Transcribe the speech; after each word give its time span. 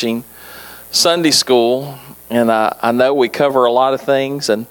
teaching 0.00 0.24
Sunday 0.90 1.30
school, 1.30 1.98
and 2.30 2.50
I, 2.50 2.74
I 2.80 2.90
know 2.90 3.12
we 3.12 3.28
cover 3.28 3.66
a 3.66 3.70
lot 3.70 3.92
of 3.92 4.00
things, 4.00 4.48
and 4.48 4.66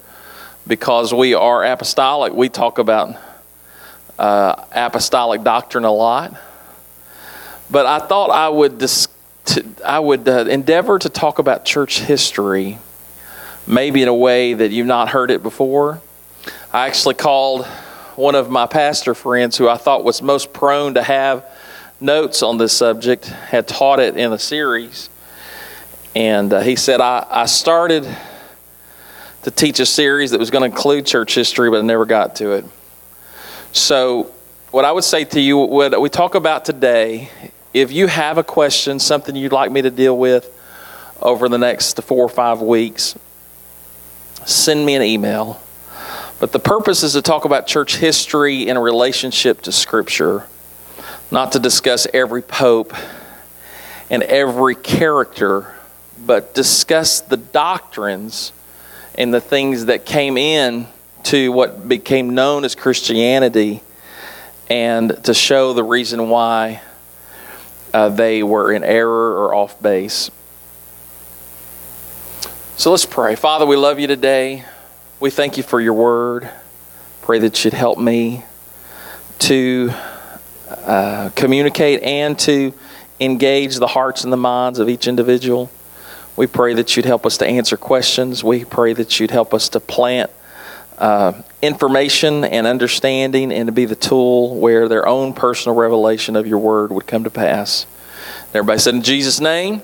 because 0.66 1.14
we 1.14 1.34
are 1.34 1.64
apostolic, 1.64 2.32
we 2.32 2.48
talk 2.48 2.80
about 2.80 3.16
uh, 4.18 4.64
apostolic 4.72 5.44
doctrine 5.44 5.84
a 5.84 5.92
lot. 5.92 6.34
But 7.70 7.86
I 7.86 8.00
thought 8.00 8.30
I 8.30 8.48
would 8.48 8.78
dis- 8.78 9.06
to, 9.44 9.64
I 9.84 10.00
would 10.00 10.28
uh, 10.28 10.46
endeavor 10.46 10.98
to 10.98 11.08
talk 11.08 11.38
about 11.38 11.64
church 11.64 12.00
history, 12.00 12.78
maybe 13.68 14.02
in 14.02 14.08
a 14.08 14.14
way 14.14 14.54
that 14.54 14.72
you've 14.72 14.88
not 14.88 15.10
heard 15.10 15.30
it 15.30 15.44
before. 15.44 16.00
I 16.72 16.88
actually 16.88 17.14
called 17.14 17.66
one 18.16 18.34
of 18.34 18.50
my 18.50 18.66
pastor 18.66 19.14
friends 19.14 19.56
who 19.56 19.68
I 19.68 19.76
thought 19.76 20.02
was 20.02 20.22
most 20.22 20.52
prone 20.52 20.94
to 20.94 21.04
have 21.04 21.44
notes 22.00 22.42
on 22.42 22.58
this 22.58 22.72
subject, 22.72 23.26
had 23.26 23.68
taught 23.68 24.00
it 24.00 24.16
in 24.16 24.32
a 24.32 24.38
series. 24.38 25.08
And 26.14 26.52
uh, 26.52 26.60
he 26.60 26.76
said, 26.76 27.00
I, 27.00 27.26
I 27.28 27.46
started 27.46 28.08
to 29.42 29.50
teach 29.50 29.80
a 29.80 29.86
series 29.86 30.32
that 30.32 30.40
was 30.40 30.50
going 30.50 30.68
to 30.68 30.76
include 30.76 31.06
church 31.06 31.34
history, 31.34 31.70
but 31.70 31.78
I 31.78 31.82
never 31.82 32.04
got 32.04 32.36
to 32.36 32.52
it. 32.52 32.64
So, 33.72 34.32
what 34.70 34.84
I 34.84 34.92
would 34.92 35.04
say 35.04 35.24
to 35.24 35.40
you, 35.40 35.58
what 35.58 36.00
we 36.00 36.08
talk 36.08 36.34
about 36.34 36.64
today, 36.64 37.28
if 37.72 37.92
you 37.92 38.06
have 38.06 38.38
a 38.38 38.44
question, 38.44 38.98
something 38.98 39.34
you'd 39.34 39.52
like 39.52 39.70
me 39.70 39.82
to 39.82 39.90
deal 39.90 40.16
with 40.16 40.52
over 41.20 41.48
the 41.48 41.58
next 41.58 42.00
four 42.02 42.24
or 42.24 42.28
five 42.28 42.60
weeks, 42.60 43.16
send 44.44 44.84
me 44.84 44.94
an 44.94 45.02
email. 45.02 45.60
But 46.40 46.52
the 46.52 46.58
purpose 46.58 47.02
is 47.02 47.12
to 47.12 47.22
talk 47.22 47.44
about 47.44 47.66
church 47.66 47.96
history 47.96 48.66
in 48.66 48.76
a 48.76 48.80
relationship 48.80 49.60
to 49.62 49.72
Scripture, 49.72 50.46
not 51.30 51.52
to 51.52 51.58
discuss 51.58 52.06
every 52.12 52.42
pope 52.42 52.94
and 54.08 54.22
every 54.22 54.74
character, 54.74 55.74
but 56.24 56.54
discuss 56.54 57.20
the 57.20 57.36
doctrines 57.36 58.52
and 59.16 59.32
the 59.32 59.40
things 59.40 59.86
that 59.86 60.04
came 60.06 60.36
in 60.36 60.86
to 61.24 61.52
what 61.52 61.88
became 61.88 62.34
known 62.34 62.64
as 62.64 62.74
Christianity 62.74 63.82
and 64.68 65.22
to 65.24 65.34
show 65.34 65.72
the 65.72 65.82
reason 65.82 66.28
why 66.28 66.80
uh, 67.92 68.08
they 68.08 68.42
were 68.42 68.72
in 68.72 68.84
error 68.84 69.32
or 69.32 69.54
off 69.54 69.80
base. 69.82 70.30
So 72.76 72.90
let's 72.90 73.04
pray. 73.04 73.34
Father, 73.34 73.66
we 73.66 73.76
love 73.76 73.98
you 73.98 74.06
today. 74.06 74.64
We 75.18 75.30
thank 75.30 75.56
you 75.56 75.62
for 75.62 75.80
your 75.80 75.92
word. 75.92 76.48
Pray 77.22 77.40
that 77.40 77.64
you'd 77.64 77.74
help 77.74 77.98
me 77.98 78.44
to 79.40 79.90
uh, 80.68 81.30
communicate 81.34 82.02
and 82.02 82.38
to 82.38 82.72
engage 83.18 83.76
the 83.76 83.86
hearts 83.86 84.24
and 84.24 84.32
the 84.32 84.38
minds 84.38 84.78
of 84.78 84.88
each 84.88 85.06
individual. 85.06 85.70
We 86.36 86.46
pray 86.46 86.74
that 86.74 86.96
you'd 86.96 87.06
help 87.06 87.26
us 87.26 87.38
to 87.38 87.46
answer 87.46 87.76
questions. 87.76 88.42
We 88.42 88.64
pray 88.64 88.92
that 88.92 89.20
you'd 89.20 89.30
help 89.30 89.52
us 89.52 89.68
to 89.70 89.80
plant 89.80 90.30
uh, 90.98 91.42
information 91.62 92.44
and 92.44 92.66
understanding 92.66 93.52
and 93.52 93.66
to 93.66 93.72
be 93.72 93.84
the 93.84 93.96
tool 93.96 94.56
where 94.56 94.88
their 94.88 95.06
own 95.06 95.32
personal 95.32 95.76
revelation 95.76 96.36
of 96.36 96.46
your 96.46 96.58
word 96.58 96.92
would 96.92 97.06
come 97.06 97.24
to 97.24 97.30
pass. 97.30 97.86
Everybody 98.54 98.78
said, 98.78 98.94
In 98.94 99.02
Jesus' 99.02 99.40
name, 99.40 99.82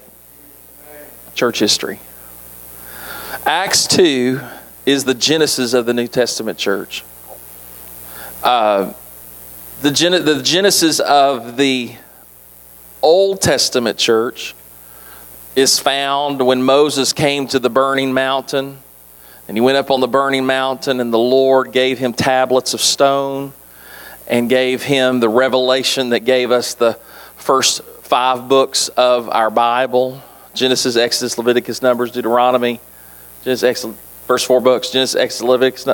church 1.34 1.58
history. 1.58 2.00
Acts 3.44 3.86
2 3.86 4.41
is 4.84 5.05
the 5.05 5.14
genesis 5.14 5.72
of 5.72 5.86
the 5.86 5.94
New 5.94 6.06
Testament 6.06 6.58
church. 6.58 7.05
Uh, 8.42 8.92
the, 9.83 9.91
gen- 9.91 10.24
the 10.24 10.42
genesis 10.42 11.00
of 11.00 11.56
the 11.56 11.94
Old 13.02 13.41
Testament 13.41 13.98
church 13.98 14.55
is 15.56 15.78
found 15.78 16.46
when 16.46 16.62
Moses 16.62 17.14
came 17.14 17.48
to 17.48 17.58
the 17.58 17.70
burning 17.70 18.12
mountain. 18.12 18.78
And 19.48 19.56
he 19.56 19.60
went 19.60 19.78
up 19.78 19.90
on 19.90 20.00
the 20.00 20.08
burning 20.08 20.44
mountain, 20.44 21.00
and 21.00 21.12
the 21.12 21.18
Lord 21.18 21.72
gave 21.72 21.98
him 21.98 22.12
tablets 22.12 22.74
of 22.74 22.80
stone 22.80 23.52
and 24.28 24.48
gave 24.48 24.83
him 24.83 25.20
the 25.20 25.28
revelation 25.28 26.11
that 26.11 26.20
gave 26.20 26.50
us 26.50 26.74
the 26.74 26.95
first 27.36 27.83
five 28.02 28.48
books 28.48 28.89
of 28.89 29.28
our 29.28 29.50
Bible 29.50 30.22
Genesis, 30.52 30.96
Exodus, 30.96 31.36
Leviticus, 31.36 31.83
Numbers, 31.83 32.11
Deuteronomy. 32.12 32.80
Genesis, 33.45 33.62
Exodus, 33.62 33.96
first 34.27 34.46
four 34.46 34.61
books 34.61 34.90
Genesis, 34.90 35.14
Exodus, 35.14 35.48
Leviticus, 35.48 35.86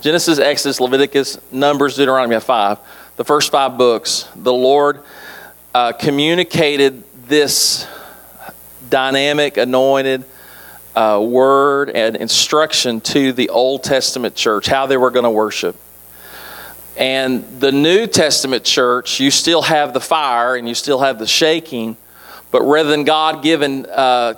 Genesis, 0.00 0.38
Exodus, 0.38 0.78
Leviticus, 0.78 1.38
Numbers, 1.50 1.96
Deuteronomy. 1.96 2.38
five. 2.38 2.78
The 3.16 3.24
first 3.24 3.50
five 3.50 3.76
books, 3.76 4.28
the 4.36 4.52
Lord 4.52 5.02
uh, 5.74 5.92
communicated 5.92 7.02
this 7.26 7.86
dynamic, 8.90 9.56
anointed 9.56 10.24
uh, 10.94 11.24
word 11.24 11.90
and 11.90 12.16
instruction 12.16 13.00
to 13.00 13.32
the 13.32 13.48
Old 13.48 13.84
Testament 13.84 14.34
church, 14.34 14.66
how 14.66 14.86
they 14.86 14.96
were 14.96 15.10
going 15.10 15.24
to 15.24 15.30
worship. 15.30 15.76
And 16.96 17.60
the 17.60 17.72
New 17.72 18.06
Testament 18.06 18.64
church, 18.64 19.20
you 19.20 19.30
still 19.30 19.62
have 19.62 19.94
the 19.94 20.00
fire 20.00 20.56
and 20.56 20.68
you 20.68 20.74
still 20.74 20.98
have 21.00 21.18
the 21.18 21.26
shaking, 21.26 21.96
but 22.50 22.62
rather 22.62 22.90
than 22.90 23.04
God 23.04 23.42
giving 23.42 23.86
uh, 23.86 24.34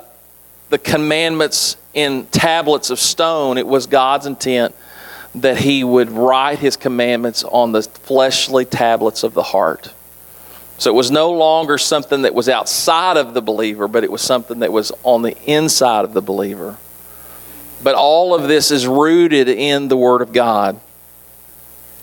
the 0.69 0.79
commandments 0.79 1.77
in 1.95 2.27
tablets 2.27 2.91
of 2.91 3.01
stone, 3.01 3.59
it 3.59 3.67
was 3.67 3.87
God's 3.87 4.27
intent 4.27 4.75
that 5.35 5.57
He 5.57 5.83
would 5.83 6.11
write 6.11 6.59
His 6.59 6.77
commandments 6.77 7.43
on 7.43 7.73
the 7.73 7.83
fleshly 7.83 8.65
tablets 8.65 9.23
of 9.23 9.35
the 9.35 9.43
heart. 9.43 9.93
So 10.83 10.91
it 10.91 10.95
was 10.95 11.13
no 11.13 11.31
longer 11.31 11.79
something 11.79 12.23
that 12.23 12.35
was 12.35 12.49
outside 12.49 13.17
of 13.17 13.35
the 13.35 13.41
believer, 13.41 13.87
but 13.87 14.03
it 14.03 14.11
was 14.11 14.21
something 14.21 14.59
that 14.59 14.73
was 14.73 14.91
on 15.05 15.23
the 15.23 15.37
inside 15.45 16.05
of 16.05 16.13
the 16.13 16.21
believer. 16.21 16.77
But 17.85 17.95
all 17.95 18.35
of 18.35 18.49
this 18.49 18.73
is 18.73 18.85
rooted 18.85 19.49
in 19.49 19.87
the 19.87 19.97
Word 19.97 20.23
of 20.23 20.33
God. 20.33 20.81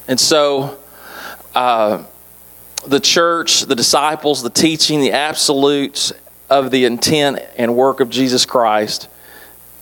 And 0.07 0.18
so 0.18 0.78
uh, 1.53 2.06
the 2.88 3.01
church, 3.01 3.63
the 3.63 3.75
disciples, 3.75 4.44
the 4.44 4.50
teaching, 4.50 5.01
the 5.01 5.12
absolutes 5.12 6.13
of 6.50 6.72
the 6.72 6.85
intent 6.85 7.39
and 7.57 7.75
work 7.75 8.00
of 8.00 8.09
Jesus 8.09 8.45
Christ 8.45 9.09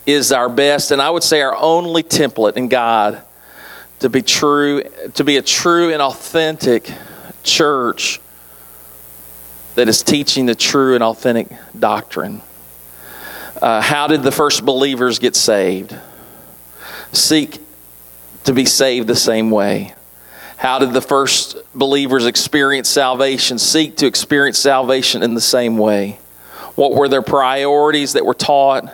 is 0.08 0.32
our 0.32 0.50
best, 0.50 0.90
and 0.90 1.04
I 1.04 1.12
would 1.12 1.22
say 1.22 1.42
our 1.42 1.56
only 1.56 2.02
template 2.02 2.58
in 2.58 2.68
God 2.68 3.22
to 4.00 4.10
be 4.10 4.24
true, 4.24 4.82
to 5.14 5.24
be 5.24 5.38
a 5.38 5.44
true 5.44 5.94
and 5.94 6.02
authentic 6.02 6.92
church 7.44 8.22
that 9.78 9.88
is 9.88 10.02
teaching 10.02 10.48
the 10.48 10.56
true 10.56 10.96
and 10.96 11.04
authentic 11.04 11.50
doctrine. 11.78 12.42
Uh, 13.62 13.80
how 13.80 14.08
did 14.08 14.24
the 14.24 14.32
first 14.32 14.66
believers 14.66 15.20
get 15.20 15.36
saved? 15.36 15.96
Seek 17.14 17.60
to 18.46 18.54
be 18.54 18.66
saved 18.66 19.06
the 19.06 19.16
same 19.16 19.52
way. 19.52 19.94
How 20.58 20.80
did 20.80 20.94
the 20.94 21.02
first 21.02 21.58
believers 21.76 22.26
experience 22.26 22.90
salvation? 22.90 23.60
Seek 23.60 23.98
to 23.98 24.08
experience 24.08 24.58
salvation 24.58 25.22
in 25.22 25.36
the 25.36 25.42
same 25.42 25.78
way. 25.78 26.18
What 26.74 26.96
were 26.96 27.08
their 27.08 27.22
priorities 27.22 28.14
that 28.14 28.26
were 28.26 28.34
taught 28.34 28.92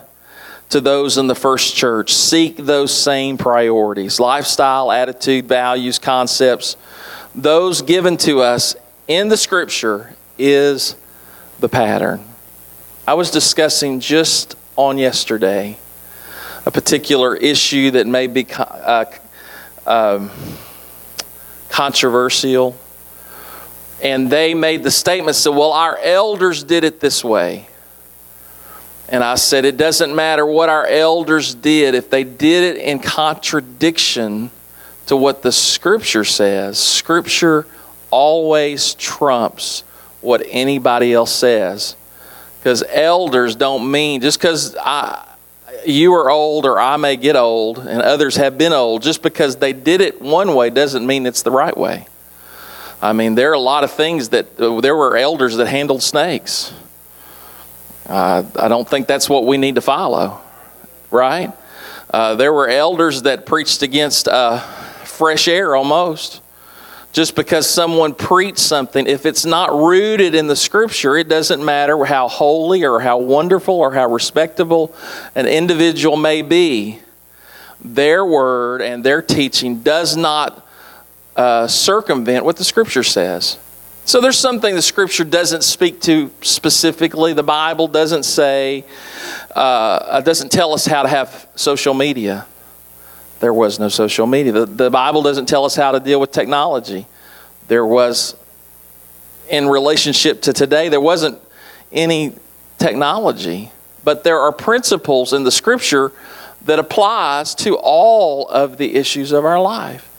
to 0.71 0.81
those 0.81 1.17
in 1.17 1.27
the 1.27 1.35
first 1.35 1.77
church? 1.77 2.13
Seek 2.13 2.57
those 2.57 2.93
same 2.93 3.37
priorities 3.37 4.19
lifestyle, 4.19 4.91
attitude, 4.91 5.47
values, 5.47 5.97
concepts, 5.97 6.75
those 7.33 7.81
given 7.81 8.17
to 8.17 8.41
us 8.41 8.75
in 9.07 9.29
the 9.29 9.37
scripture 9.37 10.13
is 10.37 10.95
the 11.59 11.69
pattern. 11.69 12.23
I 13.07 13.15
was 13.15 13.31
discussing 13.31 13.99
just 13.99 14.55
on 14.75 14.97
yesterday 14.97 15.77
a 16.65 16.71
particular 16.71 17.35
issue 17.35 17.91
that 17.91 18.07
may 18.07 18.27
be 18.27 18.47
uh, 18.57 19.05
um, 19.85 20.31
controversial. 21.69 22.77
And 24.01 24.29
they 24.29 24.53
made 24.53 24.83
the 24.83 24.91
statement, 24.91 25.35
said, 25.35 25.49
Well, 25.49 25.71
our 25.71 25.97
elders 25.97 26.63
did 26.63 26.83
it 26.83 26.99
this 26.99 27.23
way. 27.23 27.67
And 29.09 29.23
I 29.23 29.35
said, 29.35 29.65
It 29.65 29.77
doesn't 29.77 30.15
matter 30.15 30.45
what 30.45 30.69
our 30.69 30.85
elders 30.85 31.53
did, 31.55 31.95
if 31.95 32.09
they 32.09 32.23
did 32.23 32.75
it 32.75 32.81
in 32.81 32.99
contradiction 32.99 34.51
to 35.07 35.17
what 35.17 35.41
the 35.41 35.51
Scripture 35.51 36.23
says, 36.23 36.79
Scripture 36.79 37.65
always 38.09 38.93
trumps 38.95 39.83
what 40.23 40.43
anybody 40.47 41.13
else 41.13 41.31
says. 41.31 41.95
Because 42.59 42.83
elders 42.89 43.55
don't 43.55 43.91
mean 43.91 44.21
just 44.21 44.39
because 44.39 44.75
I 44.77 45.29
you 45.85 46.13
are 46.13 46.29
old 46.29 46.65
or 46.65 46.79
I 46.79 46.97
may 46.97 47.17
get 47.17 47.35
old 47.35 47.79
and 47.79 48.01
others 48.01 48.35
have 48.37 48.57
been 48.57 48.73
old, 48.73 49.01
just 49.01 49.21
because 49.21 49.57
they 49.57 49.73
did 49.73 50.01
it 50.01 50.21
one 50.21 50.55
way 50.55 50.69
doesn't 50.69 51.05
mean 51.05 51.25
it's 51.25 51.41
the 51.41 51.51
right 51.51 51.75
way. 51.75 52.07
I 53.01 53.13
mean, 53.13 53.35
there 53.35 53.49
are 53.51 53.55
a 53.55 53.59
lot 53.59 53.83
of 53.83 53.91
things 53.91 54.29
that 54.29 54.59
uh, 54.59 54.79
there 54.79 54.95
were 54.95 55.17
elders 55.17 55.57
that 55.57 55.67
handled 55.67 56.01
snakes. 56.01 56.73
Uh, 58.05 58.43
I 58.57 58.67
don't 58.67 58.87
think 58.87 59.07
that's 59.07 59.29
what 59.29 59.45
we 59.45 59.57
need 59.57 59.75
to 59.75 59.81
follow, 59.81 60.39
right? 61.11 61.51
Uh, 62.09 62.35
there 62.35 62.53
were 62.53 62.69
elders 62.69 63.23
that 63.23 63.45
preached 63.45 63.81
against 63.81 64.27
uh, 64.27 64.59
fresh 65.03 65.47
air 65.47 65.75
almost 65.75 66.41
just 67.13 67.35
because 67.35 67.69
someone 67.69 68.15
preached 68.15 68.57
something, 68.57 69.05
if 69.05 69.27
it's 69.27 69.45
not 69.45 69.71
rooted 69.71 70.33
in 70.33 70.47
the 70.47 70.55
scripture, 70.55 71.15
it 71.15 71.29
doesn't 71.29 71.63
matter 71.63 72.03
how 72.05 72.27
holy 72.27 72.83
or 72.83 72.99
how 72.99 73.19
wonderful 73.19 73.75
or 73.75 73.93
how 73.93 74.07
respectable 74.09 74.93
an 75.35 75.45
individual 75.45 76.17
may 76.17 76.41
be. 76.41 76.99
Their 77.79 78.25
word 78.25 78.81
and 78.81 79.03
their 79.03 79.21
teaching 79.21 79.83
does 79.83 80.17
not 80.17 80.67
uh, 81.35 81.67
circumvent 81.67 82.45
what 82.45 82.57
the 82.57 82.63
scripture 82.63 83.03
says. 83.03 83.59
So 84.05 84.19
there's 84.19 84.39
something 84.39 84.73
the 84.73 84.81
scripture 84.81 85.23
doesn't 85.23 85.63
speak 85.63 86.01
to 86.01 86.31
specifically. 86.41 87.33
The 87.33 87.43
Bible 87.43 87.87
doesn't 87.87 88.23
say, 88.23 88.85
uh, 89.55 90.19
doesn't 90.21 90.51
tell 90.51 90.73
us 90.73 90.87
how 90.87 91.03
to 91.03 91.07
have 91.07 91.47
social 91.55 91.93
media 91.93 92.47
there 93.43 93.53
was 93.53 93.77
no 93.77 93.89
social 93.89 94.25
media. 94.25 94.53
The, 94.53 94.65
the 94.65 94.89
Bible 94.89 95.21
doesn't 95.21 95.47
tell 95.47 95.65
us 95.65 95.75
how 95.75 95.91
to 95.91 95.99
deal 95.99 96.17
with 96.17 96.31
technology. 96.31 97.05
There 97.67 97.85
was, 97.85 98.37
in 99.49 99.67
relationship 99.67 100.43
to 100.43 100.53
today, 100.53 100.87
there 100.87 101.01
wasn't 101.01 101.41
any 101.91 102.31
technology. 102.77 103.69
But 104.01 104.23
there 104.23 104.39
are 104.39 104.53
principles 104.53 105.33
in 105.33 105.43
the 105.43 105.51
scripture 105.51 106.13
that 106.63 106.79
applies 106.79 107.53
to 107.55 107.75
all 107.75 108.47
of 108.47 108.77
the 108.77 108.95
issues 108.95 109.33
of 109.33 109.43
our 109.43 109.61
life. 109.61 110.09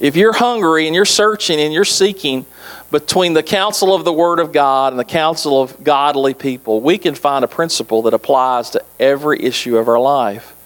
If 0.00 0.16
you're 0.16 0.32
hungry 0.32 0.88
and 0.88 0.94
you're 0.96 1.04
searching 1.04 1.60
and 1.60 1.72
you're 1.72 1.84
seeking 1.84 2.46
between 2.90 3.34
the 3.34 3.44
counsel 3.44 3.94
of 3.94 4.04
the 4.04 4.12
Word 4.12 4.40
of 4.40 4.50
God 4.50 4.92
and 4.92 4.98
the 4.98 5.04
counsel 5.04 5.62
of 5.62 5.84
godly 5.84 6.34
people, 6.34 6.80
we 6.80 6.98
can 6.98 7.14
find 7.14 7.44
a 7.44 7.48
principle 7.48 8.02
that 8.02 8.12
applies 8.12 8.70
to 8.70 8.84
every 8.98 9.40
issue 9.40 9.78
of 9.78 9.86
our 9.86 10.00
life. 10.00 10.56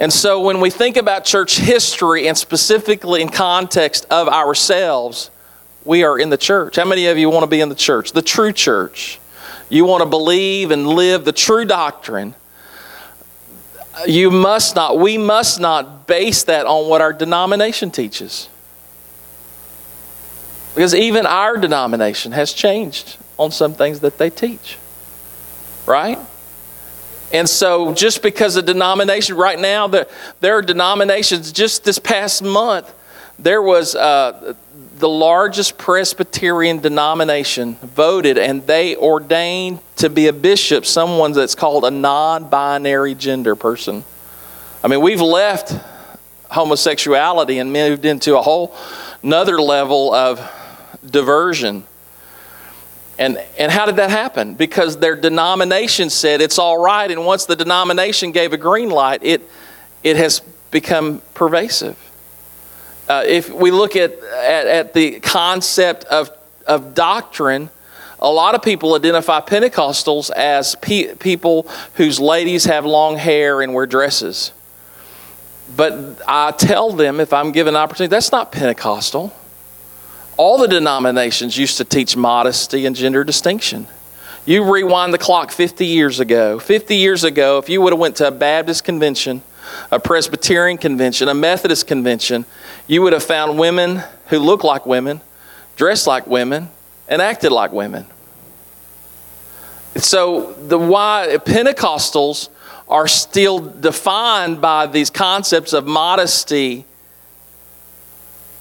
And 0.00 0.12
so 0.12 0.40
when 0.40 0.60
we 0.60 0.70
think 0.70 0.96
about 0.96 1.24
church 1.24 1.58
history 1.58 2.28
and 2.28 2.38
specifically 2.38 3.20
in 3.20 3.28
context 3.28 4.06
of 4.10 4.28
ourselves, 4.28 5.30
we 5.84 6.04
are 6.04 6.18
in 6.18 6.30
the 6.30 6.36
church. 6.36 6.76
How 6.76 6.84
many 6.84 7.06
of 7.06 7.18
you 7.18 7.30
want 7.30 7.42
to 7.42 7.48
be 7.48 7.60
in 7.60 7.68
the 7.68 7.74
church? 7.74 8.12
The 8.12 8.22
true 8.22 8.52
church. 8.52 9.18
You 9.68 9.84
want 9.84 10.02
to 10.02 10.08
believe 10.08 10.70
and 10.70 10.86
live 10.86 11.24
the 11.24 11.32
true 11.32 11.64
doctrine. 11.64 12.34
You 14.06 14.30
must 14.30 14.76
not, 14.76 14.98
we 14.98 15.18
must 15.18 15.58
not 15.58 16.06
base 16.06 16.44
that 16.44 16.66
on 16.66 16.88
what 16.88 17.00
our 17.00 17.12
denomination 17.12 17.90
teaches. 17.90 18.48
Because 20.74 20.94
even 20.94 21.26
our 21.26 21.56
denomination 21.56 22.30
has 22.32 22.52
changed 22.52 23.16
on 23.36 23.50
some 23.50 23.74
things 23.74 24.00
that 24.00 24.18
they 24.18 24.30
teach. 24.30 24.78
Right? 25.86 26.18
And 27.32 27.48
so, 27.48 27.92
just 27.92 28.22
because 28.22 28.56
a 28.56 28.62
denomination, 28.62 29.36
right 29.36 29.58
now, 29.58 29.86
the, 29.86 30.08
there 30.40 30.56
are 30.56 30.62
denominations, 30.62 31.52
just 31.52 31.84
this 31.84 31.98
past 31.98 32.42
month, 32.42 32.92
there 33.38 33.60
was 33.60 33.94
uh, 33.94 34.54
the 34.98 35.08
largest 35.08 35.78
Presbyterian 35.78 36.78
denomination 36.78 37.76
voted, 37.82 38.38
and 38.38 38.66
they 38.66 38.96
ordained 38.96 39.80
to 39.96 40.08
be 40.08 40.26
a 40.26 40.32
bishop 40.32 40.86
someone 40.86 41.32
that's 41.32 41.54
called 41.54 41.84
a 41.84 41.90
non 41.90 42.48
binary 42.48 43.14
gender 43.14 43.54
person. 43.54 44.04
I 44.82 44.88
mean, 44.88 45.00
we've 45.00 45.20
left 45.20 45.74
homosexuality 46.50 47.58
and 47.58 47.72
moved 47.72 48.04
into 48.04 48.38
a 48.38 48.42
whole 48.42 48.74
another 49.22 49.60
level 49.60 50.14
of 50.14 50.40
diversion. 51.04 51.84
And, 53.18 53.36
and 53.58 53.72
how 53.72 53.84
did 53.86 53.96
that 53.96 54.10
happen? 54.10 54.54
Because 54.54 54.98
their 54.98 55.16
denomination 55.16 56.08
said 56.08 56.40
it's 56.40 56.58
all 56.58 56.78
right, 56.78 57.10
and 57.10 57.26
once 57.26 57.46
the 57.46 57.56
denomination 57.56 58.30
gave 58.30 58.52
a 58.52 58.56
green 58.56 58.90
light, 58.90 59.20
it, 59.24 59.42
it 60.04 60.16
has 60.16 60.40
become 60.70 61.20
pervasive. 61.34 61.96
Uh, 63.08 63.24
if 63.26 63.50
we 63.50 63.70
look 63.70 63.96
at, 63.96 64.12
at, 64.12 64.66
at 64.66 64.94
the 64.94 65.18
concept 65.20 66.04
of, 66.04 66.30
of 66.66 66.94
doctrine, 66.94 67.70
a 68.20 68.30
lot 68.30 68.54
of 68.54 68.62
people 68.62 68.94
identify 68.94 69.40
Pentecostals 69.40 70.30
as 70.30 70.76
pe- 70.76 71.14
people 71.16 71.68
whose 71.94 72.20
ladies 72.20 72.66
have 72.66 72.84
long 72.84 73.16
hair 73.16 73.62
and 73.62 73.74
wear 73.74 73.86
dresses. 73.86 74.52
But 75.74 76.20
I 76.26 76.52
tell 76.52 76.92
them, 76.92 77.18
if 77.18 77.32
I'm 77.32 77.50
given 77.50 77.74
an 77.74 77.80
opportunity, 77.80 78.10
that's 78.10 78.30
not 78.30 78.52
Pentecostal 78.52 79.34
all 80.38 80.56
the 80.56 80.68
denominations 80.68 81.58
used 81.58 81.76
to 81.76 81.84
teach 81.84 82.16
modesty 82.16 82.86
and 82.86 82.96
gender 82.96 83.24
distinction. 83.24 83.86
You 84.46 84.72
rewind 84.72 85.12
the 85.12 85.18
clock 85.18 85.50
50 85.50 85.84
years 85.84 86.20
ago. 86.20 86.58
50 86.58 86.96
years 86.96 87.24
ago, 87.24 87.58
if 87.58 87.68
you 87.68 87.82
would 87.82 87.92
have 87.92 88.00
went 88.00 88.16
to 88.16 88.28
a 88.28 88.30
Baptist 88.30 88.84
convention, 88.84 89.42
a 89.90 90.00
Presbyterian 90.00 90.78
convention, 90.78 91.28
a 91.28 91.34
Methodist 91.34 91.86
convention, 91.86 92.46
you 92.86 93.02
would 93.02 93.12
have 93.12 93.24
found 93.24 93.58
women 93.58 94.02
who 94.28 94.38
looked 94.38 94.64
like 94.64 94.86
women, 94.86 95.20
dressed 95.76 96.06
like 96.06 96.26
women, 96.26 96.70
and 97.08 97.20
acted 97.20 97.50
like 97.50 97.72
women. 97.72 98.06
So 99.96 100.52
the 100.52 100.78
why 100.78 101.36
Pentecostals 101.44 102.48
are 102.88 103.08
still 103.08 103.58
defined 103.58 104.60
by 104.60 104.86
these 104.86 105.10
concepts 105.10 105.72
of 105.72 105.86
modesty 105.86 106.86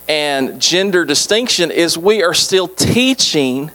and 0.07 0.62
gender 0.62 1.06
distinction 1.06 1.71
is 1.71 1.98
we 1.98 2.24
are 2.24 2.33
still 2.33 2.68
teaching 2.68 3.71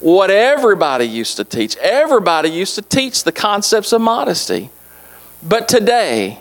what 0.00 0.30
everybody 0.30 1.04
used 1.04 1.36
to 1.36 1.44
teach. 1.44 1.76
Everybody 1.76 2.48
used 2.50 2.74
to 2.76 2.82
teach 2.82 3.24
the 3.24 3.32
concepts 3.32 3.92
of 3.92 4.00
modesty. 4.00 4.70
But 5.42 5.68
today, 5.68 6.38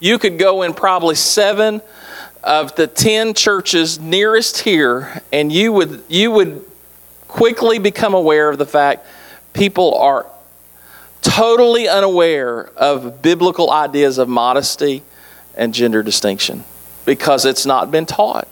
you 0.00 0.18
could 0.18 0.38
go 0.38 0.62
in 0.62 0.74
probably 0.74 1.14
seven 1.14 1.82
of 2.42 2.74
the 2.76 2.86
10 2.86 3.34
churches 3.34 3.98
nearest 3.98 4.58
here, 4.58 5.22
and 5.32 5.52
you 5.52 5.72
would, 5.72 6.02
you 6.08 6.30
would 6.30 6.64
quickly 7.26 7.78
become 7.78 8.14
aware 8.14 8.48
of 8.48 8.58
the 8.58 8.66
fact 8.66 9.06
people 9.52 9.94
are 9.94 10.26
totally 11.22 11.88
unaware 11.88 12.66
of 12.76 13.22
biblical 13.22 13.70
ideas 13.70 14.18
of 14.18 14.28
modesty 14.28 15.02
and 15.56 15.72
gender 15.72 16.02
distinction 16.02 16.64
because 17.04 17.44
it's 17.44 17.64
not 17.64 17.90
been 17.90 18.06
taught. 18.06 18.46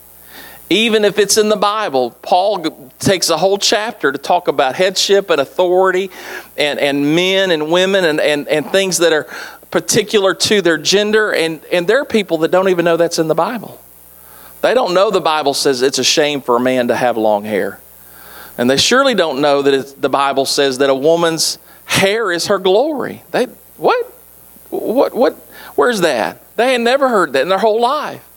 Even 0.73 1.05
if 1.05 1.19
it's 1.19 1.37
in 1.37 1.49
the 1.49 1.55
Bible, 1.55 2.09
Paul 2.23 2.89
takes 2.97 3.29
a 3.29 3.37
whole 3.37 3.59
chapter 3.59 4.11
to 4.11 4.17
talk 4.17 4.47
about 4.47 4.73
headship 4.73 5.29
and 5.29 5.39
authority 5.39 6.09
and, 6.57 6.79
and 6.79 7.13
men 7.15 7.51
and 7.51 7.71
women 7.71 8.03
and, 8.03 8.19
and, 8.19 8.47
and 8.47 8.65
things 8.71 8.97
that 8.97 9.13
are 9.13 9.27
particular 9.69 10.33
to 10.33 10.63
their 10.63 10.79
gender. 10.79 11.31
And, 11.31 11.63
and 11.65 11.85
there 11.87 12.01
are 12.01 12.05
people 12.05 12.39
that 12.39 12.49
don't 12.49 12.69
even 12.69 12.85
know 12.85 12.97
that's 12.97 13.19
in 13.19 13.27
the 13.27 13.35
Bible. 13.35 13.79
They 14.61 14.73
don't 14.73 14.95
know 14.95 15.11
the 15.11 15.21
Bible 15.21 15.53
says 15.53 15.83
it's 15.83 15.99
a 15.99 16.03
shame 16.03 16.41
for 16.41 16.57
a 16.57 16.59
man 16.59 16.87
to 16.87 16.95
have 16.95 17.17
long 17.17 17.43
hair. 17.43 17.79
And 18.57 18.67
they 18.67 18.77
surely 18.77 19.13
don't 19.13 19.41
know 19.41 19.61
that 19.61 20.01
the 20.01 20.09
Bible 20.09 20.45
says 20.47 20.79
that 20.79 20.89
a 20.89 20.95
woman's 20.95 21.59
hair 21.85 22.31
is 22.31 22.47
her 22.47 22.57
glory. 22.57 23.21
They, 23.29 23.45
what? 23.77 24.07
What? 24.71 25.13
What? 25.13 25.33
Where's 25.75 26.01
that? 26.01 26.41
They 26.55 26.71
had 26.71 26.81
never 26.81 27.09
heard 27.09 27.33
that 27.33 27.43
in 27.43 27.49
their 27.49 27.59
whole 27.59 27.79
life. 27.79 28.27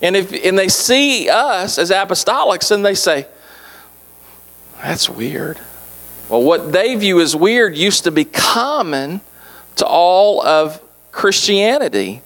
And 0.00 0.16
if 0.16 0.32
and 0.32 0.58
they 0.58 0.68
see 0.68 1.28
us 1.28 1.78
as 1.78 1.90
apostolics 1.90 2.70
and 2.70 2.84
they 2.84 2.94
say, 2.94 3.26
that's 4.82 5.08
weird. 5.08 5.58
Well, 6.28 6.42
what 6.42 6.72
they 6.72 6.94
view 6.94 7.20
as 7.20 7.34
weird 7.34 7.76
used 7.76 8.04
to 8.04 8.10
be 8.10 8.24
common 8.24 9.20
to 9.76 9.86
all 9.86 10.44
of 10.44 10.80
Christianity. 11.10 12.22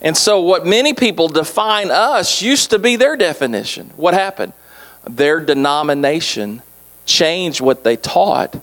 And 0.00 0.16
so, 0.16 0.40
what 0.40 0.66
many 0.66 0.92
people 0.92 1.28
define 1.28 1.90
us 1.90 2.42
used 2.42 2.70
to 2.70 2.78
be 2.78 2.96
their 2.96 3.16
definition. 3.16 3.90
What 3.96 4.14
happened? 4.14 4.52
Their 5.08 5.40
denomination 5.40 6.62
changed 7.06 7.60
what 7.60 7.82
they 7.82 7.96
taught, 7.96 8.60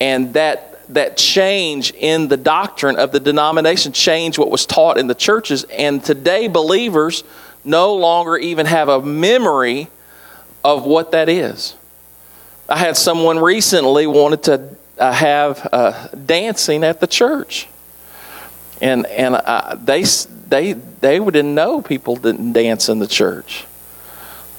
and 0.00 0.34
that 0.34 0.70
that 0.92 1.16
change 1.16 1.92
in 1.92 2.28
the 2.28 2.36
doctrine 2.36 2.96
of 2.96 3.12
the 3.12 3.20
denomination 3.20 3.92
changed 3.92 4.36
what 4.36 4.50
was 4.50 4.66
taught 4.66 4.98
in 4.98 5.06
the 5.06 5.14
churches. 5.14 5.64
And 5.64 6.04
today, 6.04 6.48
believers 6.48 7.24
no 7.64 7.94
longer 7.94 8.36
even 8.36 8.66
have 8.66 8.88
a 8.88 9.00
memory 9.00 9.88
of 10.62 10.84
what 10.84 11.12
that 11.12 11.28
is. 11.28 11.74
I 12.68 12.78
had 12.78 12.96
someone 12.96 13.38
recently 13.38 14.06
wanted 14.06 14.42
to 14.44 14.76
uh, 14.98 15.12
have 15.12 15.68
uh, 15.72 16.08
dancing 16.08 16.84
at 16.84 17.00
the 17.00 17.06
church, 17.06 17.68
and 18.80 19.06
and 19.06 19.34
uh, 19.34 19.76
they 19.82 20.04
they 20.48 20.72
they 20.72 21.18
didn't 21.18 21.54
know 21.54 21.82
people 21.82 22.16
didn't 22.16 22.52
dance 22.52 22.88
in 22.88 22.98
the 22.98 23.06
church 23.06 23.66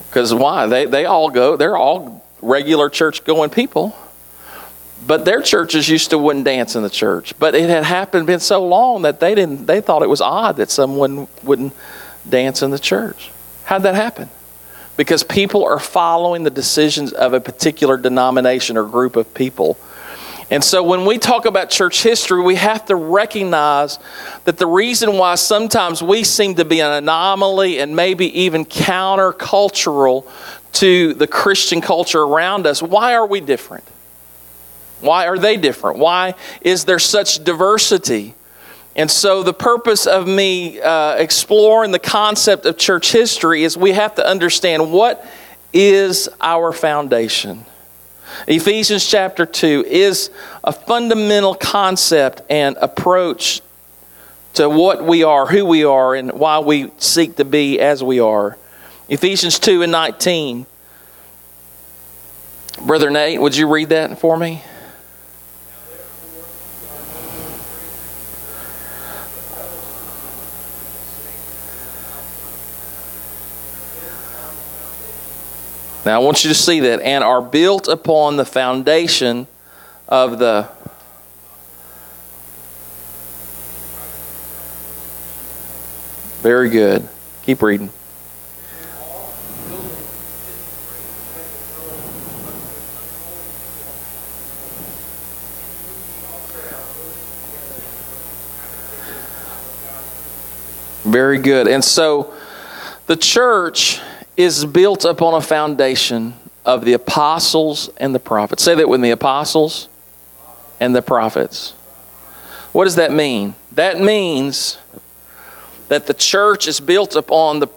because 0.07 0.33
why 0.33 0.67
they 0.67 0.85
they 0.85 1.05
all 1.05 1.29
go 1.29 1.57
they're 1.57 1.77
all 1.77 2.23
regular 2.41 2.89
church 2.89 3.23
going 3.23 3.49
people. 3.49 3.95
But 5.07 5.23
their 5.23 5.41
churches 5.41 5.87
used 5.87 6.09
to 6.11 6.17
wouldn't 6.17 6.45
dance 6.45 6.75
in 6.75 6.81
the 6.81 6.89
church. 6.89 7.37
But 7.37 7.53
it 7.53 7.69
had 7.69 7.83
happened 7.83 8.25
been 8.25 8.39
so 8.39 8.65
long 8.65 9.03
that 9.03 9.19
they 9.19 9.35
didn't 9.35 9.65
they 9.65 9.81
thought 9.81 10.03
it 10.03 10.09
was 10.09 10.21
odd 10.21 10.57
that 10.57 10.69
someone 10.69 11.27
wouldn't 11.43 11.73
dance 12.29 12.61
in 12.61 12.71
the 12.71 12.79
church. 12.79 13.31
How'd 13.65 13.83
that 13.83 13.95
happen? 13.95 14.29
Because 14.97 15.23
people 15.23 15.65
are 15.65 15.79
following 15.79 16.43
the 16.43 16.49
decisions 16.49 17.11
of 17.11 17.33
a 17.33 17.41
particular 17.41 17.97
denomination 17.97 18.77
or 18.77 18.83
group 18.83 19.15
of 19.15 19.33
people. 19.33 19.77
And 20.51 20.63
so 20.63 20.83
when 20.83 21.05
we 21.05 21.17
talk 21.17 21.45
about 21.45 21.71
church 21.71 22.03
history, 22.03 22.41
we 22.41 22.55
have 22.55 22.85
to 22.85 22.95
recognize 22.95 23.97
that 24.43 24.57
the 24.57 24.67
reason 24.67 25.17
why 25.17 25.35
sometimes 25.35 26.03
we 26.03 26.23
seem 26.23 26.55
to 26.55 26.65
be 26.65 26.81
an 26.81 26.91
anomaly 26.91 27.79
and 27.79 27.95
maybe 27.95 28.41
even 28.41 28.63
countercultural 28.63 30.29
to 30.73 31.13
the 31.15 31.25
Christian 31.25 31.81
culture 31.81 32.21
around 32.21 32.67
us, 32.67 32.81
why 32.81 33.15
are 33.15 33.25
we 33.25 33.41
different? 33.41 33.85
Why 35.01 35.27
are 35.27 35.37
they 35.37 35.57
different? 35.57 35.97
Why 35.97 36.35
is 36.61 36.85
there 36.85 36.99
such 36.99 37.43
diversity? 37.43 38.35
And 38.95 39.11
so, 39.11 39.43
the 39.43 39.53
purpose 39.53 40.07
of 40.07 40.25
me 40.25 40.79
uh, 40.79 41.15
exploring 41.15 41.91
the 41.91 41.99
concept 41.99 42.65
of 42.65 42.77
church 42.77 43.11
history 43.11 43.63
is 43.63 43.75
we 43.75 43.91
have 43.91 44.15
to 44.15 44.25
understand 44.25 44.91
what 44.91 45.25
is 45.73 46.29
our 46.39 46.71
foundation. 46.71 47.65
Ephesians 48.47 49.05
chapter 49.05 49.45
2 49.45 49.85
is 49.87 50.29
a 50.63 50.71
fundamental 50.71 51.55
concept 51.55 52.41
and 52.49 52.77
approach 52.79 53.61
to 54.53 54.69
what 54.69 55.03
we 55.03 55.23
are, 55.23 55.45
who 55.45 55.65
we 55.65 55.83
are, 55.83 56.15
and 56.15 56.31
why 56.31 56.59
we 56.59 56.91
seek 56.97 57.35
to 57.35 57.45
be 57.45 57.79
as 57.79 58.01
we 58.01 58.21
are. 58.21 58.57
Ephesians 59.09 59.59
2 59.59 59.81
and 59.83 59.91
19. 59.91 60.65
Brother 62.85 63.09
Nate, 63.09 63.41
would 63.41 63.55
you 63.55 63.67
read 63.67 63.89
that 63.89 64.19
for 64.19 64.37
me? 64.37 64.63
Now, 76.05 76.21
I 76.21 76.23
want 76.23 76.43
you 76.43 76.49
to 76.49 76.55
see 76.55 76.81
that, 76.81 77.01
and 77.01 77.23
are 77.23 77.41
built 77.41 77.87
upon 77.87 78.37
the 78.37 78.45
foundation 78.45 79.47
of 80.07 80.37
the 80.37 80.69
Very 86.45 86.69
good. 86.69 87.09
Keep 87.41 87.63
reading. 87.63 87.89
Very 101.03 101.39
good. 101.39 101.67
And 101.67 101.83
so 101.83 102.31
the 103.07 103.15
church 103.15 103.99
is 104.37 104.65
built 104.65 105.05
upon 105.05 105.33
a 105.33 105.41
foundation 105.41 106.33
of 106.65 106.83
the 106.83 106.93
apostles 106.93 107.89
and 107.97 108.13
the 108.13 108.19
prophets. 108.19 108.63
Say 108.63 108.75
that 108.75 108.89
with 108.89 109.01
the 109.01 109.11
apostles 109.11 109.87
and 110.79 110.95
the 110.95 111.01
prophets. 111.01 111.71
What 112.71 112.85
does 112.85 112.95
that 112.95 113.11
mean? 113.11 113.55
That 113.73 113.99
means 113.99 114.77
that 115.87 116.07
the 116.07 116.13
church 116.13 116.67
is 116.67 116.79
built 116.79 117.15
upon 117.15 117.59
the, 117.59 117.67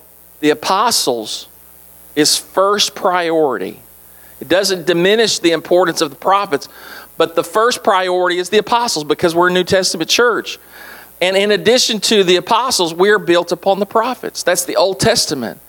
the 0.41 0.51
apostles 0.51 1.49
is 2.17 2.37
first 2.37 2.95
priority. 2.95 3.81
It 4.41 4.49
doesn't 4.49 4.87
diminish 4.87 5.39
the 5.39 5.53
importance 5.53 6.01
of 6.01 6.11
the 6.11 6.17
prophets, 6.17 6.69
but 7.17 7.35
the 7.35 7.45
first 7.45 7.85
priority 7.85 8.39
is 8.39 8.49
the 8.49 8.59
apostles 8.59 9.05
because 9.05 9.35
we're 9.35 9.49
a 9.49 9.53
New 9.53 9.65
Testament 9.65 10.09
church. 10.11 10.59
And 11.21 11.37
in 11.37 11.51
addition 11.51 12.01
to 12.01 12.25
the 12.25 12.37
apostles, 12.37 12.95
we're 12.95 13.19
built 13.19 13.53
upon 13.53 13.81
the 13.81 13.87
prophets. 13.87 14.43
That's 14.43 14.65
the 14.65 14.77
Old 14.77 15.01
Testament. 15.01 15.61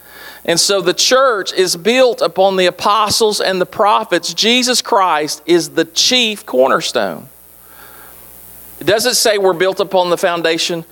And 0.49 0.59
so 0.59 0.81
the 0.81 0.95
church 0.95 1.53
is 1.53 1.75
built 1.75 2.23
upon 2.23 2.55
the 2.55 2.65
apostles 2.65 3.39
and 3.39 3.61
the 3.61 3.67
prophets. 3.67 4.33
Jesus 4.33 4.81
Christ 4.81 5.43
is 5.45 5.69
the 5.69 5.85
chief 5.85 6.43
cornerstone. 6.43 7.29
It 8.79 8.85
doesn't 8.85 9.13
say 9.13 9.37
we're 9.37 9.53
built 9.53 9.79
upon 9.79 10.09
the 10.09 10.17
foundation 10.17 10.85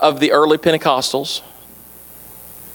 of 0.00 0.18
the 0.18 0.32
early 0.32 0.58
Pentecostals. 0.58 1.42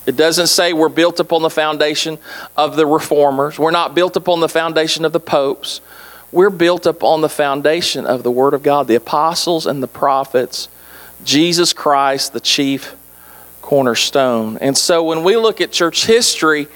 It 0.05 0.15
doesn't 0.15 0.47
say 0.47 0.71
we're 0.71 0.88
built 0.88 1.19
upon 1.19 1.41
the 1.41 1.50
foundation 1.50 2.17
of 2.55 2.77
the 2.77 2.85
reformers. 2.85 3.59
We're 3.59 3.71
not 3.71 3.93
built 3.93 4.15
upon 4.15 4.39
the 4.39 4.47
foundation 4.47 5.03
of 5.03 5.11
the 5.11 5.19
popes. 5.19 5.81
We're 6.31 6.50
built 6.50 6.85
upon 6.85 7.19
the 7.19 7.27
foundation 7.27 8.05
of 8.05 8.23
the 8.23 8.31
Word 8.31 8.53
of 8.53 8.63
God, 8.63 8.88
the 8.88 8.95
apostles 8.95 9.65
and 9.65 9.83
the 9.83 9.88
prophets, 9.88 10.69
Jesus 11.25 11.73
Christ, 11.73 12.31
the 12.31 12.39
chief 12.39 12.95
cornerstone. 13.72 14.58
And 14.58 14.78
so 14.78 15.01
when 15.01 15.24
we 15.24 15.38
look 15.38 15.62
at 15.62 15.72
church 15.72 16.06
history, 16.06 16.68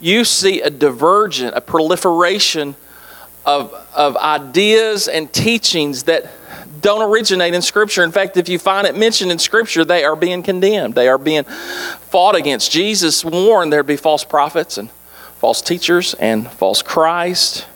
you 0.00 0.22
see 0.22 0.60
a 0.60 0.68
divergent, 0.68 1.56
a 1.56 1.62
proliferation 1.62 2.76
of, 3.46 3.72
of 3.96 4.18
ideas 4.18 5.08
and 5.08 5.32
teachings 5.32 6.02
that 6.02 6.30
don't 6.82 7.10
originate 7.10 7.54
in 7.54 7.62
Scripture. 7.62 8.04
In 8.04 8.12
fact, 8.12 8.36
if 8.36 8.50
you 8.50 8.58
find 8.58 8.86
it 8.86 8.94
mentioned 8.94 9.32
in 9.32 9.38
Scripture, 9.38 9.82
they 9.82 10.04
are 10.04 10.14
being 10.14 10.42
condemned. 10.42 10.94
They 10.94 11.08
are 11.08 11.16
being 11.16 11.44
fought 11.44 12.36
against. 12.36 12.70
Jesus 12.70 13.24
warned 13.24 13.72
there'd 13.72 13.86
be 13.86 13.96
false 13.96 14.22
prophets 14.22 14.76
and 14.76 14.90
false 15.38 15.62
teachers 15.62 16.12
and 16.12 16.50
false 16.50 16.82
Christ. 16.82 17.66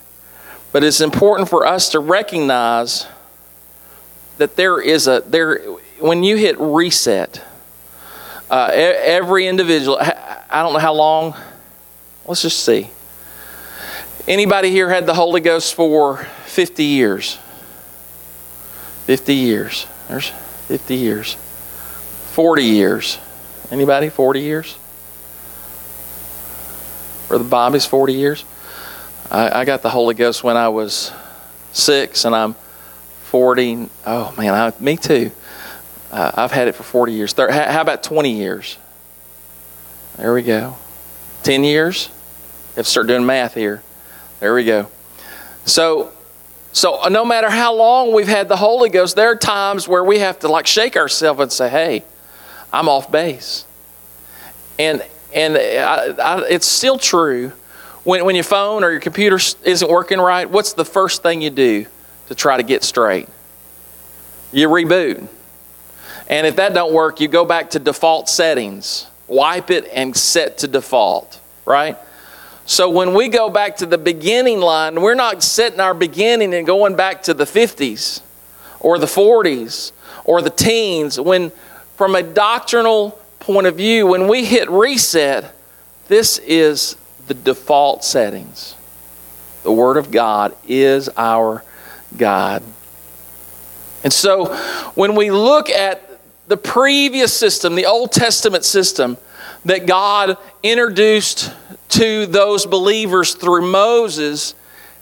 But 0.72 0.84
it's 0.84 1.00
important 1.00 1.48
for 1.48 1.64
us 1.64 1.88
to 1.92 1.98
recognize 1.98 3.06
that 4.36 4.56
there 4.56 4.78
is 4.82 5.08
a 5.08 5.22
there 5.26 5.60
when 5.98 6.22
you 6.22 6.36
hit 6.36 6.60
reset. 6.60 7.42
Uh, 8.50 8.70
every 8.72 9.46
individual, 9.48 9.98
I 10.00 10.62
don't 10.62 10.72
know 10.72 10.78
how 10.78 10.94
long. 10.94 11.34
Let's 12.26 12.42
just 12.42 12.64
see. 12.64 12.90
Anybody 14.28 14.70
here 14.70 14.88
had 14.88 15.06
the 15.06 15.14
Holy 15.14 15.40
Ghost 15.40 15.74
for 15.74 16.18
50 16.44 16.84
years? 16.84 17.38
50 19.04 19.34
years. 19.34 19.86
There's 20.08 20.28
50 20.28 20.94
years. 20.94 21.34
40 22.32 22.62
years. 22.62 23.18
Anybody? 23.70 24.08
40 24.08 24.40
years? 24.40 24.76
Brother 27.28 27.44
Bobby's 27.44 27.86
40 27.86 28.12
years. 28.12 28.44
I, 29.30 29.60
I 29.60 29.64
got 29.64 29.82
the 29.82 29.90
Holy 29.90 30.14
Ghost 30.14 30.44
when 30.44 30.56
I 30.56 30.68
was 30.68 31.12
six, 31.72 32.24
and 32.24 32.34
I'm 32.34 32.54
40. 33.24 33.88
Oh, 34.06 34.34
man, 34.36 34.54
I, 34.54 34.72
me 34.80 34.96
too. 34.96 35.30
Uh, 36.16 36.32
I've 36.34 36.50
had 36.50 36.66
it 36.66 36.74
for 36.74 36.82
40 36.82 37.12
years. 37.12 37.34
how 37.34 37.82
about 37.82 38.02
20 38.02 38.32
years? 38.32 38.78
There 40.16 40.32
we 40.32 40.40
go. 40.40 40.76
10 41.42 41.62
years? 41.62 42.08
You 42.08 42.76
have 42.76 42.86
to 42.86 42.90
start 42.90 43.06
doing 43.06 43.26
math 43.26 43.52
here. 43.52 43.82
There 44.40 44.54
we 44.54 44.64
go. 44.64 44.88
So 45.66 46.12
so 46.72 47.02
uh, 47.02 47.10
no 47.10 47.26
matter 47.26 47.50
how 47.50 47.74
long 47.74 48.14
we've 48.14 48.28
had 48.28 48.48
the 48.48 48.56
Holy 48.56 48.88
Ghost, 48.88 49.14
there 49.14 49.30
are 49.30 49.36
times 49.36 49.86
where 49.86 50.02
we 50.02 50.20
have 50.20 50.38
to 50.38 50.48
like 50.48 50.66
shake 50.66 50.96
ourselves 50.96 51.38
and 51.38 51.52
say, 51.52 51.68
"Hey, 51.68 52.02
I'm 52.72 52.88
off 52.88 53.10
base." 53.10 53.66
And 54.78 55.02
and 55.34 55.58
I, 55.58 56.14
I, 56.18 56.46
it's 56.48 56.66
still 56.66 56.96
true 56.96 57.52
when 58.04 58.24
when 58.24 58.36
your 58.36 58.44
phone 58.44 58.84
or 58.84 58.90
your 58.90 59.00
computer 59.00 59.36
isn't 59.36 59.90
working 59.90 60.18
right. 60.18 60.48
What's 60.48 60.72
the 60.72 60.84
first 60.84 61.22
thing 61.22 61.42
you 61.42 61.50
do 61.50 61.86
to 62.28 62.34
try 62.34 62.56
to 62.56 62.62
get 62.62 62.84
straight? 62.84 63.28
You 64.52 64.68
reboot. 64.68 65.28
And 66.28 66.46
if 66.46 66.56
that 66.56 66.74
don't 66.74 66.92
work, 66.92 67.20
you 67.20 67.28
go 67.28 67.44
back 67.44 67.70
to 67.70 67.78
default 67.78 68.28
settings, 68.28 69.06
wipe 69.28 69.70
it, 69.70 69.88
and 69.92 70.16
set 70.16 70.58
to 70.58 70.68
default. 70.68 71.40
Right? 71.64 71.96
So 72.64 72.90
when 72.90 73.14
we 73.14 73.28
go 73.28 73.48
back 73.48 73.76
to 73.76 73.86
the 73.86 73.98
beginning 73.98 74.60
line, 74.60 75.00
we're 75.00 75.14
not 75.14 75.42
setting 75.42 75.78
our 75.78 75.94
beginning 75.94 76.52
and 76.52 76.66
going 76.66 76.96
back 76.96 77.22
to 77.24 77.34
the 77.34 77.44
50s 77.44 78.22
or 78.80 78.98
the 78.98 79.06
40s 79.06 79.92
or 80.24 80.42
the 80.42 80.50
teens. 80.50 81.20
When, 81.20 81.52
from 81.96 82.16
a 82.16 82.24
doctrinal 82.24 83.20
point 83.38 83.68
of 83.68 83.76
view, 83.76 84.08
when 84.08 84.26
we 84.26 84.44
hit 84.44 84.68
reset, 84.68 85.54
this 86.08 86.38
is 86.38 86.96
the 87.28 87.34
default 87.34 88.04
settings. 88.04 88.74
The 89.62 89.72
Word 89.72 89.96
of 89.96 90.10
God 90.10 90.56
is 90.66 91.08
our 91.16 91.62
God. 92.16 92.64
And 94.02 94.12
so 94.12 94.54
when 94.94 95.14
we 95.14 95.30
look 95.30 95.70
at 95.70 96.05
the 96.48 96.56
previous 96.56 97.32
system, 97.32 97.74
the 97.74 97.86
Old 97.86 98.12
Testament 98.12 98.64
system 98.64 99.16
that 99.64 99.86
God 99.86 100.36
introduced 100.62 101.52
to 101.90 102.26
those 102.26 102.66
believers 102.66 103.34
through 103.34 103.70
Moses, 103.70 104.54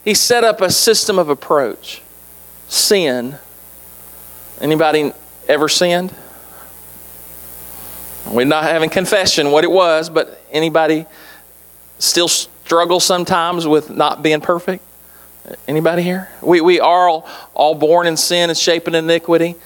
he 0.04 0.14
set 0.14 0.44
up 0.44 0.60
a 0.60 0.70
system 0.70 1.18
of 1.18 1.28
approach. 1.28 2.02
Sin. 2.68 3.38
Anybody 4.60 5.12
ever 5.48 5.68
sinned? 5.68 6.14
We're 8.30 8.46
not 8.46 8.64
having 8.64 8.88
confession 8.88 9.50
what 9.50 9.64
it 9.64 9.70
was, 9.70 10.08
but 10.08 10.42
anybody 10.50 11.04
still 11.98 12.28
struggle 12.28 13.00
sometimes 13.00 13.66
with 13.66 13.90
not 13.90 14.22
being 14.22 14.40
perfect? 14.40 14.82
Anybody 15.68 16.02
here? 16.02 16.30
We, 16.40 16.62
we 16.62 16.80
are 16.80 17.08
all, 17.08 17.28
all 17.52 17.74
born 17.74 18.06
in 18.06 18.16
sin 18.16 18.48
and 18.48 18.58
shaping 18.58 18.94
iniquity. 18.94 19.56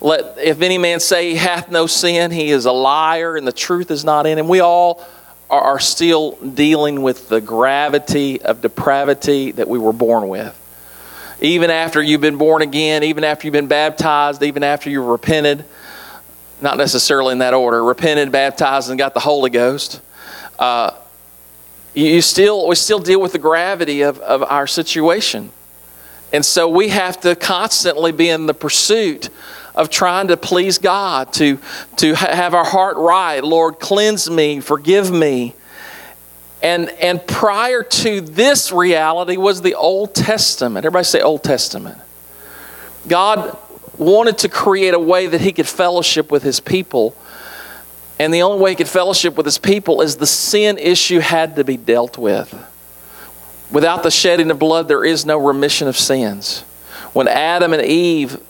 Let 0.00 0.38
if 0.38 0.60
any 0.60 0.78
man 0.78 1.00
say 1.00 1.30
he 1.30 1.36
hath 1.36 1.70
no 1.70 1.86
sin, 1.86 2.30
he 2.30 2.50
is 2.50 2.66
a 2.66 2.72
liar, 2.72 3.36
and 3.36 3.46
the 3.46 3.52
truth 3.52 3.90
is 3.90 4.04
not 4.04 4.26
in 4.26 4.38
him. 4.38 4.48
We 4.48 4.60
all 4.60 5.06
are 5.48 5.78
still 5.78 6.32
dealing 6.32 7.02
with 7.02 7.28
the 7.28 7.40
gravity 7.40 8.42
of 8.42 8.60
depravity 8.60 9.52
that 9.52 9.68
we 9.68 9.78
were 9.78 9.92
born 9.92 10.28
with. 10.28 10.54
Even 11.40 11.70
after 11.70 12.02
you've 12.02 12.20
been 12.20 12.38
born 12.38 12.62
again, 12.62 13.04
even 13.04 13.22
after 13.22 13.46
you've 13.46 13.52
been 13.52 13.68
baptized, 13.68 14.42
even 14.42 14.62
after 14.62 14.90
you've 14.90 15.06
repented, 15.06 15.64
not 16.60 16.78
necessarily 16.78 17.32
in 17.32 17.38
that 17.38 17.54
order, 17.54 17.84
repented, 17.84 18.32
baptized, 18.32 18.88
and 18.90 18.98
got 18.98 19.14
the 19.14 19.20
Holy 19.20 19.50
Ghost, 19.50 20.00
uh, 20.58 20.92
you 21.94 22.20
still, 22.20 22.66
we 22.66 22.74
still 22.74 22.98
deal 22.98 23.20
with 23.20 23.32
the 23.32 23.38
gravity 23.38 24.02
of, 24.02 24.18
of 24.20 24.42
our 24.42 24.66
situation. 24.66 25.50
And 26.32 26.44
so 26.44 26.68
we 26.68 26.88
have 26.88 27.20
to 27.20 27.36
constantly 27.36 28.12
be 28.12 28.28
in 28.28 28.46
the 28.46 28.54
pursuit 28.54 29.30
of 29.76 29.90
trying 29.90 30.28
to 30.28 30.36
please 30.36 30.78
God, 30.78 31.32
to, 31.34 31.58
to 31.96 32.14
have 32.14 32.54
our 32.54 32.64
heart 32.64 32.96
right. 32.96 33.44
Lord, 33.44 33.78
cleanse 33.78 34.30
me, 34.30 34.60
forgive 34.60 35.10
me. 35.10 35.54
And, 36.62 36.88
and 36.90 37.24
prior 37.26 37.82
to 37.82 38.20
this 38.20 38.72
reality 38.72 39.36
was 39.36 39.60
the 39.60 39.74
Old 39.74 40.14
Testament. 40.14 40.86
Everybody 40.86 41.04
say 41.04 41.20
Old 41.20 41.44
Testament. 41.44 41.98
God 43.06 43.56
wanted 43.98 44.38
to 44.38 44.48
create 44.48 44.94
a 44.94 44.98
way 44.98 45.26
that 45.26 45.40
he 45.40 45.52
could 45.52 45.68
fellowship 45.68 46.30
with 46.30 46.42
his 46.42 46.58
people. 46.58 47.14
And 48.18 48.32
the 48.32 48.42
only 48.42 48.62
way 48.62 48.70
he 48.70 48.76
could 48.76 48.88
fellowship 48.88 49.36
with 49.36 49.46
his 49.46 49.58
people 49.58 50.00
is 50.00 50.16
the 50.16 50.26
sin 50.26 50.78
issue 50.78 51.20
had 51.20 51.56
to 51.56 51.64
be 51.64 51.76
dealt 51.76 52.16
with. 52.16 52.54
Without 53.70 54.02
the 54.02 54.10
shedding 54.10 54.50
of 54.50 54.58
blood, 54.58 54.88
there 54.88 55.04
is 55.04 55.26
no 55.26 55.38
remission 55.38 55.88
of 55.88 55.96
sins. 55.96 56.62
When 57.12 57.28
Adam 57.28 57.72
and 57.72 57.82
Eve 57.82 58.40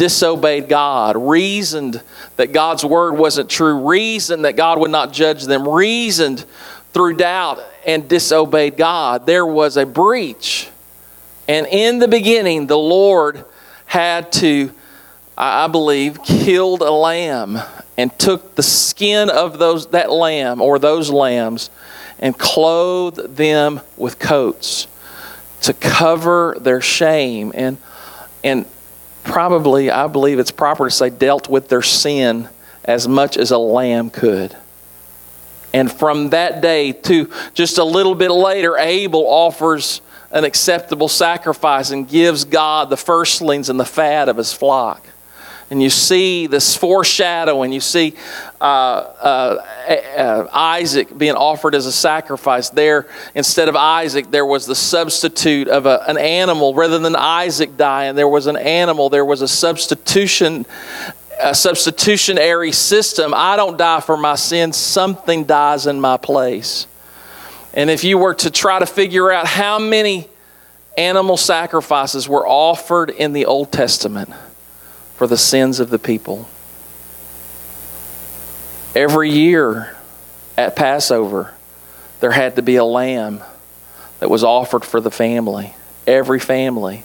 disobeyed 0.00 0.66
God, 0.66 1.14
reasoned 1.14 2.00
that 2.36 2.54
God's 2.54 2.82
word 2.82 3.18
wasn't 3.18 3.50
true, 3.50 3.86
reasoned 3.86 4.46
that 4.46 4.56
God 4.56 4.78
would 4.78 4.90
not 4.90 5.12
judge 5.12 5.44
them, 5.44 5.68
reasoned 5.68 6.46
through 6.94 7.16
doubt 7.16 7.60
and 7.84 8.08
disobeyed 8.08 8.78
God, 8.78 9.26
there 9.26 9.44
was 9.44 9.76
a 9.76 9.84
breach. 9.84 10.70
And 11.46 11.66
in 11.66 11.98
the 11.98 12.08
beginning, 12.08 12.66
the 12.66 12.78
Lord 12.78 13.44
had 13.84 14.32
to, 14.32 14.72
I 15.36 15.66
believe, 15.66 16.22
killed 16.22 16.80
a 16.80 16.90
lamb 16.90 17.58
and 17.98 18.18
took 18.18 18.54
the 18.54 18.62
skin 18.62 19.28
of 19.28 19.58
those 19.58 19.88
that 19.88 20.10
lamb 20.10 20.62
or 20.62 20.78
those 20.78 21.10
lambs 21.10 21.68
and 22.18 22.38
clothed 22.38 23.36
them 23.36 23.82
with 23.98 24.18
coats 24.18 24.86
to 25.60 25.74
cover 25.74 26.56
their 26.58 26.80
shame 26.80 27.52
and 27.54 27.76
and 28.42 28.64
probably, 29.24 29.90
I 29.90 30.06
believe 30.06 30.38
it's 30.38 30.50
proper 30.50 30.86
to 30.86 30.90
say, 30.90 31.10
dealt 31.10 31.48
with 31.48 31.68
their 31.68 31.82
sin 31.82 32.48
as 32.84 33.06
much 33.06 33.36
as 33.36 33.50
a 33.50 33.58
lamb 33.58 34.10
could. 34.10 34.56
And 35.72 35.90
from 35.90 36.30
that 36.30 36.60
day 36.60 36.92
to 36.92 37.30
just 37.54 37.78
a 37.78 37.84
little 37.84 38.14
bit 38.14 38.30
later, 38.30 38.76
Abel 38.76 39.24
offers 39.26 40.00
an 40.30 40.44
acceptable 40.44 41.08
sacrifice 41.08 41.90
and 41.90 42.08
gives 42.08 42.44
God 42.44 42.90
the 42.90 42.96
firstlings 42.96 43.68
and 43.68 43.78
the 43.78 43.84
fat 43.84 44.28
of 44.28 44.36
his 44.36 44.52
flock 44.52 45.06
and 45.70 45.80
you 45.80 45.88
see 45.88 46.48
this 46.48 46.76
foreshadowing. 46.76 47.72
You 47.72 47.80
see 47.80 48.14
uh, 48.60 48.64
uh, 48.64 49.64
uh, 49.88 50.48
Isaac 50.52 51.16
being 51.16 51.36
offered 51.36 51.76
as 51.76 51.86
a 51.86 51.92
sacrifice. 51.92 52.70
There, 52.70 53.06
instead 53.36 53.68
of 53.68 53.76
Isaac, 53.76 54.32
there 54.32 54.44
was 54.44 54.66
the 54.66 54.74
substitute 54.74 55.68
of 55.68 55.86
a, 55.86 56.04
an 56.08 56.18
animal. 56.18 56.74
Rather 56.74 56.98
than 56.98 57.14
Isaac 57.14 57.76
dying, 57.76 58.16
there 58.16 58.28
was 58.28 58.48
an 58.48 58.56
animal. 58.56 59.10
There 59.10 59.24
was 59.24 59.42
a 59.42 59.48
substitution, 59.48 60.66
a 61.40 61.54
substitutionary 61.54 62.72
system. 62.72 63.32
I 63.32 63.54
don't 63.54 63.78
die 63.78 64.00
for 64.00 64.16
my 64.16 64.34
sins. 64.34 64.76
Something 64.76 65.44
dies 65.44 65.86
in 65.86 66.00
my 66.00 66.16
place. 66.16 66.88
And 67.74 67.88
if 67.88 68.02
you 68.02 68.18
were 68.18 68.34
to 68.34 68.50
try 68.50 68.80
to 68.80 68.86
figure 68.86 69.30
out 69.30 69.46
how 69.46 69.78
many 69.78 70.28
animal 70.98 71.36
sacrifices 71.36 72.28
were 72.28 72.44
offered 72.44 73.10
in 73.10 73.32
the 73.32 73.46
Old 73.46 73.70
Testament, 73.70 74.30
for 75.20 75.26
the 75.26 75.36
sins 75.36 75.80
of 75.80 75.90
the 75.90 75.98
people. 75.98 76.48
Every 78.94 79.30
year 79.30 79.94
at 80.56 80.74
Passover, 80.74 81.52
there 82.20 82.30
had 82.30 82.56
to 82.56 82.62
be 82.62 82.76
a 82.76 82.84
lamb 82.86 83.42
that 84.20 84.30
was 84.30 84.42
offered 84.42 84.82
for 84.82 84.98
the 84.98 85.10
family, 85.10 85.74
every 86.06 86.40
family. 86.40 87.04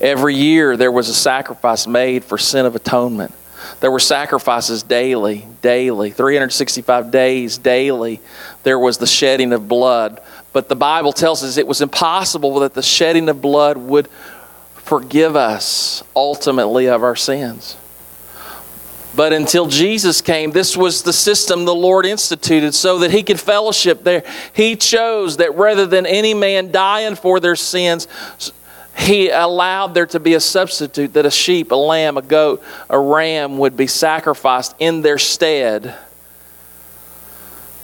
Every 0.00 0.34
year, 0.34 0.78
there 0.78 0.90
was 0.90 1.10
a 1.10 1.14
sacrifice 1.14 1.86
made 1.86 2.24
for 2.24 2.38
sin 2.38 2.64
of 2.64 2.76
atonement. 2.76 3.34
There 3.80 3.90
were 3.90 4.00
sacrifices 4.00 4.82
daily, 4.82 5.46
daily, 5.60 6.12
365 6.12 7.10
days 7.10 7.58
daily. 7.58 8.22
There 8.62 8.78
was 8.78 8.96
the 8.96 9.06
shedding 9.06 9.52
of 9.52 9.68
blood. 9.68 10.22
But 10.54 10.70
the 10.70 10.76
Bible 10.76 11.12
tells 11.12 11.44
us 11.44 11.58
it 11.58 11.66
was 11.66 11.82
impossible 11.82 12.60
that 12.60 12.72
the 12.72 12.82
shedding 12.82 13.28
of 13.28 13.42
blood 13.42 13.76
would 13.76 14.08
forgive 14.84 15.34
us 15.34 16.02
ultimately 16.14 16.88
of 16.88 17.02
our 17.02 17.16
sins. 17.16 17.76
But 19.16 19.32
until 19.32 19.66
Jesus 19.66 20.20
came, 20.20 20.50
this 20.50 20.76
was 20.76 21.02
the 21.02 21.12
system 21.12 21.64
the 21.64 21.74
Lord 21.74 22.04
instituted 22.04 22.74
so 22.74 22.98
that 22.98 23.10
He 23.10 23.22
could 23.22 23.40
fellowship 23.40 24.02
there. 24.02 24.24
He 24.52 24.76
chose 24.76 25.36
that 25.36 25.54
rather 25.54 25.86
than 25.86 26.04
any 26.04 26.34
man 26.34 26.72
dying 26.72 27.14
for 27.14 27.38
their 27.38 27.56
sins, 27.56 28.08
He 28.98 29.30
allowed 29.30 29.94
there 29.94 30.06
to 30.06 30.20
be 30.20 30.34
a 30.34 30.40
substitute, 30.40 31.12
that 31.14 31.26
a 31.26 31.30
sheep, 31.30 31.70
a 31.70 31.76
lamb, 31.76 32.16
a 32.16 32.22
goat, 32.22 32.62
a 32.90 32.98
ram 32.98 33.58
would 33.58 33.76
be 33.76 33.86
sacrificed 33.86 34.74
in 34.80 35.02
their 35.02 35.18
stead. 35.18 35.94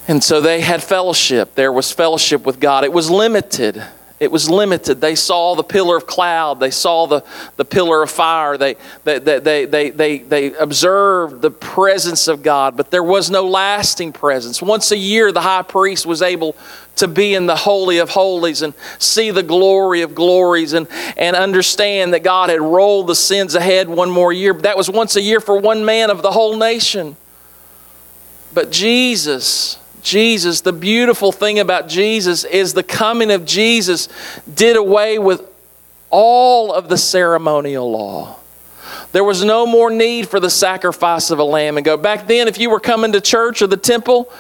And 0.09 0.23
so 0.25 0.41
they 0.41 0.61
had 0.61 0.83
fellowship. 0.83 1.55
There 1.55 1.73
was 1.73 1.93
fellowship 1.93 2.45
with 2.45 2.59
God. 2.59 2.83
It 2.83 2.93
was 2.93 3.09
limited 3.09 3.85
it 4.21 4.31
was 4.31 4.51
limited. 4.51 5.01
They 5.01 5.15
saw 5.15 5.57
the 5.57 5.63
pillar 5.65 5.97
of 5.97 6.07
cloud, 6.07 6.61
they 6.61 6.71
saw 6.71 7.07
the, 7.07 7.25
the 7.57 7.65
pillar 7.65 8.03
of 8.03 8.11
fire, 8.11 8.59
they, 8.59 8.77
they, 9.03 9.19
they, 9.19 9.65
they, 9.65 9.91
they, 9.91 10.19
they 10.19 10.55
observed 10.55 11.41
the 11.41 11.51
presence 11.51 12.29
of 12.29 12.43
God, 12.43 12.77
but 12.77 12.91
there 12.91 13.03
was 13.03 13.31
no 13.31 13.49
lasting 13.49 14.13
presence. 14.13 14.61
Once 14.61 14.93
a 14.93 14.97
year, 14.97 15.33
the 15.33 15.41
high 15.41 15.63
priest 15.63 16.05
was 16.05 16.21
able 16.21 16.55
to 16.97 17.09
be 17.09 17.35
in 17.35 17.47
the 17.47 17.57
Holy 17.57 17.97
of 17.97 18.11
Holies 18.11 18.61
and 18.61 18.75
see 18.99 19.31
the 19.31 19.43
glory 19.43 20.03
of 20.03 20.15
glories 20.15 20.75
and, 20.75 20.87
and 21.17 21.35
understand 21.35 22.13
that 22.13 22.23
God 22.23 22.51
had 22.51 22.61
rolled 22.61 23.07
the 23.07 23.15
sins 23.15 23.55
ahead 23.55 23.89
one 23.89 24.11
more 24.11 24.35
year. 24.35 24.53
But 24.53 24.65
that 24.65 24.77
was 24.77 24.91
once 24.91 25.17
a 25.17 25.23
year 25.23 25.41
for 25.41 25.59
one 25.59 25.87
man 25.87 26.11
of 26.11 26.21
the 26.21 26.31
whole 26.31 26.59
nation. 26.59 27.17
But 28.53 28.71
Jesus, 28.71 29.79
Jesus, 30.03 30.61
the 30.61 30.73
beautiful 30.73 31.33
thing 31.33 31.59
about 31.59 31.89
Jesus 31.89 32.45
is 32.45 32.75
the 32.75 32.83
coming 32.83 33.31
of 33.31 33.45
Jesus 33.45 34.09
did 34.53 34.77
away 34.77 35.19
with 35.19 35.43
all 36.11 36.73
of 36.73 36.89
the 36.89 36.97
ceremonial 36.97 37.91
law. 37.91 38.37
There 39.13 39.25
was 39.25 39.45
no 39.45 39.67
more 39.67 39.91
need 39.91 40.29
for 40.29 40.41
the 40.41 40.51
sacrifice 40.51 41.31
of 41.31 41.39
a 41.39 41.45
lamb 41.45 41.77
and 41.77 41.85
goat. 41.85 42.03
Back 42.03 42.27
then, 42.27 42.49
if 42.49 42.59
you 42.59 42.71
were 42.71 42.81
coming 42.81 43.13
to 43.13 43.21
church 43.21 43.63
or 43.63 43.67
the 43.67 43.77
temple, 43.77 44.33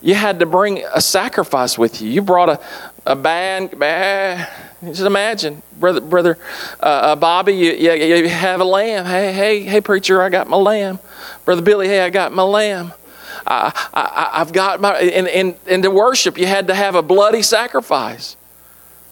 you 0.00 0.14
had 0.14 0.40
to 0.40 0.46
bring 0.46 0.84
a 0.94 1.00
sacrifice 1.00 1.76
with 1.76 2.00
you. 2.00 2.10
You 2.10 2.22
brought 2.22 2.48
a, 2.48 2.60
a 3.06 3.16
band, 3.16 3.70
just 4.82 5.00
imagine, 5.00 5.62
brother, 5.78 6.00
brother 6.00 6.38
uh, 6.80 6.86
uh, 6.86 7.16
Bobby, 7.16 7.52
you, 7.52 7.72
you, 7.72 7.92
you 7.92 8.28
have 8.28 8.60
a 8.60 8.64
lamb. 8.64 9.06
Hey, 9.06 9.32
hey, 9.32 9.60
hey, 9.60 9.80
preacher, 9.80 10.22
I 10.22 10.28
got 10.28 10.48
my 10.48 10.56
lamb. 10.56 11.00
Brother 11.44 11.62
Billy, 11.62 11.88
hey, 11.88 12.00
I 12.00 12.10
got 12.10 12.32
my 12.32 12.44
lamb. 12.44 12.92
I, 13.48 14.30
have 14.34 14.52
got 14.52 14.80
my, 14.80 14.98
and, 14.98 15.26
and, 15.26 15.54
and 15.66 15.82
to 15.82 15.90
worship, 15.90 16.36
you 16.36 16.46
had 16.46 16.66
to 16.68 16.74
have 16.74 16.94
a 16.94 17.02
bloody 17.02 17.42
sacrifice. 17.42 18.36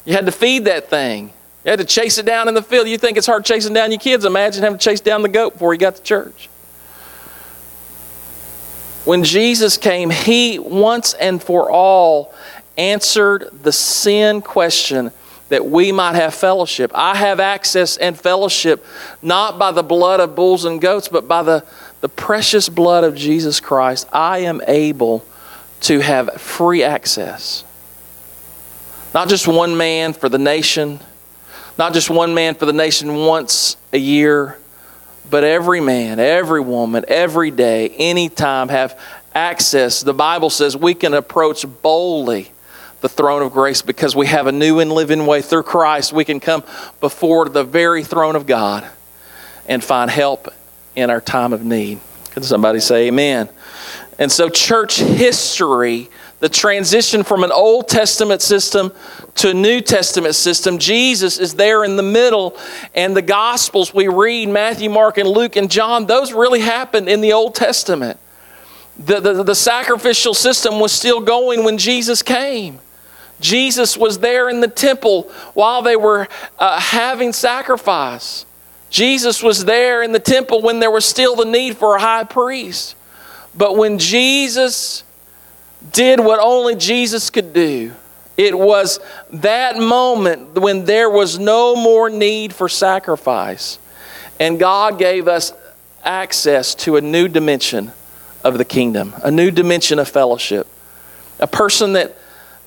You 0.05 0.12
had 0.12 0.27
to 0.27 0.33
feed 0.33 0.66
that 0.66 0.90
thing. 0.90 1.33
You 1.64 1.70
had 1.70 1.79
to 1.81 1.85
chase 1.85 2.18
it 2.18 2.27
down 2.27 2.46
in 2.49 2.55
the 2.55 2.62
field. 2.62 2.87
You 2.87 2.99
think 2.99 3.16
it's 3.16 3.27
hard 3.27 3.44
chasing 3.44 3.72
down 3.72 3.90
your 3.90 4.01
kids? 4.01 4.25
Imagine 4.25 4.62
having 4.62 4.79
to 4.79 4.85
chase 4.85 5.01
down 5.01 5.22
the 5.22 5.29
goat 5.29 5.55
before 5.55 5.72
he 5.72 5.79
got 5.79 5.96
to 5.96 6.03
church. 6.03 6.49
When 9.05 9.25
Jesus 9.25 9.77
came, 9.77 10.11
he 10.11 10.59
once 10.59 11.14
and 11.14 11.42
for 11.42 11.70
all 11.70 12.35
answered 12.77 13.49
the 13.62 13.72
sin 13.72 14.42
question 14.42 15.12
that 15.48 15.64
we 15.64 15.92
might 15.92 16.14
have 16.14 16.35
fellowship. 16.35 16.90
I 16.94 17.14
have 17.14 17.38
access 17.40 17.96
and 17.96 18.18
fellowship 18.18 18.85
not 19.22 19.59
by 19.59 19.70
the 19.72 19.82
blood 19.82 20.20
of 20.20 20.35
bulls 20.35 20.64
and 20.64 20.80
goats, 20.80 21.09
but 21.09 21.28
by 21.28 21.42
the 21.42 21.64
the 22.00 22.09
precious 22.09 22.68
blood 22.68 23.04
of 23.04 23.14
Jesus 23.14 23.61
Christ, 23.61 24.06
I 24.12 24.38
am 24.38 24.61
able 24.66 25.24
to 25.80 26.00
have 26.00 26.40
free 26.40 26.82
access. 26.82 27.64
Not 29.14 29.28
just 29.28 29.48
one 29.48 29.76
man 29.76 30.12
for 30.12 30.28
the 30.28 30.38
nation, 30.38 31.00
not 31.78 31.94
just 31.94 32.11
one 32.11 32.35
man 32.35 32.54
for 32.54 32.66
the 32.66 32.72
nation 32.72 33.16
once 33.16 33.76
a 33.92 33.98
year, 33.98 34.59
but 35.28 35.42
every 35.42 35.80
man, 35.80 36.20
every 36.20 36.61
woman, 36.61 37.04
every 37.09 37.50
day, 37.50 37.88
anytime 37.88 38.68
have 38.68 38.98
access. 39.35 40.02
The 40.02 40.14
Bible 40.14 40.50
says 40.50 40.76
we 40.76 40.94
can 40.94 41.14
approach 41.14 41.64
boldly 41.82 42.52
the 43.07 43.14
throne 43.14 43.40
of 43.40 43.53
grace 43.53 43.83
because 43.83 44.16
we 44.16 44.27
have 44.27 44.49
a 44.49 44.53
new 44.53 44.81
and 44.81 44.90
living 44.90 45.27
way 45.27 45.40
through 45.40 45.62
Christ. 45.62 46.12
We 46.12 46.25
can 46.25 46.40
come 46.40 46.64
before 46.99 47.49
the 47.49 47.62
very 47.62 48.03
throne 48.03 48.35
of 48.35 48.47
God 48.47 48.85
and 49.69 49.83
find 49.83 50.11
help 50.11 50.53
in 50.97 51.09
our 51.09 51.21
time 51.21 51.53
of 51.53 51.64
need. 51.64 52.01
Can 52.33 52.42
somebody 52.42 52.81
say 52.81 53.07
amen? 53.07 53.49
And 54.19 54.33
so, 54.33 54.49
church 54.49 54.99
history, 54.99 56.09
the 56.40 56.49
transition 56.49 57.23
from 57.23 57.45
an 57.45 57.53
Old 57.53 57.87
Testament 57.87 58.42
system 58.42 58.92
to 59.37 59.51
a 59.51 59.55
New 59.55 59.81
Testament 59.81 60.35
system, 60.35 60.79
Jesus 60.79 61.38
is 61.38 61.55
there 61.55 61.85
in 61.85 61.95
the 61.95 62.03
middle. 62.03 62.59
And 62.92 63.16
the 63.16 63.23
Gospels 63.23 63.95
we 63.95 64.09
read, 64.09 64.49
Matthew, 64.49 64.90
Mark, 64.90 65.16
and 65.16 65.29
Luke, 65.29 65.55
and 65.55 65.71
John, 65.71 66.07
those 66.07 66.33
really 66.33 66.61
happened 66.61 67.09
in 67.09 67.21
the 67.21 67.35
Old 67.35 67.55
Testament. 67.55 68.19
The, 68.99 69.21
the, 69.21 69.42
the 69.45 69.55
sacrificial 69.55 70.35
system 70.35 70.81
was 70.81 70.90
still 70.90 71.21
going 71.21 71.62
when 71.62 71.79
Jesus 71.79 72.21
came. 72.21 72.81
Jesus 73.40 73.96
was 73.96 74.18
there 74.18 74.49
in 74.49 74.61
the 74.61 74.68
temple 74.68 75.22
while 75.55 75.83
they 75.83 75.96
were 75.96 76.29
uh, 76.59 76.81
having 76.81 77.33
sacrifice. 77.33 78.46
Jesus 78.88 79.42
was 79.42 79.64
there 79.64 80.03
in 80.03 80.12
the 80.12 80.18
temple 80.18 80.62
when 80.62 80.81
there 80.81 80.90
was 80.90 81.05
still 81.05 81.37
the 81.37 81.44
need 81.44 81.77
for 81.77 81.96
a 81.96 82.01
high 82.01 82.25
priest. 82.25 82.96
But 83.55 83.77
when 83.77 83.99
Jesus 83.99 85.05
did 85.92 86.20
what 86.20 86.40
only 86.40 86.77
Jesus 86.77 87.31
could 87.31 87.53
do, 87.53 87.92
it 88.37 88.57
was 88.57 89.01
that 89.31 89.79
moment 89.79 90.55
when 90.55 90.85
there 90.85 91.09
was 91.09 91.38
no 91.38 91.75
more 91.75 92.11
need 92.11 92.55
for 92.55 92.68
sacrifice. 92.68 93.79
And 94.38 94.59
God 94.59 94.99
gave 94.99 95.27
us 95.27 95.53
access 96.05 96.75
to 96.77 96.96
a 96.96 97.01
new 97.01 97.29
dimension 97.29 97.92
of 98.44 98.59
the 98.59 98.64
kingdom, 98.64 99.14
a 99.22 99.31
new 99.31 99.51
dimension 99.51 99.99
of 99.99 100.09
fellowship. 100.09 100.66
A 101.38 101.46
person 101.46 101.94
that 101.94 102.16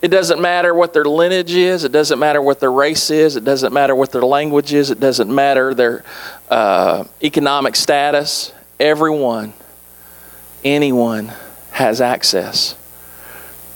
it 0.01 0.07
doesn't 0.07 0.41
matter 0.41 0.73
what 0.73 0.93
their 0.93 1.05
lineage 1.05 1.53
is, 1.53 1.83
it 1.83 1.91
doesn't 1.91 2.19
matter 2.19 2.41
what 2.41 2.59
their 2.59 2.71
race 2.71 3.09
is, 3.09 3.35
it 3.35 3.43
doesn't 3.43 3.73
matter 3.73 3.93
what 3.93 4.11
their 4.11 4.21
language 4.21 4.73
is, 4.73 4.91
it 4.91 4.99
doesn't 4.99 5.33
matter 5.33 5.73
their 5.73 6.03
uh, 6.49 7.03
economic 7.21 7.75
status. 7.75 8.53
Everyone, 8.79 9.53
anyone 10.63 11.33
has 11.71 11.99
access 11.99 12.75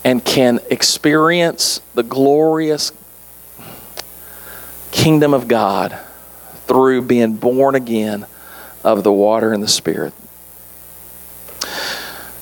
and 0.05 0.23
can 0.23 0.59
experience 0.69 1.81
the 1.93 2.03
glorious 2.03 2.91
kingdom 4.91 5.33
of 5.33 5.47
God 5.47 5.97
through 6.67 7.01
being 7.01 7.35
born 7.35 7.75
again 7.75 8.25
of 8.83 9.03
the 9.03 9.11
water 9.11 9.53
and 9.53 9.61
the 9.61 9.67
Spirit. 9.67 10.13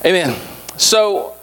Amen. 0.04 0.40
So, 0.78 1.36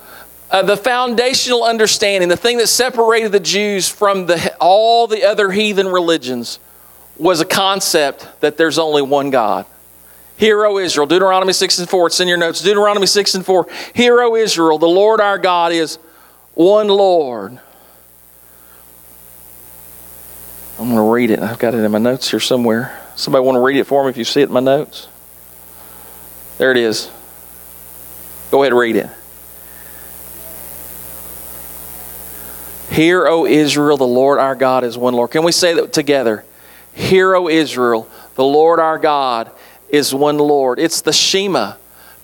uh, 0.50 0.62
the 0.62 0.76
foundational 0.76 1.64
understanding, 1.64 2.28
the 2.28 2.36
thing 2.36 2.58
that 2.58 2.68
separated 2.68 3.32
the 3.32 3.40
Jews 3.40 3.88
from 3.88 4.26
the, 4.26 4.56
all 4.60 5.06
the 5.06 5.24
other 5.24 5.50
heathen 5.50 5.88
religions, 5.88 6.58
was 7.18 7.40
a 7.40 7.44
concept 7.44 8.28
that 8.40 8.56
there's 8.56 8.78
only 8.78 9.02
one 9.02 9.30
God. 9.30 9.66
Hear, 10.36 10.64
O 10.64 10.78
Israel, 10.78 11.06
Deuteronomy 11.06 11.52
6 11.52 11.80
and 11.80 11.88
4, 11.88 12.06
it's 12.06 12.20
in 12.20 12.28
your 12.28 12.36
notes. 12.36 12.62
Deuteronomy 12.62 13.06
6 13.06 13.34
and 13.34 13.44
4. 13.44 13.66
Hear, 13.92 14.22
O 14.22 14.36
Israel, 14.36 14.78
the 14.78 14.86
Lord 14.86 15.20
our 15.20 15.36
God 15.36 15.72
is 15.72 15.96
one 16.54 16.88
Lord. 16.88 17.58
I'm 20.78 20.84
going 20.84 20.96
to 20.96 21.12
read 21.12 21.30
it. 21.30 21.40
I've 21.40 21.58
got 21.58 21.74
it 21.74 21.78
in 21.78 21.90
my 21.90 21.98
notes 21.98 22.30
here 22.30 22.38
somewhere. 22.38 22.96
Somebody 23.16 23.44
want 23.44 23.56
to 23.56 23.60
read 23.60 23.78
it 23.78 23.84
for 23.84 24.04
me 24.04 24.10
if 24.10 24.16
you 24.16 24.24
see 24.24 24.42
it 24.42 24.48
in 24.48 24.54
my 24.54 24.60
notes? 24.60 25.08
There 26.58 26.70
it 26.70 26.76
is. 26.76 27.10
Go 28.52 28.62
ahead 28.62 28.72
and 28.72 28.78
read 28.78 28.94
it. 28.94 29.10
Hear, 32.90 33.26
O 33.26 33.46
Israel, 33.46 33.96
the 33.96 34.06
Lord 34.06 34.38
our 34.38 34.54
God 34.54 34.84
is 34.84 34.96
one 34.96 35.14
Lord. 35.14 35.30
Can 35.30 35.44
we 35.44 35.52
say 35.52 35.74
that 35.74 35.92
together? 35.92 36.44
Hear, 36.94 37.34
O 37.34 37.48
Israel, 37.48 38.08
the 38.34 38.44
Lord 38.44 38.80
our 38.80 38.98
God 38.98 39.50
is 39.88 40.14
one 40.14 40.38
Lord. 40.38 40.78
It's 40.78 41.00
the 41.00 41.12
Shema. 41.12 41.74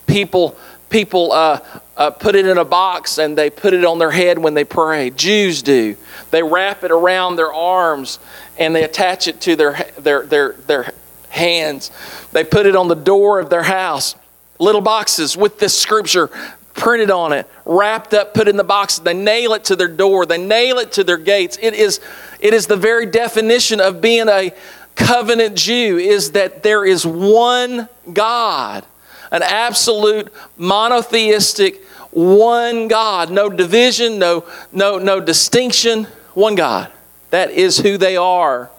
People 0.07 0.57
people 0.95 1.33
uh, 1.33 1.59
uh, 1.97 2.11
put 2.11 2.37
it 2.37 2.47
in 2.47 2.57
a 2.57 2.65
box 2.65 3.19
and 3.19 3.37
they 3.37 3.51
put 3.51 3.75
it 3.75 3.85
on 3.85 3.99
their 3.99 4.13
head 4.13 4.39
when 4.39 4.55
they 4.55 4.63
pray. 4.63 5.11
Jews 5.11 5.61
do. 5.61 5.97
They 6.31 6.41
wrap 6.41 6.85
it 6.85 6.93
around 6.93 7.35
their 7.35 7.53
arms 7.53 8.21
and 8.59 8.77
they 8.77 8.85
attach 8.85 9.27
it 9.27 9.41
to 9.41 9.57
their, 9.57 9.91
their, 9.99 10.25
their, 10.25 10.53
their 10.53 10.95
hands. 11.31 11.91
They 12.31 12.45
put 12.45 12.67
it 12.67 12.77
on 12.77 12.87
the 12.87 12.95
door 12.95 13.41
of 13.41 13.51
their 13.51 13.65
house. 13.65 14.15
Little 14.61 14.81
boxes 14.81 15.37
with 15.37 15.59
this 15.59 15.77
scripture 15.77 16.31
printed 16.75 17.11
on 17.11 17.33
it, 17.33 17.49
wrapped 17.65 18.13
up, 18.15 18.35
put 18.35 18.49
in 18.49 18.57
the 18.57 18.65
box. 18.65 18.99
They 18.99 19.15
nail 19.15 19.55
it 19.55 19.65
to 19.65 19.77
their 19.77 19.89
door. 19.89 20.27
They 20.27 20.39
nail 20.39 20.79
it 20.79 20.93
to 20.93 21.05
their 21.05 21.17
gates. 21.17 21.59
It 21.61 21.75
is, 21.75 22.01
it 22.41 22.53
is 22.53 22.67
the 22.67 22.77
very 22.77 23.07
definition 23.07 23.81
of 23.81 24.01
being 24.01 24.29
a 24.29 24.53
covenant 24.95 25.57
Jew 25.57 25.99
is 25.99 26.33
that 26.33 26.63
there 26.63 26.85
is 26.85 27.07
one 27.07 27.89
God 28.13 28.85
an 29.31 29.43
absolute 29.43 30.33
monotheistic 30.57 31.83
one 32.15 32.87
God, 32.87 33.31
no 33.33 33.51
division, 33.51 34.21
no, 34.21 34.45
no, 34.71 34.99
no 34.99 35.19
distinction, 35.19 36.05
one 36.35 36.55
God. 36.55 36.91
That 37.31 37.51
is 37.51 37.79
who 37.79 37.99
they 37.99 38.17
are. 38.17 38.71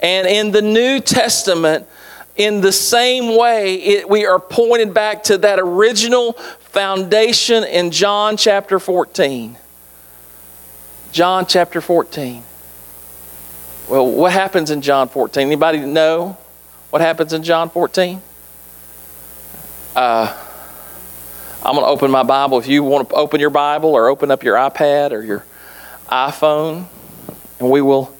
And 0.00 0.26
in 0.26 0.50
the 0.50 0.60
New 0.60 0.98
Testament, 1.00 1.86
in 2.36 2.60
the 2.60 2.72
same 2.72 3.36
way, 3.38 3.76
it, 3.76 4.10
we 4.10 4.26
are 4.26 4.40
pointed 4.40 4.92
back 4.92 5.22
to 5.24 5.38
that 5.38 5.60
original 5.60 6.36
foundation 6.74 7.62
in 7.62 7.92
John 7.92 8.36
chapter 8.36 8.80
14. 8.80 9.56
John 11.12 11.46
chapter 11.46 11.80
14. 11.80 12.42
Well, 13.88 14.10
what 14.10 14.32
happens 14.32 14.72
in 14.72 14.82
John 14.82 15.08
14? 15.08 15.46
Anybody 15.46 15.78
know 15.78 16.36
what 16.90 17.00
happens 17.00 17.32
in 17.32 17.44
John 17.44 17.70
14? 17.70 18.20
Uh, 19.94 20.36
I'm 21.62 21.74
going 21.74 21.84
to 21.84 21.90
open 21.90 22.10
my 22.10 22.24
Bible. 22.24 22.58
If 22.58 22.66
you 22.66 22.82
want 22.82 23.08
to 23.08 23.14
open 23.14 23.40
your 23.40 23.50
Bible 23.50 23.90
or 23.90 24.08
open 24.08 24.32
up 24.32 24.42
your 24.42 24.56
iPad 24.56 25.12
or 25.12 25.22
your 25.22 25.44
iPhone, 26.08 26.86
and 27.60 27.70
we 27.70 27.82
will. 27.82 28.12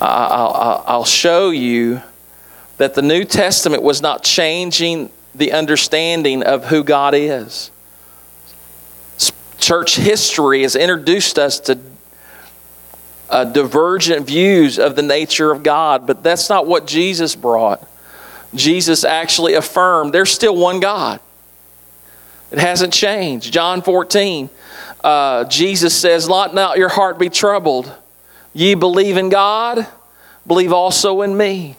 I'll, 0.00 0.84
I'll 0.86 1.04
show 1.04 1.50
you 1.50 2.00
that 2.78 2.94
the 2.94 3.02
New 3.02 3.24
Testament 3.24 3.82
was 3.82 4.02
not 4.02 4.22
changing 4.22 5.10
the 5.34 5.52
understanding 5.52 6.42
of 6.42 6.66
who 6.66 6.84
God 6.84 7.14
is. 7.14 7.70
Church 9.58 9.96
history 9.96 10.62
has 10.62 10.76
introduced 10.76 11.38
us 11.38 11.60
to 11.60 11.78
uh, 13.28 13.44
divergent 13.44 14.26
views 14.26 14.78
of 14.78 14.96
the 14.96 15.02
nature 15.02 15.50
of 15.50 15.62
God, 15.62 16.06
but 16.06 16.22
that's 16.22 16.48
not 16.48 16.66
what 16.66 16.86
Jesus 16.86 17.34
brought. 17.34 17.86
Jesus 18.54 19.04
actually 19.04 19.54
affirmed 19.54 20.12
there's 20.12 20.30
still 20.30 20.56
one 20.56 20.80
God. 20.80 21.20
It 22.50 22.58
hasn't 22.58 22.92
changed. 22.92 23.52
John 23.52 23.82
14, 23.82 24.48
uh, 25.02 25.44
Jesus 25.44 25.98
says, 25.98 26.28
Let 26.28 26.54
not 26.54 26.78
your 26.78 26.88
heart 26.88 27.18
be 27.18 27.28
troubled. 27.28 27.92
Ye 28.52 28.74
believe 28.74 29.16
in 29.16 29.28
God, 29.28 29.86
believe 30.46 30.72
also 30.72 31.22
in 31.22 31.36
me. 31.36 31.76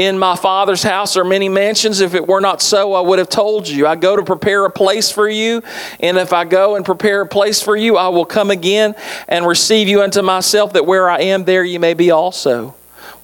In 0.00 0.18
my 0.18 0.34
Father's 0.34 0.82
house 0.82 1.18
are 1.18 1.24
many 1.24 1.50
mansions. 1.50 2.00
If 2.00 2.14
it 2.14 2.26
were 2.26 2.40
not 2.40 2.62
so, 2.62 2.94
I 2.94 3.02
would 3.02 3.18
have 3.18 3.28
told 3.28 3.68
you. 3.68 3.86
I 3.86 3.96
go 3.96 4.16
to 4.16 4.22
prepare 4.22 4.64
a 4.64 4.70
place 4.70 5.10
for 5.12 5.28
you. 5.28 5.62
And 6.00 6.16
if 6.16 6.32
I 6.32 6.46
go 6.46 6.76
and 6.76 6.86
prepare 6.86 7.20
a 7.20 7.26
place 7.26 7.60
for 7.60 7.76
you, 7.76 7.98
I 7.98 8.08
will 8.08 8.24
come 8.24 8.50
again 8.50 8.94
and 9.28 9.46
receive 9.46 9.88
you 9.88 10.00
unto 10.00 10.22
myself, 10.22 10.72
that 10.72 10.86
where 10.86 11.10
I 11.10 11.20
am, 11.20 11.44
there 11.44 11.62
you 11.62 11.78
may 11.78 11.92
be 11.92 12.10
also. 12.10 12.74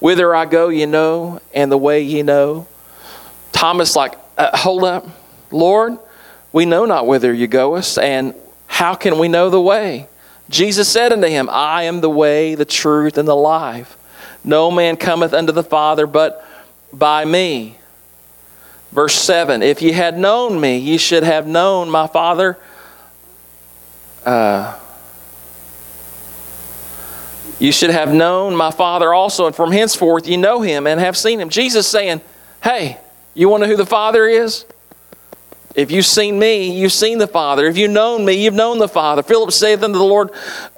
Whither 0.00 0.34
I 0.34 0.44
go, 0.44 0.68
you 0.68 0.86
know, 0.86 1.40
and 1.54 1.72
the 1.72 1.78
way 1.78 2.02
you 2.02 2.22
know. 2.22 2.66
Thomas, 3.52 3.96
like, 3.96 4.16
uh, 4.36 4.54
hold 4.54 4.84
up, 4.84 5.06
Lord, 5.50 5.96
we 6.52 6.66
know 6.66 6.84
not 6.84 7.06
whither 7.06 7.32
you 7.32 7.46
goest, 7.46 7.98
and 7.98 8.34
how 8.66 8.94
can 8.94 9.18
we 9.18 9.28
know 9.28 9.48
the 9.48 9.62
way? 9.62 10.08
Jesus 10.50 10.90
said 10.90 11.10
unto 11.10 11.26
him, 11.26 11.48
I 11.50 11.84
am 11.84 12.02
the 12.02 12.10
way, 12.10 12.54
the 12.54 12.66
truth, 12.66 13.16
and 13.16 13.26
the 13.26 13.34
life. 13.34 13.96
No 14.44 14.70
man 14.70 14.98
cometh 14.98 15.32
unto 15.32 15.52
the 15.52 15.64
Father 15.64 16.06
but 16.06 16.45
by 16.92 17.24
me. 17.24 17.78
Verse 18.92 19.14
7 19.14 19.62
If 19.62 19.82
ye 19.82 19.92
had 19.92 20.18
known 20.18 20.60
me, 20.60 20.78
ye 20.78 20.96
should 20.96 21.22
have 21.22 21.46
known 21.46 21.90
my 21.90 22.06
Father. 22.06 22.58
Uh, 24.24 24.78
you 27.58 27.72
should 27.72 27.90
have 27.90 28.12
known 28.12 28.56
my 28.56 28.70
Father 28.70 29.14
also, 29.14 29.46
and 29.46 29.54
from 29.54 29.72
henceforth 29.72 30.26
you 30.28 30.36
know 30.36 30.60
him 30.60 30.86
and 30.86 31.00
have 31.00 31.16
seen 31.16 31.40
him. 31.40 31.48
Jesus 31.48 31.86
saying, 31.86 32.20
Hey, 32.62 32.98
you 33.34 33.48
want 33.48 33.62
to 33.62 33.66
know 33.66 33.72
who 33.72 33.76
the 33.76 33.86
Father 33.86 34.26
is? 34.26 34.66
If 35.74 35.90
you've 35.90 36.06
seen 36.06 36.38
me, 36.38 36.70
you've 36.70 36.92
seen 36.92 37.18
the 37.18 37.26
Father. 37.26 37.66
If 37.66 37.76
you've 37.76 37.90
known 37.90 38.24
me, 38.24 38.42
you've 38.42 38.54
known 38.54 38.78
the 38.78 38.88
Father. 38.88 39.22
Philip 39.22 39.52
saith 39.52 39.82
unto 39.82 39.98
the 39.98 40.04
Lord, 40.04 40.30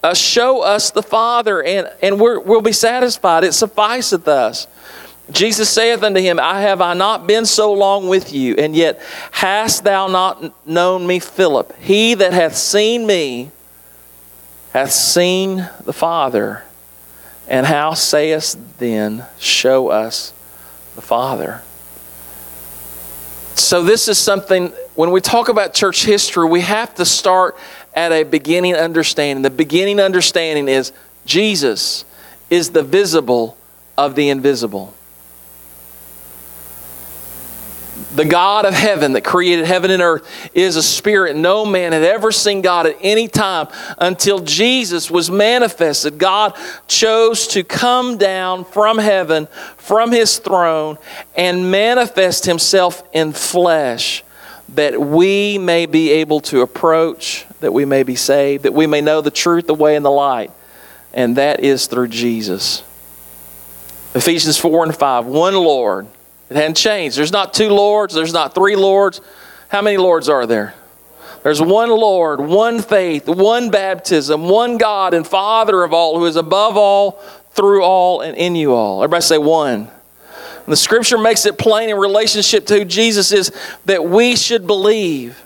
uh, 0.02 0.12
Show 0.12 0.62
us 0.62 0.90
the 0.90 1.04
Father, 1.04 1.62
and, 1.62 1.88
and 2.02 2.20
we 2.20 2.36
will 2.38 2.62
be 2.62 2.72
satisfied. 2.72 3.44
It 3.44 3.54
sufficeth 3.54 4.26
us. 4.26 4.66
Jesus 5.30 5.68
saith 5.68 6.02
unto 6.02 6.20
him, 6.20 6.38
I 6.40 6.62
have 6.62 6.80
I 6.80 6.94
not 6.94 7.26
been 7.26 7.44
so 7.44 7.72
long 7.72 8.08
with 8.08 8.32
you, 8.32 8.54
and 8.56 8.74
yet 8.74 9.00
hast 9.30 9.84
thou 9.84 10.08
not 10.08 10.66
known 10.66 11.06
me, 11.06 11.18
Philip? 11.18 11.76
He 11.80 12.14
that 12.14 12.32
hath 12.32 12.56
seen 12.56 13.06
me 13.06 13.50
hath 14.72 14.92
seen 14.92 15.68
the 15.84 15.92
Father. 15.92 16.64
And 17.48 17.66
how 17.66 17.94
sayest 17.94 18.78
then, 18.78 19.24
Show 19.38 19.88
us 19.88 20.32
the 20.94 21.02
Father? 21.02 21.62
So, 23.54 23.82
this 23.82 24.06
is 24.06 24.18
something, 24.18 24.72
when 24.94 25.10
we 25.10 25.20
talk 25.20 25.48
about 25.48 25.74
church 25.74 26.04
history, 26.04 26.48
we 26.48 26.60
have 26.60 26.94
to 26.94 27.04
start 27.04 27.56
at 27.94 28.12
a 28.12 28.22
beginning 28.22 28.76
understanding. 28.76 29.42
The 29.42 29.50
beginning 29.50 29.98
understanding 29.98 30.68
is 30.68 30.92
Jesus 31.26 32.04
is 32.50 32.70
the 32.70 32.82
visible 32.82 33.56
of 33.96 34.14
the 34.14 34.28
invisible. 34.28 34.94
The 38.14 38.24
God 38.24 38.64
of 38.64 38.74
heaven 38.74 39.12
that 39.12 39.24
created 39.24 39.64
heaven 39.64 39.90
and 39.90 40.02
earth 40.02 40.50
is 40.54 40.76
a 40.76 40.82
spirit. 40.82 41.36
No 41.36 41.64
man 41.64 41.92
had 41.92 42.02
ever 42.02 42.32
seen 42.32 42.62
God 42.62 42.86
at 42.86 42.96
any 43.00 43.28
time 43.28 43.68
until 43.98 44.40
Jesus 44.40 45.10
was 45.10 45.30
manifested. 45.30 46.18
God 46.18 46.56
chose 46.86 47.46
to 47.48 47.64
come 47.64 48.16
down 48.16 48.64
from 48.64 48.98
heaven, 48.98 49.46
from 49.76 50.12
his 50.12 50.38
throne, 50.38 50.98
and 51.36 51.70
manifest 51.70 52.44
himself 52.46 53.02
in 53.12 53.32
flesh 53.32 54.24
that 54.74 55.00
we 55.00 55.56
may 55.56 55.86
be 55.86 56.10
able 56.10 56.40
to 56.40 56.60
approach, 56.60 57.46
that 57.60 57.72
we 57.72 57.84
may 57.84 58.02
be 58.02 58.14
saved, 58.14 58.64
that 58.64 58.74
we 58.74 58.86
may 58.86 59.00
know 59.00 59.20
the 59.20 59.30
truth, 59.30 59.66
the 59.66 59.74
way, 59.74 59.96
and 59.96 60.04
the 60.04 60.10
light. 60.10 60.50
And 61.14 61.36
that 61.36 61.60
is 61.60 61.86
through 61.86 62.08
Jesus. 62.08 62.82
Ephesians 64.14 64.58
4 64.58 64.84
and 64.84 64.94
5. 64.94 65.26
One 65.26 65.54
Lord 65.54 66.06
it 66.50 66.56
hadn't 66.56 66.76
changed. 66.76 67.16
There's 67.16 67.32
not 67.32 67.52
two 67.52 67.68
lords, 67.68 68.14
there's 68.14 68.32
not 68.32 68.54
three 68.54 68.76
lords. 68.76 69.20
How 69.68 69.82
many 69.82 69.98
lords 69.98 70.28
are 70.28 70.46
there? 70.46 70.74
There's 71.42 71.62
one 71.62 71.90
Lord, 71.90 72.40
one 72.40 72.80
faith, 72.80 73.28
one 73.28 73.70
baptism, 73.70 74.48
one 74.48 74.76
God 74.76 75.14
and 75.14 75.26
Father 75.26 75.82
of 75.84 75.92
all, 75.92 76.18
who 76.18 76.26
is 76.26 76.36
above 76.36 76.76
all, 76.76 77.12
through 77.52 77.82
all, 77.82 78.22
and 78.22 78.36
in 78.36 78.56
you 78.56 78.72
all. 78.74 79.02
Everybody 79.02 79.22
say 79.22 79.38
one. 79.38 79.80
And 79.80 80.72
the 80.72 80.76
scripture 80.76 81.18
makes 81.18 81.46
it 81.46 81.56
plain 81.56 81.90
in 81.90 81.96
relationship 81.96 82.66
to 82.66 82.78
who 82.78 82.84
Jesus 82.84 83.32
is 83.32 83.52
that 83.84 84.04
we 84.04 84.36
should 84.36 84.66
believe. 84.66 85.42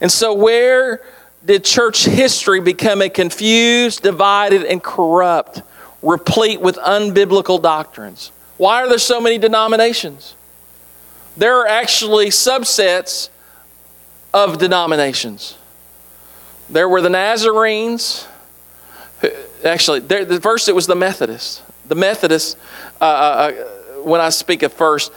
And 0.00 0.12
so, 0.12 0.34
where 0.34 1.02
did 1.44 1.64
church 1.64 2.04
history 2.04 2.60
become 2.60 3.00
a 3.00 3.08
confused, 3.08 4.02
divided, 4.02 4.64
and 4.64 4.82
corrupt, 4.82 5.62
replete 6.02 6.60
with 6.60 6.76
unbiblical 6.76 7.60
doctrines? 7.60 8.30
Why 8.56 8.82
are 8.82 8.88
there 8.88 8.98
so 8.98 9.20
many 9.20 9.38
denominations? 9.38 10.34
There 11.36 11.60
are 11.60 11.66
actually 11.66 12.28
subsets 12.28 13.28
of 14.32 14.58
denominations. 14.58 15.56
There 16.70 16.88
were 16.88 17.00
the 17.00 17.10
Nazarenes. 17.10 18.26
Actually, 19.64 20.00
there, 20.00 20.24
the 20.24 20.40
first 20.40 20.68
it 20.68 20.74
was 20.74 20.86
the 20.86 20.96
Methodists. 20.96 21.62
The 21.88 21.94
Methodists, 21.94 22.56
uh, 23.00 23.04
uh, 23.04 23.06
uh, 23.06 23.52
when 24.02 24.20
I 24.20 24.30
speak 24.30 24.62
of 24.62 24.72
first, 24.72 25.12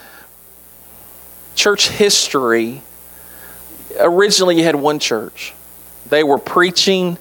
church 1.55 1.89
history, 1.89 2.81
originally 3.99 4.57
you 4.57 4.63
had 4.63 4.75
one 4.75 4.99
church. 4.99 5.53
They 6.09 6.23
were 6.23 6.37
preaching 6.37 7.17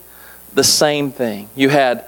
the 0.55 0.65
same 0.65 1.13
thing. 1.13 1.49
You 1.55 1.69
had 1.69 2.07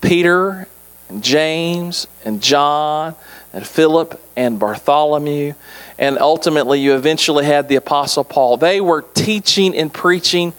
Peter 0.00 0.66
and 1.08 1.22
James 1.22 2.06
and 2.24 2.42
John 2.42 3.14
and 3.52 3.66
Philip 3.66 4.20
and 4.36 4.58
Bartholomew, 4.58 5.54
and 5.98 6.18
ultimately 6.18 6.80
you 6.80 6.94
eventually 6.94 7.44
had 7.44 7.68
the 7.68 7.76
Apostle 7.76 8.24
Paul. 8.24 8.56
They 8.56 8.80
were 8.80 9.02
teaching 9.02 9.76
and 9.76 9.92
preaching 9.92 10.52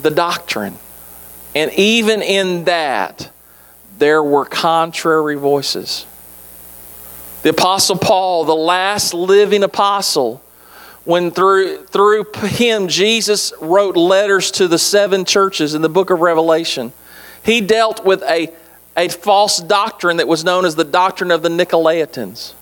the 0.00 0.10
doctrine. 0.10 0.76
And 1.54 1.72
even 1.72 2.22
in 2.22 2.64
that, 2.64 3.30
there 3.98 4.22
were 4.22 4.44
contrary 4.44 5.36
voices. 5.36 6.06
The 7.42 7.50
Apostle 7.50 7.96
Paul, 7.96 8.44
the 8.44 8.54
last 8.54 9.14
living 9.14 9.62
apostle, 9.62 10.42
when 11.04 11.30
through, 11.30 11.84
through 11.86 12.24
him 12.42 12.88
Jesus 12.88 13.52
wrote 13.60 13.96
letters 13.96 14.50
to 14.52 14.66
the 14.68 14.78
seven 14.78 15.24
churches 15.24 15.74
in 15.74 15.82
the 15.82 15.88
book 15.88 16.10
of 16.10 16.20
Revelation, 16.20 16.92
he 17.44 17.60
dealt 17.60 18.04
with 18.04 18.22
a 18.24 18.52
a 18.96 19.08
false 19.08 19.58
doctrine 19.58 20.16
that 20.16 20.28
was 20.28 20.44
known 20.44 20.64
as 20.64 20.74
the 20.74 20.84
doctrine 20.84 21.30
of 21.30 21.42
the 21.42 21.48
Nicolaitans. 21.48 22.54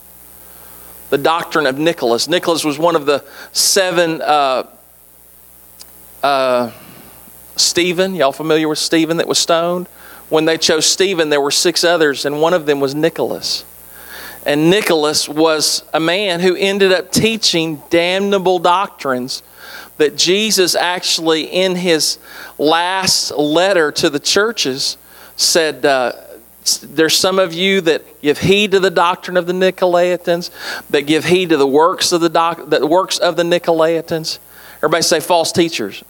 The 1.10 1.18
doctrine 1.18 1.66
of 1.66 1.78
Nicholas. 1.78 2.28
Nicholas 2.28 2.64
was 2.64 2.78
one 2.78 2.96
of 2.96 3.06
the 3.06 3.24
seven. 3.52 4.20
Uh, 4.20 4.66
uh, 6.22 6.72
Stephen, 7.56 8.14
y'all 8.14 8.32
familiar 8.32 8.68
with 8.68 8.78
Stephen 8.78 9.18
that 9.18 9.28
was 9.28 9.38
stoned? 9.38 9.86
When 10.28 10.44
they 10.44 10.58
chose 10.58 10.86
Stephen, 10.86 11.28
there 11.28 11.40
were 11.40 11.50
six 11.50 11.84
others, 11.84 12.24
and 12.24 12.40
one 12.40 12.54
of 12.54 12.66
them 12.66 12.80
was 12.80 12.94
Nicholas. 12.94 13.64
And 14.46 14.70
Nicholas 14.70 15.28
was 15.28 15.84
a 15.92 16.00
man 16.00 16.40
who 16.40 16.56
ended 16.56 16.92
up 16.92 17.12
teaching 17.12 17.82
damnable 17.90 18.58
doctrines 18.58 19.42
that 19.98 20.16
Jesus 20.16 20.74
actually, 20.74 21.44
in 21.44 21.76
his 21.76 22.18
last 22.58 23.30
letter 23.30 23.92
to 23.92 24.10
the 24.10 24.18
churches, 24.18 24.96
said, 25.36 25.86
uh, 25.86 26.12
there's 26.82 27.16
some 27.16 27.38
of 27.38 27.52
you 27.52 27.80
that 27.82 28.22
give 28.22 28.38
heed 28.38 28.70
to 28.72 28.80
the 28.80 28.90
doctrine 28.90 29.36
of 29.36 29.46
the 29.46 29.52
Nicolaitans, 29.52 30.50
that 30.90 31.02
give 31.02 31.24
heed 31.26 31.50
to 31.50 31.56
the 31.56 31.66
works 31.66 32.12
of 32.12 32.20
the, 32.20 32.28
doc, 32.28 32.68
the 32.68 32.86
works 32.86 33.18
of 33.18 33.36
the 33.36 33.42
Nicolaitans. 33.42 34.38
Everybody 34.78 35.02
say 35.02 35.20
false 35.20 35.52
teachers. 35.52 36.02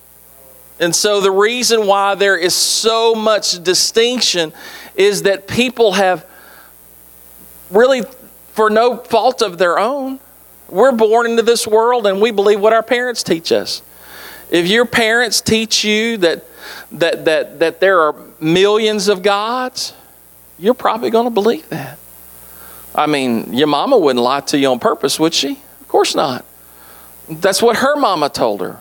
And 0.79 0.95
so 0.95 1.21
the 1.21 1.31
reason 1.31 1.87
why 1.87 2.15
there 2.15 2.37
is 2.37 2.55
so 2.55 3.15
much 3.15 3.63
distinction 3.63 4.53
is 4.97 5.23
that 5.23 5.47
people 5.47 5.93
have 5.93 6.27
really, 7.71 8.03
for 8.53 8.71
no 8.71 8.97
fault 8.97 9.43
of 9.43 9.59
their 9.59 9.79
own, 9.79 10.19
we're 10.69 10.93
born 10.93 11.27
into 11.31 11.43
this 11.43 11.67
world 11.67 12.07
and 12.07 12.21
we 12.21 12.31
believe 12.31 12.61
what 12.61 12.73
our 12.73 12.83
parents 12.83 13.23
teach 13.23 13.53
us. 13.53 13.83
If 14.51 14.69
your 14.69 14.85
parents 14.85 15.41
teach 15.41 15.85
you 15.85 16.17
that 16.19 16.45
that 16.93 17.25
that 17.25 17.59
that 17.59 17.81
there 17.81 18.01
are 18.01 18.15
millions 18.41 19.09
of 19.09 19.23
gods, 19.23 19.93
you're 20.59 20.75
probably 20.75 21.11
going 21.11 21.27
to 21.27 21.31
believe 21.31 21.69
that. 21.71 21.99
I 22.95 23.07
mean, 23.07 23.53
your 23.53 23.67
mama 23.67 23.99
wouldn't 23.99 24.23
lie 24.23 24.41
to 24.41 24.59
you 24.59 24.69
on 24.69 24.79
purpose, 24.79 25.19
would 25.19 25.35
she? 25.35 25.53
Of 25.81 25.89
course 25.89 26.15
not. 26.15 26.45
That's 27.29 27.61
what 27.61 27.77
her 27.79 27.97
mama 27.97 28.29
told 28.29 28.61
her. 28.61 28.81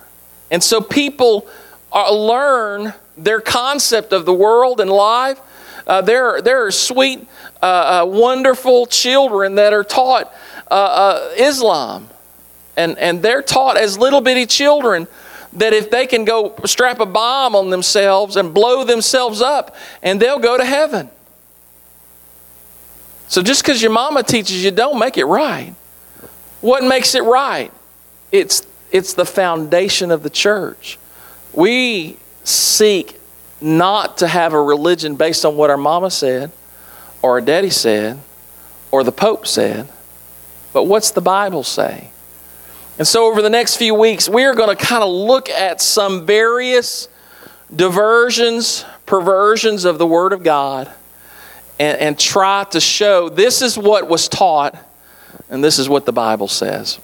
And 0.50 0.62
so 0.62 0.80
people 0.80 1.48
are, 1.90 2.12
learn 2.12 2.94
their 3.16 3.40
concept 3.40 4.12
of 4.12 4.24
the 4.24 4.34
world 4.34 4.80
and 4.80 4.90
life. 4.90 5.40
Uh, 5.86 6.00
there, 6.00 6.40
there 6.40 6.66
are 6.66 6.70
sweet, 6.70 7.26
uh, 7.62 8.02
uh, 8.02 8.06
wonderful 8.06 8.86
children 8.86 9.56
that 9.56 9.72
are 9.72 9.84
taught 9.84 10.32
uh, 10.70 10.74
uh, 10.74 11.30
Islam. 11.36 12.08
And, 12.76 12.98
and 12.98 13.22
they're 13.22 13.42
taught 13.42 13.76
as 13.76 13.98
little 13.98 14.20
bitty 14.20 14.46
children 14.46 15.06
that 15.54 15.72
if 15.72 15.90
they 15.90 16.06
can 16.06 16.24
go 16.24 16.54
strap 16.64 17.00
a 17.00 17.06
bomb 17.06 17.54
on 17.54 17.70
themselves 17.70 18.36
and 18.36 18.52
blow 18.52 18.84
themselves 18.84 19.40
up, 19.40 19.76
and 20.02 20.20
they'll 20.20 20.40
go 20.40 20.56
to 20.56 20.64
heaven. 20.64 21.08
So 23.28 23.42
just 23.42 23.62
because 23.62 23.82
your 23.82 23.90
mama 23.90 24.22
teaches 24.22 24.64
you 24.64 24.70
don't 24.70 24.98
make 24.98 25.16
it 25.16 25.24
right. 25.24 25.74
What 26.60 26.84
makes 26.84 27.14
it 27.14 27.24
right? 27.24 27.72
It's, 28.32 28.66
it's 28.90 29.14
the 29.14 29.24
foundation 29.24 30.10
of 30.10 30.22
the 30.22 30.30
church. 30.30 30.98
We 31.52 32.16
seek 32.42 33.18
not 33.60 34.18
to 34.18 34.28
have 34.28 34.52
a 34.52 34.60
religion 34.60 35.16
based 35.16 35.44
on 35.44 35.56
what 35.56 35.70
our 35.70 35.76
mama 35.76 36.10
said, 36.10 36.52
or 37.22 37.32
our 37.32 37.40
daddy 37.40 37.70
said, 37.70 38.20
or 38.90 39.02
the 39.02 39.12
Pope 39.12 39.46
said, 39.46 39.88
but 40.72 40.84
what's 40.84 41.12
the 41.12 41.20
Bible 41.20 41.62
say? 41.62 42.10
And 42.98 43.08
so, 43.08 43.26
over 43.26 43.42
the 43.42 43.50
next 43.50 43.76
few 43.76 43.94
weeks, 43.94 44.28
we 44.28 44.44
are 44.44 44.54
going 44.54 44.76
to 44.76 44.84
kind 44.84 45.02
of 45.02 45.08
look 45.08 45.48
at 45.48 45.80
some 45.80 46.26
various 46.26 47.08
diversions, 47.74 48.84
perversions 49.04 49.84
of 49.84 49.98
the 49.98 50.06
Word 50.06 50.32
of 50.32 50.44
God 50.44 50.92
and, 51.78 51.98
and 51.98 52.18
try 52.18 52.64
to 52.64 52.80
show 52.80 53.28
this 53.28 53.62
is 53.62 53.76
what 53.76 54.08
was 54.08 54.28
taught 54.28 54.76
and 55.50 55.62
this 55.62 55.78
is 55.78 55.88
what 55.88 56.06
the 56.06 56.12
Bible 56.12 56.48
says. 56.48 56.98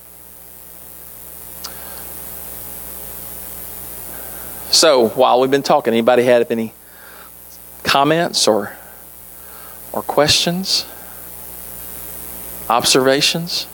So, 4.70 5.08
while 5.08 5.40
we've 5.40 5.50
been 5.50 5.64
talking, 5.64 5.92
anybody 5.92 6.22
had 6.22 6.50
any 6.50 6.72
comments 7.82 8.46
or 8.46 8.76
or 9.92 10.02
questions? 10.02 10.86
Observations? 12.68 13.64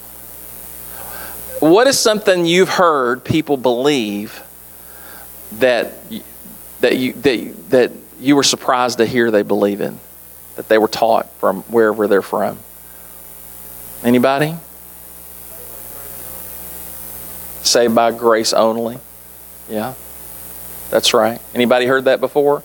What 1.61 1.87
is 1.87 1.99
something 1.99 2.47
you've 2.47 2.71
heard 2.71 3.25
people 3.25 3.59
believe 3.59 4.43
that 5.53 5.93
that 6.81 6.97
you 6.97 7.13
that, 7.13 7.71
that 7.71 7.93
you 8.19 8.35
were 8.35 8.43
surprised 8.43 8.99
to 8.99 9.07
hear 9.07 9.31
they 9.31 9.43
believe 9.43 9.83
in? 9.83 10.01
That 10.57 10.69
they 10.69 10.79
were 10.79 10.88
taught 10.88 11.31
from 11.35 11.62
wherever 11.64 12.09
they're 12.09 12.23
from? 12.23 12.59
Anybody? 14.03 14.55
Saved 17.62 17.95
by 17.95 18.12
grace 18.12 18.53
only. 18.53 18.99
Yeah. 19.69 19.95
That's 20.90 21.14
right. 21.14 21.40
Anybody 21.55 21.87
heard 21.87 22.05
that 22.05 22.21
before? 22.21 22.62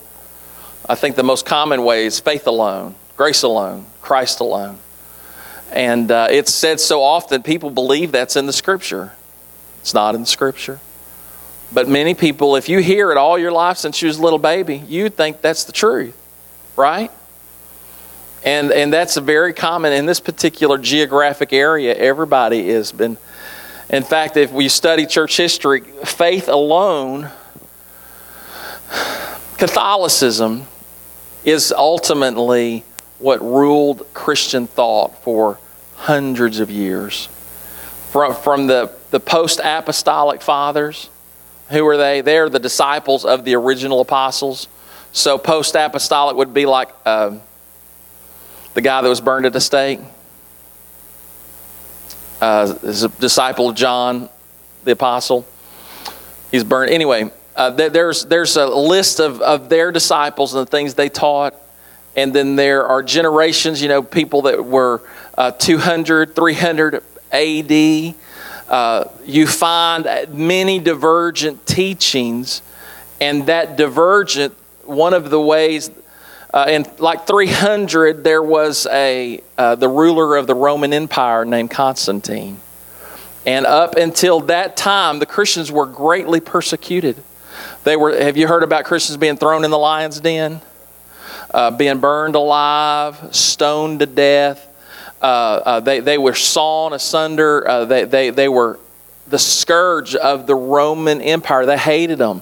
I 0.87 0.95
think 0.95 1.15
the 1.15 1.23
most 1.23 1.45
common 1.45 1.83
way 1.83 2.05
is 2.05 2.19
faith 2.19 2.47
alone, 2.47 2.95
grace 3.15 3.43
alone, 3.43 3.85
Christ 4.01 4.39
alone. 4.39 4.77
And 5.71 6.11
uh, 6.11 6.27
it's 6.29 6.53
said 6.53 6.79
so 6.79 7.01
often, 7.01 7.43
people 7.43 7.69
believe 7.69 8.11
that's 8.11 8.35
in 8.35 8.45
the 8.45 8.53
Scripture. 8.53 9.13
It's 9.79 9.93
not 9.93 10.15
in 10.15 10.21
the 10.21 10.27
Scripture. 10.27 10.79
But 11.73 11.87
many 11.87 12.13
people, 12.13 12.55
if 12.55 12.67
you 12.67 12.79
hear 12.79 13.11
it 13.11 13.17
all 13.17 13.37
your 13.39 13.51
life 13.51 13.77
since 13.77 14.01
you 14.01 14.07
was 14.07 14.17
a 14.17 14.21
little 14.21 14.39
baby, 14.39 14.77
you 14.77 15.09
think 15.09 15.41
that's 15.41 15.63
the 15.63 15.71
truth, 15.71 16.15
right? 16.75 17.09
And, 18.43 18.71
and 18.71 18.91
that's 18.91 19.17
very 19.17 19.53
common 19.53 19.93
in 19.93 20.05
this 20.05 20.19
particular 20.19 20.77
geographic 20.77 21.53
area. 21.53 21.93
Everybody 21.93 22.69
has 22.69 22.91
been 22.91 23.17
In 23.91 24.03
fact, 24.03 24.37
if 24.37 24.53
we 24.53 24.69
study 24.69 25.05
church 25.05 25.35
history, 25.35 25.81
faith 25.81 26.47
alone, 26.47 27.29
Catholicism, 29.57 30.65
is 31.43 31.73
ultimately 31.73 32.85
what 33.19 33.41
ruled 33.41 34.07
Christian 34.13 34.65
thought 34.65 35.21
for 35.23 35.59
hundreds 35.97 36.61
of 36.61 36.71
years. 36.71 37.27
From, 38.11 38.33
from 38.33 38.67
the, 38.67 38.93
the 39.11 39.19
post 39.19 39.59
apostolic 39.61 40.41
fathers, 40.41 41.09
who 41.69 41.85
are 41.87 41.97
they? 41.97 42.21
They're 42.21 42.49
the 42.49 42.59
disciples 42.59 43.25
of 43.25 43.43
the 43.43 43.55
original 43.55 43.99
apostles. 43.99 44.69
So 45.11 45.37
post 45.37 45.75
apostolic 45.75 46.37
would 46.37 46.53
be 46.53 46.65
like 46.65 46.89
uh, 47.05 47.39
the 48.73 48.81
guy 48.81 49.01
that 49.01 49.09
was 49.09 49.21
burned 49.21 49.45
at 49.45 49.53
the 49.53 49.61
stake. 49.61 49.99
Uh, 52.39 52.73
is 52.83 53.03
a 53.03 53.09
disciple 53.09 53.69
of 53.69 53.75
John 53.75 54.27
the 54.83 54.91
apostle. 54.91 55.45
He's 56.51 56.63
burned. 56.63 56.91
Anyway, 56.91 57.31
uh, 57.55 57.69
there's, 57.71 58.25
there's 58.25 58.57
a 58.57 58.65
list 58.65 59.19
of, 59.19 59.41
of 59.41 59.69
their 59.69 59.91
disciples 59.91 60.53
and 60.53 60.65
the 60.65 60.69
things 60.69 60.95
they 60.95 61.09
taught. 61.09 61.55
And 62.15 62.33
then 62.33 62.55
there 62.55 62.85
are 62.85 63.03
generations, 63.03 63.81
you 63.81 63.87
know, 63.87 64.03
people 64.03 64.43
that 64.43 64.65
were 64.65 65.01
uh, 65.37 65.51
200, 65.51 66.35
300 66.35 67.03
AD. 67.31 68.15
Uh, 68.67 69.05
you 69.25 69.47
find 69.47 70.07
many 70.33 70.79
divergent 70.79 71.65
teachings, 71.65 72.61
and 73.19 73.45
that 73.45 73.77
divergent, 73.77 74.53
one 74.83 75.13
of 75.13 75.29
the 75.29 75.39
ways, 75.39 75.89
uh, 76.53 76.65
in 76.67 76.85
like 76.99 77.27
300, 77.27 78.23
there 78.23 78.43
was 78.43 78.87
a 78.91 79.41
uh, 79.57 79.75
the 79.75 79.87
ruler 79.87 80.35
of 80.35 80.47
the 80.47 80.55
Roman 80.55 80.93
Empire 80.93 81.45
named 81.45 81.71
Constantine, 81.71 82.59
and 83.45 83.65
up 83.65 83.95
until 83.95 84.41
that 84.41 84.75
time, 84.75 85.19
the 85.19 85.25
Christians 85.25 85.71
were 85.71 85.85
greatly 85.85 86.39
persecuted. 86.39 87.15
They 87.83 87.95
were. 87.95 88.15
Have 88.15 88.37
you 88.37 88.47
heard 88.47 88.63
about 88.63 88.85
Christians 88.85 89.17
being 89.17 89.37
thrown 89.37 89.63
in 89.63 89.71
the 89.71 89.77
lion's 89.77 90.19
den, 90.19 90.61
uh, 91.53 91.71
being 91.71 91.99
burned 91.99 92.35
alive, 92.35 93.35
stoned 93.35 93.99
to 93.99 94.05
death? 94.05 94.67
Uh, 95.21 95.61
uh, 95.65 95.79
they, 95.79 95.99
they 95.99 96.17
were 96.17 96.33
sawn 96.33 96.93
asunder. 96.93 97.67
Uh, 97.67 97.85
they, 97.85 98.05
they, 98.05 98.29
they 98.31 98.49
were 98.49 98.79
the 99.27 99.37
scourge 99.37 100.15
of 100.15 100.47
the 100.47 100.55
Roman 100.55 101.21
Empire. 101.21 101.65
They 101.65 101.77
hated 101.77 102.17
them. 102.17 102.41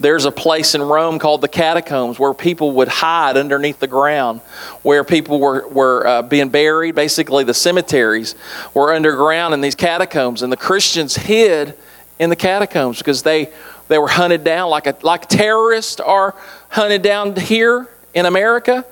There's 0.00 0.24
a 0.24 0.30
place 0.30 0.74
in 0.74 0.82
Rome 0.82 1.18
called 1.18 1.40
the 1.40 1.48
catacombs 1.48 2.18
where 2.18 2.34
people 2.34 2.72
would 2.72 2.88
hide 2.88 3.36
underneath 3.36 3.80
the 3.80 3.86
ground, 3.86 4.40
where 4.82 5.04
people 5.04 5.40
were, 5.40 5.66
were 5.68 6.06
uh, 6.06 6.22
being 6.22 6.48
buried. 6.48 6.94
Basically, 6.94 7.44
the 7.44 7.54
cemeteries 7.54 8.34
were 8.74 8.94
underground 8.94 9.54
in 9.54 9.60
these 9.60 9.74
catacombs, 9.74 10.42
and 10.42 10.52
the 10.52 10.56
Christians 10.56 11.16
hid 11.16 11.74
in 12.18 12.30
the 12.30 12.36
catacombs 12.36 12.98
because 12.98 13.22
they, 13.22 13.52
they 13.88 13.98
were 13.98 14.08
hunted 14.08 14.44
down 14.44 14.70
like, 14.70 14.86
a, 14.86 14.96
like 15.02 15.28
terrorists 15.28 16.00
are 16.00 16.34
hunted 16.68 17.02
down 17.02 17.36
here 17.36 17.88
in 18.14 18.26
America. 18.26 18.84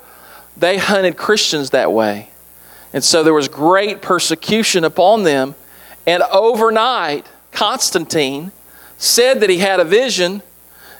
They 0.56 0.78
hunted 0.78 1.16
Christians 1.16 1.70
that 1.70 1.92
way. 1.92 2.30
And 2.92 3.04
so 3.04 3.22
there 3.22 3.34
was 3.34 3.48
great 3.48 4.00
persecution 4.00 4.84
upon 4.84 5.24
them. 5.24 5.54
And 6.06 6.22
overnight, 6.22 7.26
Constantine 7.52 8.52
said 8.96 9.40
that 9.40 9.50
he 9.50 9.58
had 9.58 9.80
a 9.80 9.84
vision. 9.84 10.42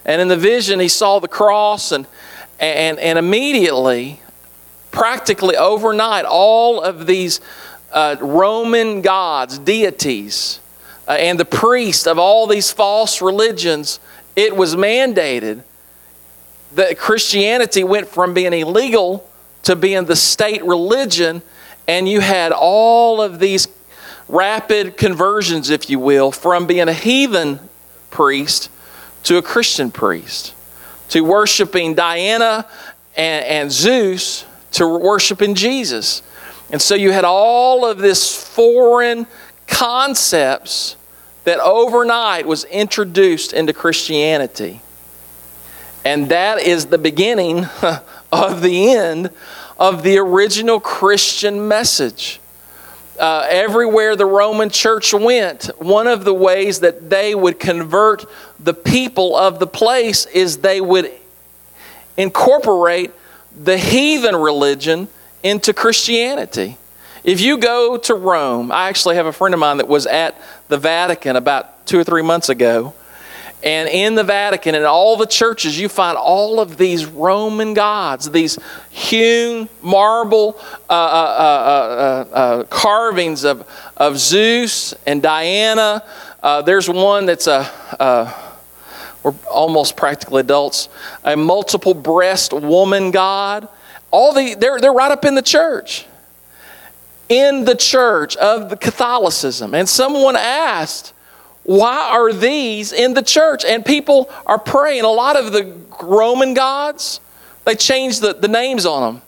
And 0.06 0.22
in 0.22 0.28
the 0.28 0.36
vision, 0.36 0.80
he 0.80 0.88
saw 0.88 1.18
the 1.18 1.28
cross. 1.28 1.92
And, 1.92 2.06
and, 2.58 2.98
and 2.98 3.18
immediately, 3.18 4.22
practically 4.90 5.56
overnight, 5.56 6.24
all 6.24 6.80
of 6.80 7.06
these 7.06 7.42
uh, 7.92 8.16
Roman 8.20 9.02
gods, 9.02 9.58
deities, 9.58 10.60
uh, 11.06 11.12
and 11.12 11.38
the 11.38 11.44
priests 11.44 12.06
of 12.06 12.18
all 12.18 12.46
these 12.46 12.72
false 12.72 13.20
religions, 13.20 14.00
it 14.34 14.56
was 14.56 14.74
mandated 14.74 15.62
that 16.74 16.98
Christianity 16.98 17.84
went 17.84 18.08
from 18.08 18.32
being 18.32 18.52
illegal 18.52 19.28
to 19.64 19.76
being 19.76 20.04
the 20.06 20.16
state 20.16 20.64
religion 20.64 21.42
and 21.88 22.08
you 22.08 22.20
had 22.20 22.52
all 22.52 23.22
of 23.22 23.38
these 23.38 23.68
rapid 24.28 24.96
conversions, 24.96 25.70
if 25.70 25.88
you 25.88 25.98
will, 25.98 26.32
from 26.32 26.66
being 26.66 26.88
a 26.88 26.92
heathen 26.92 27.60
priest 28.10 28.70
to 29.26 29.38
a 29.38 29.42
Christian 29.42 29.90
priest, 29.90 30.54
to 31.10 31.22
worshiping 31.22 31.94
Diana 31.94 32.66
and, 33.16 33.44
and 33.44 33.72
Zeus 33.72 34.44
to 34.72 34.86
worshiping 34.86 35.54
Jesus. 35.54 36.22
And 36.70 36.80
so 36.80 36.94
you 36.94 37.10
had 37.10 37.24
all 37.24 37.86
of 37.86 37.98
this 37.98 38.42
foreign 38.42 39.26
concepts 39.66 40.96
that 41.44 41.58
overnight 41.60 42.46
was 42.46 42.64
introduced 42.64 43.52
into 43.52 43.72
Christianity. 43.72 44.80
And 46.04 46.28
that 46.28 46.60
is 46.60 46.86
the 46.86 46.98
beginning 46.98 47.66
of 48.32 48.62
the 48.62 48.92
end 48.92 49.30
of 49.78 50.02
the 50.02 50.18
original 50.18 50.78
Christian 50.78 51.66
message. 51.66 52.38
Uh, 53.18 53.46
everywhere 53.48 54.16
the 54.16 54.26
Roman 54.26 54.70
church 54.70 55.12
went, 55.14 55.66
one 55.78 56.06
of 56.06 56.24
the 56.24 56.34
ways 56.34 56.80
that 56.80 57.08
they 57.08 57.34
would 57.34 57.58
convert 57.58 58.26
the 58.60 58.74
people 58.74 59.36
of 59.36 59.58
the 59.58 59.66
place 59.66 60.26
is 60.26 60.58
they 60.58 60.80
would 60.80 61.10
incorporate 62.16 63.12
the 63.58 63.78
heathen 63.78 64.36
religion 64.36 65.08
into 65.42 65.72
Christianity. 65.72 66.76
If 67.24 67.40
you 67.40 67.58
go 67.58 67.96
to 67.96 68.14
Rome, 68.14 68.70
I 68.70 68.88
actually 68.88 69.16
have 69.16 69.26
a 69.26 69.32
friend 69.32 69.54
of 69.54 69.60
mine 69.60 69.78
that 69.78 69.88
was 69.88 70.06
at 70.06 70.40
the 70.68 70.76
Vatican 70.76 71.36
about 71.36 71.86
two 71.86 71.98
or 71.98 72.04
three 72.04 72.22
months 72.22 72.48
ago 72.48 72.94
and 73.62 73.88
in 73.88 74.14
the 74.14 74.24
Vatican 74.24 74.74
and 74.74 74.84
all 74.84 75.16
the 75.16 75.26
churches, 75.26 75.78
you 75.78 75.88
find 75.88 76.16
all 76.16 76.60
of 76.60 76.76
these 76.76 77.06
Roman 77.06 77.74
gods, 77.74 78.30
these 78.30 78.58
hewn 78.90 79.68
marble 79.82 80.56
uh, 80.88 80.92
uh, 80.92 80.94
uh, 80.94 82.34
uh, 82.34 82.34
uh 82.34 82.64
carvings 82.64 83.44
of, 83.44 83.66
of 83.96 84.18
Zeus 84.18 84.94
and 85.06 85.22
Diana. 85.22 86.04
Uh, 86.42 86.62
there's 86.62 86.88
one 86.88 87.26
that's 87.26 87.46
a, 87.46 88.34
we're 89.22 89.34
almost 89.50 89.96
practically 89.96 90.40
adults, 90.40 90.88
a 91.24 91.36
multiple 91.36 91.94
breast 91.94 92.52
woman 92.52 93.10
god. 93.10 93.68
All 94.12 94.32
the, 94.32 94.54
they're, 94.54 94.78
they're 94.78 94.92
right 94.92 95.10
up 95.10 95.24
in 95.24 95.34
the 95.34 95.42
church. 95.42 96.06
In 97.28 97.64
the 97.64 97.74
church 97.74 98.36
of 98.36 98.70
the 98.70 98.76
Catholicism. 98.76 99.74
And 99.74 99.88
someone 99.88 100.36
asked, 100.36 101.12
why 101.66 102.10
are 102.12 102.32
these 102.32 102.92
in 102.92 103.14
the 103.14 103.22
church? 103.22 103.64
And 103.64 103.84
people 103.84 104.30
are 104.46 104.58
praying. 104.58 105.02
A 105.02 105.08
lot 105.08 105.36
of 105.36 105.50
the 105.50 105.76
Roman 106.00 106.54
gods, 106.54 107.20
they 107.64 107.74
changed 107.74 108.22
the, 108.22 108.34
the 108.34 108.46
names 108.46 108.86
on 108.86 109.14
them. 109.14 109.22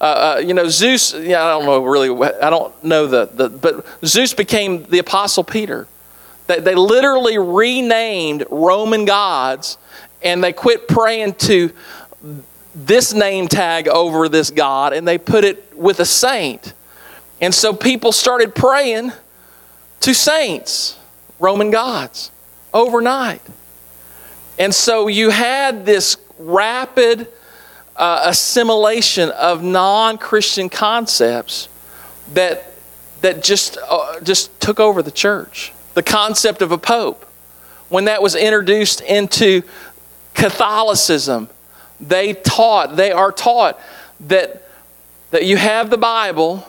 Uh, 0.00 0.04
uh, 0.04 0.40
you 0.40 0.54
know, 0.54 0.68
Zeus, 0.68 1.12
yeah, 1.14 1.44
I 1.44 1.50
don't 1.50 1.66
know 1.66 1.84
really, 1.84 2.08
I 2.40 2.48
don't 2.48 2.82
know 2.82 3.06
the, 3.06 3.26
the 3.26 3.50
but 3.50 3.84
Zeus 4.04 4.32
became 4.32 4.84
the 4.84 4.98
Apostle 4.98 5.44
Peter. 5.44 5.86
They, 6.46 6.60
they 6.60 6.74
literally 6.74 7.36
renamed 7.36 8.46
Roman 8.50 9.04
gods 9.04 9.76
and 10.22 10.42
they 10.42 10.54
quit 10.54 10.88
praying 10.88 11.34
to 11.34 11.70
this 12.74 13.12
name 13.12 13.48
tag 13.48 13.86
over 13.86 14.30
this 14.30 14.50
God 14.50 14.94
and 14.94 15.06
they 15.06 15.18
put 15.18 15.44
it 15.44 15.76
with 15.76 16.00
a 16.00 16.06
saint. 16.06 16.72
And 17.42 17.54
so 17.54 17.74
people 17.74 18.12
started 18.12 18.54
praying 18.54 19.12
to 20.00 20.14
saints. 20.14 20.96
Roman 21.38 21.70
gods 21.70 22.30
overnight. 22.72 23.42
And 24.58 24.74
so 24.74 25.08
you 25.08 25.30
had 25.30 25.84
this 25.84 26.16
rapid 26.38 27.28
uh, 27.94 28.22
assimilation 28.24 29.30
of 29.30 29.62
non 29.62 30.18
Christian 30.18 30.68
concepts 30.68 31.68
that, 32.34 32.72
that 33.22 33.42
just, 33.42 33.78
uh, 33.88 34.20
just 34.20 34.58
took 34.60 34.80
over 34.80 35.02
the 35.02 35.10
church. 35.10 35.72
The 35.94 36.02
concept 36.02 36.62
of 36.62 36.72
a 36.72 36.78
pope, 36.78 37.24
when 37.88 38.04
that 38.06 38.20
was 38.20 38.34
introduced 38.34 39.00
into 39.00 39.62
Catholicism, 40.34 41.48
they 42.00 42.34
taught, 42.34 42.96
they 42.96 43.12
are 43.12 43.32
taught 43.32 43.80
that, 44.20 44.68
that 45.30 45.46
you 45.46 45.56
have 45.56 45.88
the 45.88 45.96
Bible 45.96 46.66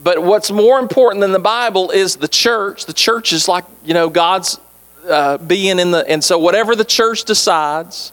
but 0.00 0.22
what's 0.22 0.50
more 0.50 0.78
important 0.78 1.20
than 1.20 1.32
the 1.32 1.38
Bible 1.38 1.90
is 1.90 2.16
the 2.16 2.28
church. 2.28 2.86
The 2.86 2.92
church 2.92 3.32
is 3.32 3.48
like, 3.48 3.64
you 3.84 3.94
know, 3.94 4.08
God's 4.08 4.60
uh, 5.08 5.38
being 5.38 5.78
in 5.78 5.90
the, 5.90 6.08
and 6.08 6.22
so 6.22 6.38
whatever 6.38 6.76
the 6.76 6.84
church 6.84 7.24
decides 7.24 8.12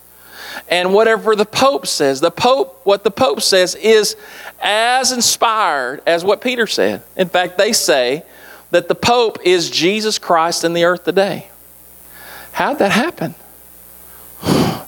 and 0.70 0.94
whatever 0.94 1.36
the 1.36 1.46
Pope 1.46 1.86
says, 1.86 2.22
the 2.22 2.32
Pope, 2.32 2.82
what 2.86 3.04
the 3.04 3.12
Pope 3.12 3.42
says 3.42 3.76
is 3.76 4.16
as 4.62 5.12
inspired 5.12 6.02
as 6.08 6.24
what 6.24 6.42
Peter 6.42 6.66
said. 6.66 7.04
In 7.16 7.30
fact, 7.30 7.58
they 7.58 7.74
say 7.74 8.24
that 8.72 8.88
the 8.88 8.96
Pope 8.96 9.40
is 9.44 9.70
Jesus 9.70 10.18
Christ 10.18 10.64
in 10.64 10.74
the 10.74 10.86
earth 10.86 11.04
today. 11.04 11.50
How'd 12.52 12.80
that 12.80 12.92
happen? 12.92 13.36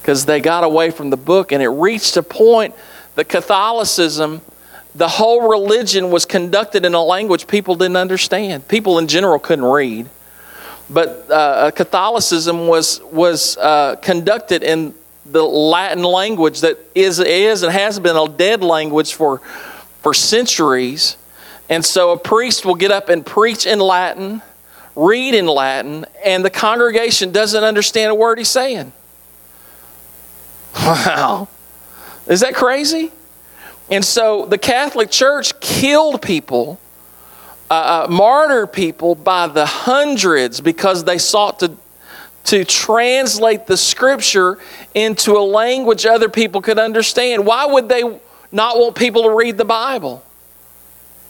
Because 0.00 0.24
they 0.24 0.38
got 0.38 0.62
away 0.62 0.92
from 0.92 1.10
the 1.10 1.16
book 1.16 1.50
and 1.50 1.60
it 1.60 1.68
reached 1.68 2.16
a 2.16 2.22
point 2.22 2.76
that 3.16 3.24
Catholicism 3.24 4.40
the 4.96 5.08
whole 5.08 5.48
religion 5.48 6.10
was 6.10 6.24
conducted 6.24 6.86
in 6.86 6.94
a 6.94 7.02
language 7.02 7.46
people 7.46 7.74
didn't 7.74 7.98
understand. 7.98 8.66
People 8.66 8.98
in 8.98 9.08
general 9.08 9.38
couldn't 9.38 9.64
read. 9.64 10.08
But 10.88 11.30
uh, 11.30 11.70
Catholicism 11.72 12.66
was, 12.66 13.02
was 13.02 13.58
uh, 13.58 13.96
conducted 13.96 14.62
in 14.62 14.94
the 15.26 15.42
Latin 15.42 16.02
language 16.02 16.60
that 16.60 16.78
is, 16.94 17.18
is 17.18 17.62
and 17.62 17.72
has 17.72 17.98
been 17.98 18.16
a 18.16 18.28
dead 18.28 18.62
language 18.62 19.12
for, 19.12 19.38
for 20.00 20.14
centuries. 20.14 21.16
And 21.68 21.84
so 21.84 22.12
a 22.12 22.18
priest 22.18 22.64
will 22.64 22.76
get 22.76 22.90
up 22.90 23.08
and 23.08 23.26
preach 23.26 23.66
in 23.66 23.80
Latin, 23.80 24.40
read 24.94 25.34
in 25.34 25.46
Latin, 25.46 26.06
and 26.24 26.44
the 26.44 26.50
congregation 26.50 27.32
doesn't 27.32 27.64
understand 27.64 28.12
a 28.12 28.14
word 28.14 28.38
he's 28.38 28.48
saying. 28.48 28.92
Wow. 30.78 31.48
Is 32.26 32.40
that 32.40 32.54
crazy? 32.54 33.10
And 33.90 34.04
so 34.04 34.46
the 34.46 34.58
Catholic 34.58 35.10
Church 35.10 35.58
killed 35.60 36.20
people, 36.20 36.80
uh, 37.70 38.06
uh, 38.08 38.10
martyred 38.10 38.72
people 38.72 39.14
by 39.14 39.46
the 39.46 39.66
hundreds 39.66 40.60
because 40.60 41.04
they 41.04 41.18
sought 41.18 41.60
to, 41.60 41.72
to 42.44 42.64
translate 42.64 43.66
the 43.66 43.76
scripture 43.76 44.58
into 44.94 45.32
a 45.32 45.42
language 45.42 46.04
other 46.04 46.28
people 46.28 46.60
could 46.60 46.78
understand. 46.78 47.46
Why 47.46 47.66
would 47.66 47.88
they 47.88 48.02
not 48.50 48.76
want 48.76 48.96
people 48.96 49.24
to 49.24 49.30
read 49.30 49.56
the 49.56 49.64
Bible? 49.64 50.22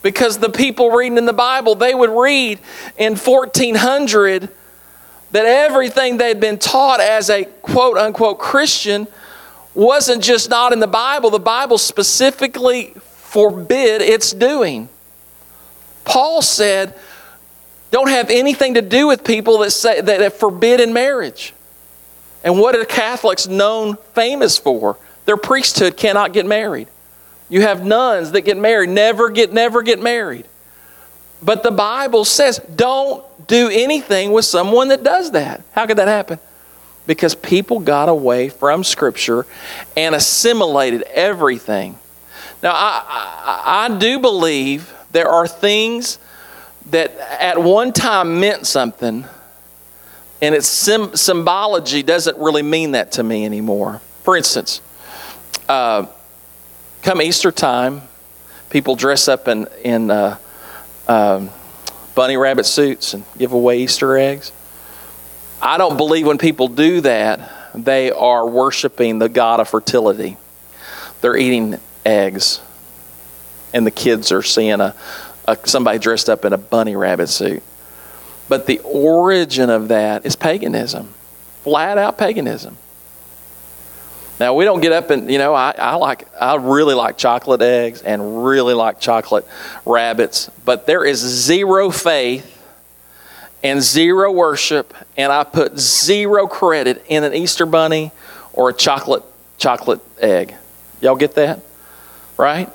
Because 0.01 0.37
the 0.37 0.49
people 0.49 0.91
reading 0.91 1.17
in 1.17 1.25
the 1.25 1.33
Bible, 1.33 1.75
they 1.75 1.93
would 1.93 2.11
read 2.11 2.59
in 2.97 3.15
1400 3.15 4.49
that 5.31 5.45
everything 5.45 6.17
they'd 6.17 6.39
been 6.39 6.57
taught 6.57 7.01
as 7.01 7.29
a 7.29 7.45
quote 7.45 7.97
unquote 7.97 8.39
Christian 8.39 9.07
wasn't 9.77 10.23
just 10.23 10.49
not 10.49 10.73
in 10.73 10.79
the 10.79 10.87
Bible, 10.87 11.29
the 11.29 11.39
Bible 11.39 11.77
specifically 11.77 12.93
forbid 13.05 14.01
its 14.01 14.33
doing. 14.33 14.89
Paul 16.03 16.41
said, 16.41 16.95
don't 17.91 18.09
have 18.09 18.29
anything 18.29 18.73
to 18.73 18.81
do 18.81 19.07
with 19.07 19.23
people 19.23 19.59
that 19.59 19.71
say 19.71 20.01
that 20.01 20.21
are 20.21 20.29
forbidden 20.31 20.93
marriage. 20.93 21.53
And 22.43 22.59
what 22.59 22.75
are 22.75 22.85
Catholics 22.85 23.47
known 23.47 23.97
famous 24.13 24.57
for? 24.57 24.97
Their 25.25 25.37
priesthood 25.37 25.95
cannot 25.95 26.33
get 26.33 26.45
married. 26.45 26.87
You 27.49 27.61
have 27.61 27.85
nuns 27.85 28.31
that 28.31 28.41
get 28.41 28.57
married, 28.57 28.89
never 28.89 29.29
get 29.29 29.53
never 29.53 29.83
get 29.83 30.01
married. 30.01 30.47
But 31.41 31.61
the 31.61 31.71
Bible 31.71 32.25
says 32.25 32.59
don't 32.75 33.23
do 33.47 33.69
anything 33.71 34.31
with 34.31 34.45
someone 34.45 34.87
that 34.87 35.03
does 35.03 35.31
that. 35.31 35.61
How 35.73 35.85
could 35.85 35.97
that 35.97 36.07
happen? 36.07 36.39
Because 37.07 37.33
people 37.33 37.79
got 37.79 38.09
away 38.09 38.49
from 38.49 38.83
Scripture 38.83 39.45
and 39.95 40.13
assimilated 40.13 41.01
everything. 41.03 41.97
Now, 42.61 42.73
I, 42.73 43.03
I, 43.07 43.85
I 43.85 43.97
do 43.97 44.19
believe 44.19 44.93
there 45.11 45.29
are 45.29 45.47
things 45.47 46.19
that 46.91 47.15
at 47.39 47.61
one 47.61 47.93
time 47.93 48.39
meant 48.39 48.67
something, 48.67 49.25
and 50.41 50.55
its 50.55 50.67
sim- 50.67 51.15
symbology 51.15 52.03
doesn't 52.03 52.37
really 52.37 52.61
mean 52.61 52.91
that 52.91 53.13
to 53.13 53.23
me 53.23 53.45
anymore. 53.45 54.01
For 54.23 54.37
instance, 54.37 54.81
uh, 55.67 56.05
come 57.01 57.21
Easter 57.21 57.51
time, 57.51 58.01
people 58.69 58.95
dress 58.95 59.27
up 59.27 59.47
in, 59.47 59.67
in 59.83 60.11
uh, 60.11 60.37
um, 61.07 61.49
bunny 62.15 62.37
rabbit 62.37 62.65
suits 62.65 63.13
and 63.13 63.23
give 63.37 63.53
away 63.53 63.79
Easter 63.79 64.17
eggs. 64.17 64.51
I 65.61 65.77
don't 65.77 65.97
believe 65.97 66.27
when 66.27 66.37
people 66.37 66.67
do 66.67 67.01
that, 67.01 67.73
they 67.73 68.11
are 68.11 68.47
worshiping 68.47 69.19
the 69.19 69.29
God 69.29 69.59
of 69.59 69.67
fertility. 69.67 70.37
They're 71.21 71.37
eating 71.37 71.79
eggs, 72.05 72.61
and 73.73 73.85
the 73.85 73.91
kids 73.91 74.31
are 74.31 74.43
seeing 74.43 74.79
a, 74.81 74.95
a 75.47 75.57
somebody 75.65 75.99
dressed 75.99 76.29
up 76.29 76.45
in 76.45 76.53
a 76.53 76.57
bunny 76.57 76.95
rabbit 76.95 77.27
suit. 77.27 77.63
But 78.49 78.65
the 78.65 78.79
origin 78.79 79.69
of 79.69 79.89
that 79.89 80.25
is 80.25 80.35
paganism, 80.35 81.13
flat 81.63 81.97
out 81.97 82.17
paganism. 82.17 82.77
Now 84.39 84.53
we 84.53 84.65
don't 84.65 84.81
get 84.81 84.91
up 84.91 85.09
and 85.09 85.31
you 85.31 85.39
know 85.39 85.55
I, 85.55 85.73
I 85.77 85.95
like 85.95 86.27
I 86.39 86.55
really 86.55 86.93
like 86.93 87.17
chocolate 87.17 87.61
eggs 87.61 88.03
and 88.03 88.45
really 88.45 88.75
like 88.75 88.99
chocolate 88.99 89.47
rabbits, 89.83 90.51
but 90.63 90.85
there 90.85 91.03
is 91.03 91.17
zero 91.19 91.89
faith 91.89 92.56
and 93.63 93.81
zero 93.81 94.31
worship, 94.31 94.93
and 95.15 95.31
I 95.31 95.43
put 95.43 95.77
zero 95.77 96.47
credit 96.47 97.03
in 97.07 97.23
an 97.23 97.33
Easter 97.33 97.65
bunny 97.65 98.11
or 98.53 98.69
a 98.69 98.73
chocolate 98.73 99.23
chocolate 99.57 100.01
egg. 100.19 100.55
Y'all 101.01 101.15
get 101.15 101.35
that? 101.35 101.61
Right? 102.37 102.69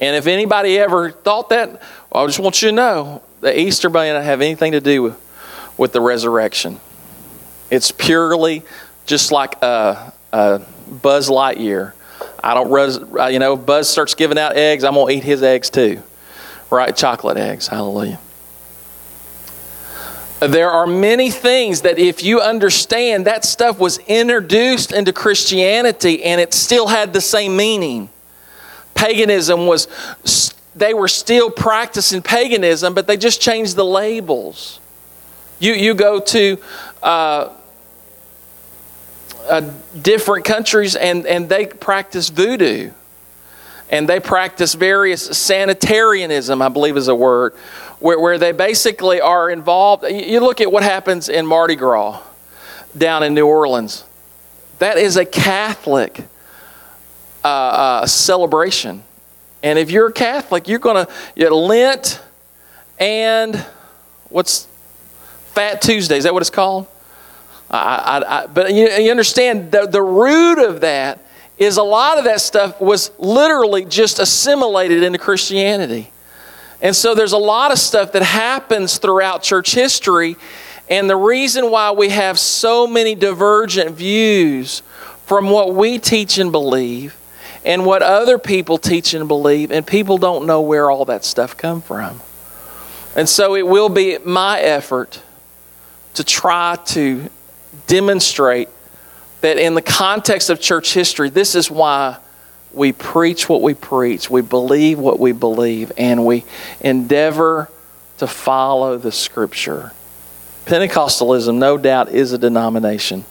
And 0.00 0.16
if 0.16 0.26
anybody 0.26 0.78
ever 0.78 1.10
thought 1.10 1.50
that, 1.50 1.80
well, 2.10 2.24
I 2.24 2.26
just 2.26 2.38
want 2.38 2.60
you 2.62 2.68
to 2.68 2.74
know 2.74 3.22
the 3.40 3.58
Easter 3.58 3.88
bunny 3.88 4.10
doesn't 4.10 4.26
have 4.26 4.40
anything 4.40 4.72
to 4.72 4.80
do 4.80 5.02
with, 5.02 5.72
with 5.78 5.92
the 5.92 6.00
resurrection. 6.00 6.80
It's 7.70 7.90
purely 7.92 8.62
just 9.06 9.32
like 9.32 9.62
a, 9.62 10.12
a 10.32 10.62
Buzz 11.02 11.28
Lightyear. 11.28 11.92
I 12.42 12.54
don't, 12.54 12.70
res, 12.70 12.98
you 13.32 13.38
know, 13.38 13.56
Buzz 13.56 13.88
starts 13.88 14.14
giving 14.14 14.38
out 14.38 14.56
eggs, 14.56 14.84
I'm 14.84 14.94
going 14.94 15.08
to 15.08 15.18
eat 15.18 15.24
his 15.24 15.42
eggs 15.42 15.70
too. 15.70 16.02
Right? 16.70 16.94
Chocolate 16.94 17.36
eggs. 17.36 17.68
Hallelujah. 17.68 18.18
There 20.48 20.70
are 20.70 20.86
many 20.86 21.30
things 21.30 21.82
that, 21.82 21.98
if 21.98 22.22
you 22.22 22.40
understand, 22.40 23.26
that 23.26 23.44
stuff 23.44 23.78
was 23.78 23.98
introduced 23.98 24.92
into 24.92 25.12
Christianity 25.12 26.24
and 26.24 26.40
it 26.40 26.52
still 26.54 26.86
had 26.86 27.12
the 27.12 27.20
same 27.20 27.56
meaning. 27.56 28.08
Paganism 28.94 29.66
was, 29.66 29.88
they 30.74 30.94
were 30.94 31.08
still 31.08 31.50
practicing 31.50 32.22
paganism, 32.22 32.94
but 32.94 33.06
they 33.06 33.16
just 33.16 33.40
changed 33.40 33.76
the 33.76 33.84
labels. 33.84 34.80
You, 35.58 35.72
you 35.74 35.94
go 35.94 36.20
to 36.20 36.58
uh, 37.02 37.52
uh, 39.48 39.70
different 40.00 40.44
countries 40.44 40.96
and, 40.96 41.26
and 41.26 41.48
they 41.48 41.66
practice 41.66 42.28
voodoo 42.28 42.90
and 43.90 44.08
they 44.08 44.20
practice 44.20 44.74
various 44.74 45.22
sanitarianism, 45.22 46.62
I 46.62 46.68
believe 46.68 46.96
is 46.96 47.08
a 47.08 47.14
word, 47.14 47.54
where, 48.00 48.18
where 48.18 48.38
they 48.38 48.52
basically 48.52 49.20
are 49.20 49.50
involved. 49.50 50.04
You 50.04 50.40
look 50.40 50.60
at 50.60 50.70
what 50.70 50.82
happens 50.82 51.28
in 51.28 51.46
Mardi 51.46 51.76
Gras 51.76 52.20
down 52.96 53.22
in 53.22 53.34
New 53.34 53.46
Orleans. 53.46 54.04
That 54.78 54.98
is 54.98 55.16
a 55.16 55.24
Catholic 55.24 56.24
uh, 57.44 57.48
uh, 57.48 58.06
celebration. 58.06 59.02
And 59.62 59.78
if 59.78 59.90
you're 59.90 60.08
a 60.08 60.12
Catholic, 60.12 60.68
you're 60.68 60.78
going 60.78 61.06
to 61.06 61.12
you 61.36 61.54
Lent 61.54 62.20
and 62.98 63.56
what's 64.28 64.66
Fat 65.52 65.80
Tuesday? 65.80 66.18
Is 66.18 66.24
that 66.24 66.34
what 66.34 66.42
it's 66.42 66.50
called? 66.50 66.86
I, 67.70 67.78
I, 67.78 68.42
I, 68.42 68.46
but 68.46 68.72
you, 68.72 68.88
you 68.88 69.10
understand 69.10 69.72
the, 69.72 69.86
the 69.86 70.02
root 70.02 70.58
of 70.58 70.80
that 70.80 71.24
is 71.58 71.76
a 71.76 71.82
lot 71.82 72.18
of 72.18 72.24
that 72.24 72.40
stuff 72.40 72.80
was 72.80 73.10
literally 73.18 73.84
just 73.84 74.18
assimilated 74.18 75.02
into 75.02 75.18
Christianity. 75.18 76.10
And 76.82 76.94
so 76.94 77.14
there's 77.14 77.32
a 77.32 77.38
lot 77.38 77.72
of 77.72 77.78
stuff 77.78 78.12
that 78.12 78.22
happens 78.22 78.98
throughout 78.98 79.42
church 79.42 79.74
history. 79.74 80.36
And 80.90 81.08
the 81.08 81.16
reason 81.16 81.70
why 81.70 81.92
we 81.92 82.10
have 82.10 82.38
so 82.38 82.86
many 82.86 83.14
divergent 83.14 83.92
views 83.92 84.82
from 85.26 85.48
what 85.48 85.74
we 85.74 85.98
teach 85.98 86.38
and 86.38 86.52
believe 86.52 87.16
and 87.64 87.86
what 87.86 88.02
other 88.02 88.38
people 88.38 88.76
teach 88.76 89.14
and 89.14 89.26
believe, 89.26 89.70
and 89.70 89.86
people 89.86 90.18
don't 90.18 90.46
know 90.46 90.60
where 90.60 90.90
all 90.90 91.06
that 91.06 91.24
stuff 91.24 91.56
come 91.56 91.80
from. 91.80 92.20
And 93.16 93.28
so 93.28 93.54
it 93.54 93.66
will 93.66 93.88
be 93.88 94.18
my 94.18 94.60
effort 94.60 95.22
to 96.14 96.24
try 96.24 96.76
to 96.86 97.30
demonstrate 97.86 98.68
that 99.44 99.58
in 99.58 99.74
the 99.74 99.82
context 99.82 100.48
of 100.48 100.58
church 100.58 100.94
history, 100.94 101.28
this 101.28 101.54
is 101.54 101.70
why 101.70 102.16
we 102.72 102.92
preach 102.92 103.46
what 103.46 103.60
we 103.60 103.74
preach, 103.74 104.30
we 104.30 104.40
believe 104.40 104.98
what 104.98 105.20
we 105.20 105.32
believe, 105.32 105.92
and 105.98 106.24
we 106.24 106.46
endeavor 106.80 107.68
to 108.16 108.26
follow 108.26 108.96
the 108.96 109.12
scripture. 109.12 109.92
Pentecostalism, 110.64 111.56
no 111.56 111.76
doubt, 111.76 112.08
is 112.08 112.32
a 112.32 112.38
denomination, 112.38 113.26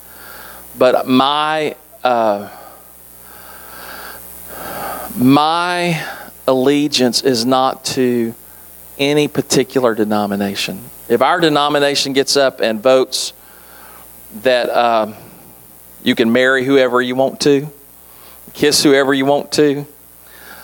but 0.77 1.07
my 1.07 1.75
uh, 2.03 2.47
my 5.15 5.99
allegiance 6.47 7.23
is 7.23 7.43
not 7.43 7.85
to 7.85 8.35
any 8.99 9.27
particular 9.27 9.95
denomination. 9.95 10.79
If 11.09 11.23
our 11.23 11.39
denomination 11.39 12.13
gets 12.13 12.37
up 12.37 12.61
and 12.61 12.83
votes 12.83 13.33
that 14.43 14.69
uh, 14.69 15.13
you 16.03 16.15
can 16.15 16.31
marry 16.31 16.63
whoever 16.65 17.01
you 17.01 17.15
want 17.15 17.39
to, 17.41 17.67
kiss 18.53 18.83
whoever 18.83 19.13
you 19.13 19.25
want 19.25 19.51
to. 19.53 19.85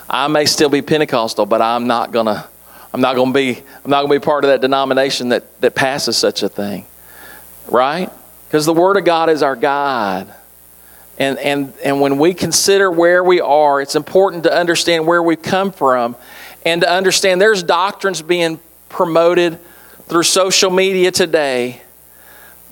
I 0.10 0.28
may 0.28 0.46
still 0.46 0.70
be 0.70 0.82
Pentecostal, 0.82 1.46
but 1.46 1.62
I'm 1.62 1.88
not 1.88 2.12
gonna 2.12 2.48
I'm 2.94 3.02
not 3.02 3.16
gonna 3.16 3.32
be 3.32 3.58
I'm 3.84 3.92
not 3.92 4.02
gonna 4.02 4.20
be 4.20 4.24
part 4.24 4.44
of 4.44 4.50
that 4.50 4.62
denomination 4.62 5.30
that, 5.30 5.62
that 5.62 5.76
passes 5.76 6.18
such 6.18 6.44
a 6.44 6.50
thing. 6.50 6.86
Right? 7.68 8.10
Because 8.48 8.66
the 8.66 8.74
Word 8.74 8.98
of 8.98 9.06
God 9.06 9.30
is 9.30 9.44
our 9.44 9.56
guide. 9.56 10.28
And, 11.20 11.38
and, 11.38 11.74
and 11.84 12.00
when 12.00 12.18
we 12.18 12.34
consider 12.34 12.90
where 12.90 13.22
we 13.22 13.42
are, 13.42 13.82
it's 13.82 13.96
important 13.96 14.44
to 14.44 14.54
understand 14.54 15.06
where 15.06 15.22
we've 15.22 15.42
come 15.42 15.74
from 15.74 16.16
and 16.66 16.82
to 16.82 16.90
understand 16.90 17.42
there's 17.42 17.62
doctrines 17.62 18.22
being 18.22 18.58
promoted 18.88 19.60
through 20.08 20.24
social 20.24 20.72
media 20.72 21.12
today 21.12 21.82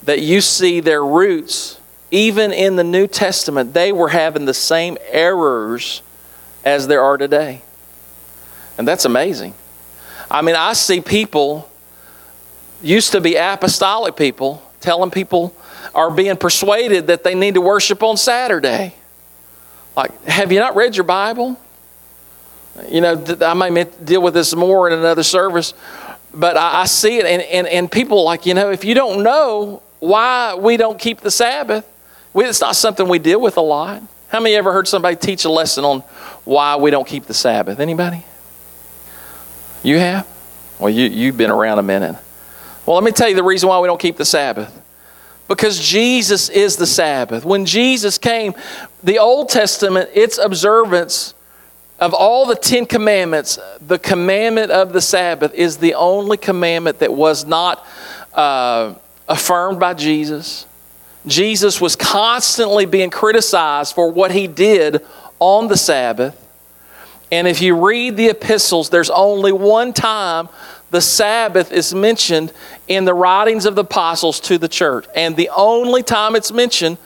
that 0.04 0.22
you 0.22 0.40
see 0.40 0.80
their 0.80 1.04
roots 1.04 1.77
even 2.12 2.52
in 2.52 2.76
the 2.76 2.84
New 2.84 3.08
Testament, 3.08 3.74
they 3.74 3.92
were 3.92 4.10
having 4.10 4.46
the 4.46 4.54
same 4.54 4.98
errors 5.10 6.02
as 6.64 6.88
there 6.88 7.02
are 7.02 7.18
today. 7.18 7.62
And 8.78 8.88
that's 8.88 9.06
amazing. 9.06 9.54
I 10.30 10.42
mean, 10.42 10.56
I 10.56 10.74
see 10.74 11.02
people, 11.02 11.70
used 12.82 13.12
to 13.14 13.22
be 13.22 13.36
apostolic 13.36 14.16
people, 14.16 14.62
telling 14.80 15.12
people 15.12 15.56
are 15.96 16.12
being 16.12 16.38
persuaded 16.38 17.08
that 17.08 17.24
they 17.24 17.34
need 17.34 17.56
to 17.56 17.62
worship 17.62 18.04
on 18.04 18.18
Saturday. 18.18 18.94
Like, 19.96 20.24
have 20.26 20.52
you 20.52 20.60
not 20.60 20.76
read 20.76 20.96
your 20.96 21.06
Bible? 21.06 21.60
You 22.88 23.02
know, 23.02 23.38
I 23.42 23.54
may 23.54 23.86
deal 23.86 24.22
with 24.22 24.36
this 24.36 24.56
more 24.56 24.88
in 24.88 24.94
another 24.98 25.24
service, 25.24 25.74
but 26.34 26.56
I, 26.56 26.86
see 26.86 27.18
it, 27.18 27.26
and, 27.26 27.42
and, 27.42 27.68
and 27.68 27.92
people 27.92 28.24
like, 28.24 28.46
you 28.46 28.54
know, 28.54 28.70
if 28.70 28.86
you 28.86 28.94
don't 28.94 29.24
know 29.24 29.82
why 30.00 30.54
we 30.54 30.78
don't 30.78 31.00
keep 31.00 31.22
the 31.22 31.32
Sabbath, 31.32 31.90
we, 32.38 32.46
it's 32.46 32.62
not 32.62 32.76
something 32.76 33.10
we 33.10 33.18
deal 33.18 33.42
with 33.42 33.58
a 33.58 33.62
lot. 33.62 34.04
How 34.28 34.40
many 34.40 34.54
ever 34.54 34.72
heard 34.72 34.88
somebody 34.88 35.16
teach 35.16 35.44
a 35.44 35.50
lesson 35.50 35.84
on 35.84 36.02
why 36.46 36.76
we 36.76 36.92
don't 36.92 37.08
keep 37.08 37.26
the 37.26 37.34
Sabbath? 37.34 37.80
Anybody? 37.80 38.24
You 39.82 39.98
have? 39.98 40.28
Well, 40.78 40.92
you, 40.92 41.08
you've 41.08 41.36
been 41.36 41.50
around 41.50 41.80
a 41.80 41.84
minute. 41.84 42.16
Well, 42.86 42.96
let 42.96 43.04
me 43.04 43.12
tell 43.12 43.28
you 43.28 43.36
the 43.36 43.44
reason 43.44 43.70
why 43.70 43.80
we 43.80 43.88
don't 43.88 44.00
keep 44.00 44.18
the 44.18 44.26
Sabbath. 44.26 44.72
Because 45.48 45.80
Jesus 45.80 46.50
is 46.50 46.76
the 46.76 46.86
Sabbath. 46.86 47.44
When 47.44 47.66
Jesus 47.66 48.20
came, 48.20 48.54
the 49.02 49.18
Old 49.18 49.50
Testament, 49.50 50.12
its 50.14 50.38
observance 50.38 51.34
of 52.00 52.14
all 52.14 52.46
the 52.46 52.56
Ten 52.56 52.86
Commandments, 52.86 53.58
the 53.82 53.98
commandment 53.98 54.70
of 54.70 54.94
the 54.94 55.02
Sabbath 55.02 55.56
is 55.56 55.78
the 55.78 55.96
only 55.96 56.38
commandment 56.38 57.00
that 57.00 57.12
was 57.12 57.48
not 57.48 57.84
uh, 58.36 58.94
affirmed 59.28 59.80
by 59.80 59.96
Jesus. 59.96 60.67
Jesus 61.28 61.80
was 61.82 61.96
constantly 61.96 62.86
being 62.86 63.10
criticized 63.10 63.94
for 63.94 64.12
what 64.12 64.32
he 64.32 64.48
did 64.48 65.06
on 65.40 65.68
the 65.68 65.78
Sabbath. 65.78 66.44
And 67.32 67.48
if 67.48 67.62
you 67.62 67.86
read 67.86 68.16
the 68.16 68.28
epistles, 68.28 68.90
there's 68.90 69.10
only 69.10 69.52
one 69.52 69.94
time 69.94 70.48
the 70.90 71.02
Sabbath 71.02 71.72
is 71.72 71.94
mentioned 71.94 72.54
in 72.88 73.04
the 73.04 73.14
writings 73.14 73.66
of 73.66 73.76
the 73.76 73.82
apostles 73.82 74.40
to 74.42 74.58
the 74.58 74.70
church. 74.70 75.06
And 75.14 75.36
the 75.36 75.50
only 75.56 76.04
time 76.04 76.36
it's 76.36 76.52
mentioned, 76.52 76.98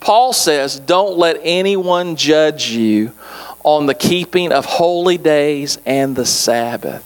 Paul 0.00 0.32
says, 0.32 0.78
Don't 0.78 1.16
let 1.16 1.38
anyone 1.42 2.16
judge 2.16 2.70
you 2.70 3.12
on 3.62 3.86
the 3.86 3.94
keeping 3.94 4.52
of 4.52 4.64
holy 4.66 5.18
days 5.18 5.78
and 5.86 6.14
the 6.14 6.26
Sabbath. 6.26 7.02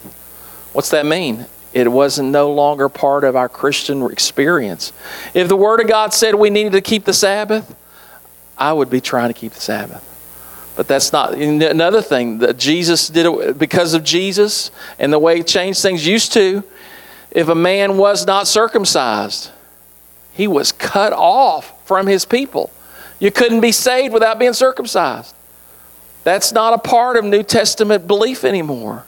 What's 0.72 0.90
that 0.90 1.06
mean? 1.06 1.46
It 1.74 1.90
wasn't 1.90 2.30
no 2.30 2.52
longer 2.52 2.88
part 2.88 3.24
of 3.24 3.34
our 3.34 3.48
Christian 3.48 4.08
experience. 4.10 4.92
If 5.34 5.48
the 5.48 5.56
Word 5.56 5.80
of 5.80 5.88
God 5.88 6.14
said 6.14 6.36
we 6.36 6.48
needed 6.48 6.72
to 6.72 6.80
keep 6.80 7.04
the 7.04 7.12
Sabbath, 7.12 7.74
I 8.56 8.72
would 8.72 8.88
be 8.88 9.00
trying 9.00 9.28
to 9.28 9.34
keep 9.34 9.52
the 9.52 9.60
Sabbath. 9.60 10.10
But 10.76 10.86
that's 10.86 11.12
not 11.12 11.34
another 11.34 12.00
thing 12.00 12.38
that 12.38 12.58
Jesus 12.58 13.08
did 13.08 13.26
it 13.26 13.58
because 13.58 13.92
of 13.92 14.04
Jesus 14.04 14.70
and 15.00 15.12
the 15.12 15.18
way 15.18 15.38
he 15.38 15.42
changed 15.42 15.82
things. 15.82 16.06
Used 16.06 16.32
to, 16.34 16.62
if 17.32 17.48
a 17.48 17.54
man 17.56 17.96
was 17.96 18.24
not 18.24 18.46
circumcised, 18.46 19.50
he 20.32 20.46
was 20.46 20.70
cut 20.70 21.12
off 21.12 21.72
from 21.86 22.06
his 22.06 22.24
people. 22.24 22.70
You 23.18 23.32
couldn't 23.32 23.60
be 23.60 23.72
saved 23.72 24.14
without 24.14 24.38
being 24.38 24.52
circumcised. 24.52 25.34
That's 26.22 26.52
not 26.52 26.72
a 26.72 26.78
part 26.78 27.16
of 27.16 27.24
New 27.24 27.42
Testament 27.42 28.06
belief 28.06 28.44
anymore. 28.44 29.06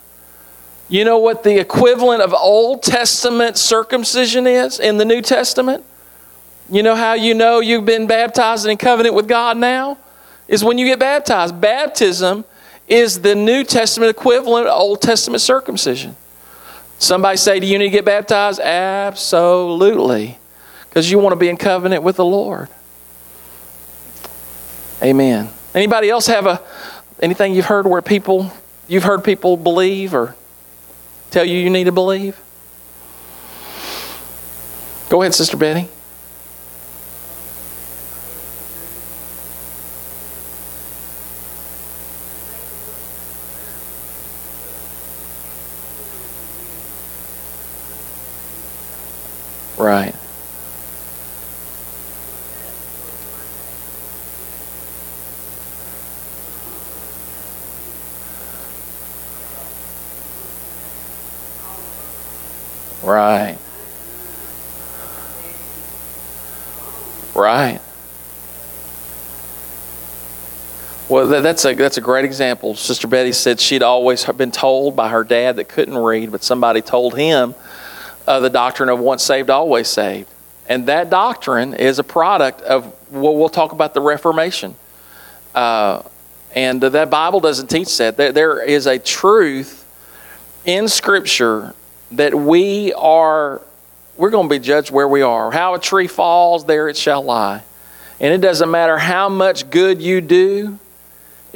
You 0.89 1.03
know 1.03 1.17
what 1.17 1.43
the 1.43 1.59
equivalent 1.59 2.21
of 2.21 2.33
Old 2.33 2.81
Testament 2.81 3.57
circumcision 3.57 4.47
is 4.47 4.79
in 4.79 4.97
the 4.97 5.05
New 5.05 5.21
Testament? 5.21 5.83
You 6.69 6.83
know 6.83 6.95
how 6.95 7.13
you 7.13 7.33
know 7.33 7.59
you've 7.59 7.85
been 7.85 8.07
baptized 8.07 8.65
and 8.65 8.71
in 8.71 8.77
covenant 8.77 9.15
with 9.15 9.27
God 9.27 9.57
now? 9.57 9.97
Is 10.47 10.63
when 10.63 10.77
you 10.77 10.85
get 10.85 10.99
baptized. 10.99 11.59
Baptism 11.59 12.45
is 12.87 13.21
the 13.21 13.35
New 13.35 13.65
Testament 13.65 14.09
equivalent 14.09 14.67
of 14.67 14.79
Old 14.79 15.01
Testament 15.01 15.41
circumcision. 15.41 16.15
Somebody 16.99 17.37
say, 17.37 17.59
Do 17.59 17.67
you 17.67 17.77
need 17.77 17.85
to 17.85 17.91
get 17.91 18.05
baptized? 18.05 18.61
Absolutely. 18.61 20.37
Because 20.87 21.11
you 21.11 21.19
want 21.19 21.33
to 21.33 21.37
be 21.37 21.49
in 21.49 21.57
covenant 21.57 22.03
with 22.03 22.15
the 22.15 22.25
Lord. 22.25 22.69
Amen. 25.03 25.49
Anybody 25.75 26.09
else 26.09 26.27
have 26.27 26.45
a 26.47 26.61
anything 27.19 27.53
you've 27.53 27.65
heard 27.65 27.85
where 27.85 28.01
people 28.01 28.51
you've 28.87 29.03
heard 29.03 29.23
people 29.23 29.57
believe 29.57 30.13
or 30.13 30.35
tell 31.31 31.45
you 31.45 31.57
you 31.57 31.69
need 31.69 31.85
to 31.85 31.91
believe? 31.91 32.39
Go 35.09 35.21
ahead, 35.21 35.33
Sister 35.33 35.55
Betty. 35.55 35.89
Right. 63.07 63.57
Right. 67.33 67.79
Well, 71.27 71.41
that's 71.41 71.65
a 71.65 71.73
that's 71.73 71.97
a 71.97 72.01
great 72.01 72.23
example. 72.23 72.73
Sister 72.73 73.05
Betty 73.05 73.33
said 73.33 73.59
she'd 73.59 73.83
always 73.83 74.23
been 74.23 74.49
told 74.49 74.95
by 74.95 75.09
her 75.09 75.25
dad 75.25 75.57
that 75.57 75.67
couldn't 75.67 75.97
read, 75.97 76.31
but 76.31 76.41
somebody 76.41 76.81
told 76.81 77.17
him 77.17 77.53
uh, 78.25 78.39
the 78.39 78.49
doctrine 78.49 78.87
of 78.87 78.99
once 78.99 79.23
saved, 79.23 79.49
always 79.49 79.89
saved, 79.89 80.29
and 80.69 80.85
that 80.85 81.09
doctrine 81.09 81.73
is 81.73 81.99
a 81.99 82.03
product 82.03 82.61
of 82.61 82.85
well, 83.11 83.35
we'll 83.35 83.49
talk 83.49 83.73
about 83.73 83.93
the 83.93 83.99
Reformation, 83.99 84.73
uh, 85.53 86.01
and 86.55 86.79
that 86.79 87.09
Bible 87.09 87.41
doesn't 87.41 87.67
teach 87.67 87.97
that. 87.97 88.15
There, 88.15 88.31
there 88.31 88.63
is 88.63 88.87
a 88.87 88.97
truth 88.97 89.85
in 90.63 90.87
Scripture 90.87 91.75
that 92.11 92.33
we 92.33 92.93
are 92.93 93.61
we're 94.15 94.29
going 94.29 94.47
to 94.47 94.55
be 94.55 94.59
judged 94.59 94.91
where 94.91 95.09
we 95.09 95.23
are. 95.23 95.51
How 95.51 95.73
a 95.73 95.79
tree 95.79 96.07
falls, 96.07 96.63
there 96.63 96.87
it 96.87 96.95
shall 96.95 97.21
lie. 97.21 97.63
And 98.21 98.33
it 98.33 98.39
doesn't 98.39 98.71
matter 98.71 98.97
how 98.97 99.27
much 99.27 99.69
good 99.69 100.01
you 100.01 100.21
do, 100.21 100.79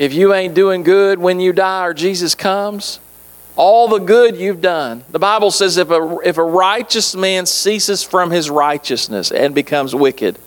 if 0.02 0.16
you 0.16 0.34
ain't 0.34 0.56
doing 0.56 0.82
good 0.82 1.20
when 1.20 1.40
you 1.40 1.54
die 1.54 1.86
or 1.86 1.94
Jesus 1.94 2.34
comes, 2.34 3.00
all 3.56 3.88
the 3.88 4.00
good 4.00 4.36
you've 4.36 4.60
done. 4.60 5.04
The 5.12 5.20
Bible 5.20 5.52
says 5.52 5.78
if 5.78 5.92
a, 5.92 6.18
if 6.24 6.40
a 6.40 6.44
righteous 6.44 7.16
man 7.16 7.46
ceases 7.46 8.02
from 8.02 8.32
his 8.32 8.50
righteousness 8.50 9.32
and 9.32 9.54
becomes 9.54 9.94
wicked, 9.94 10.40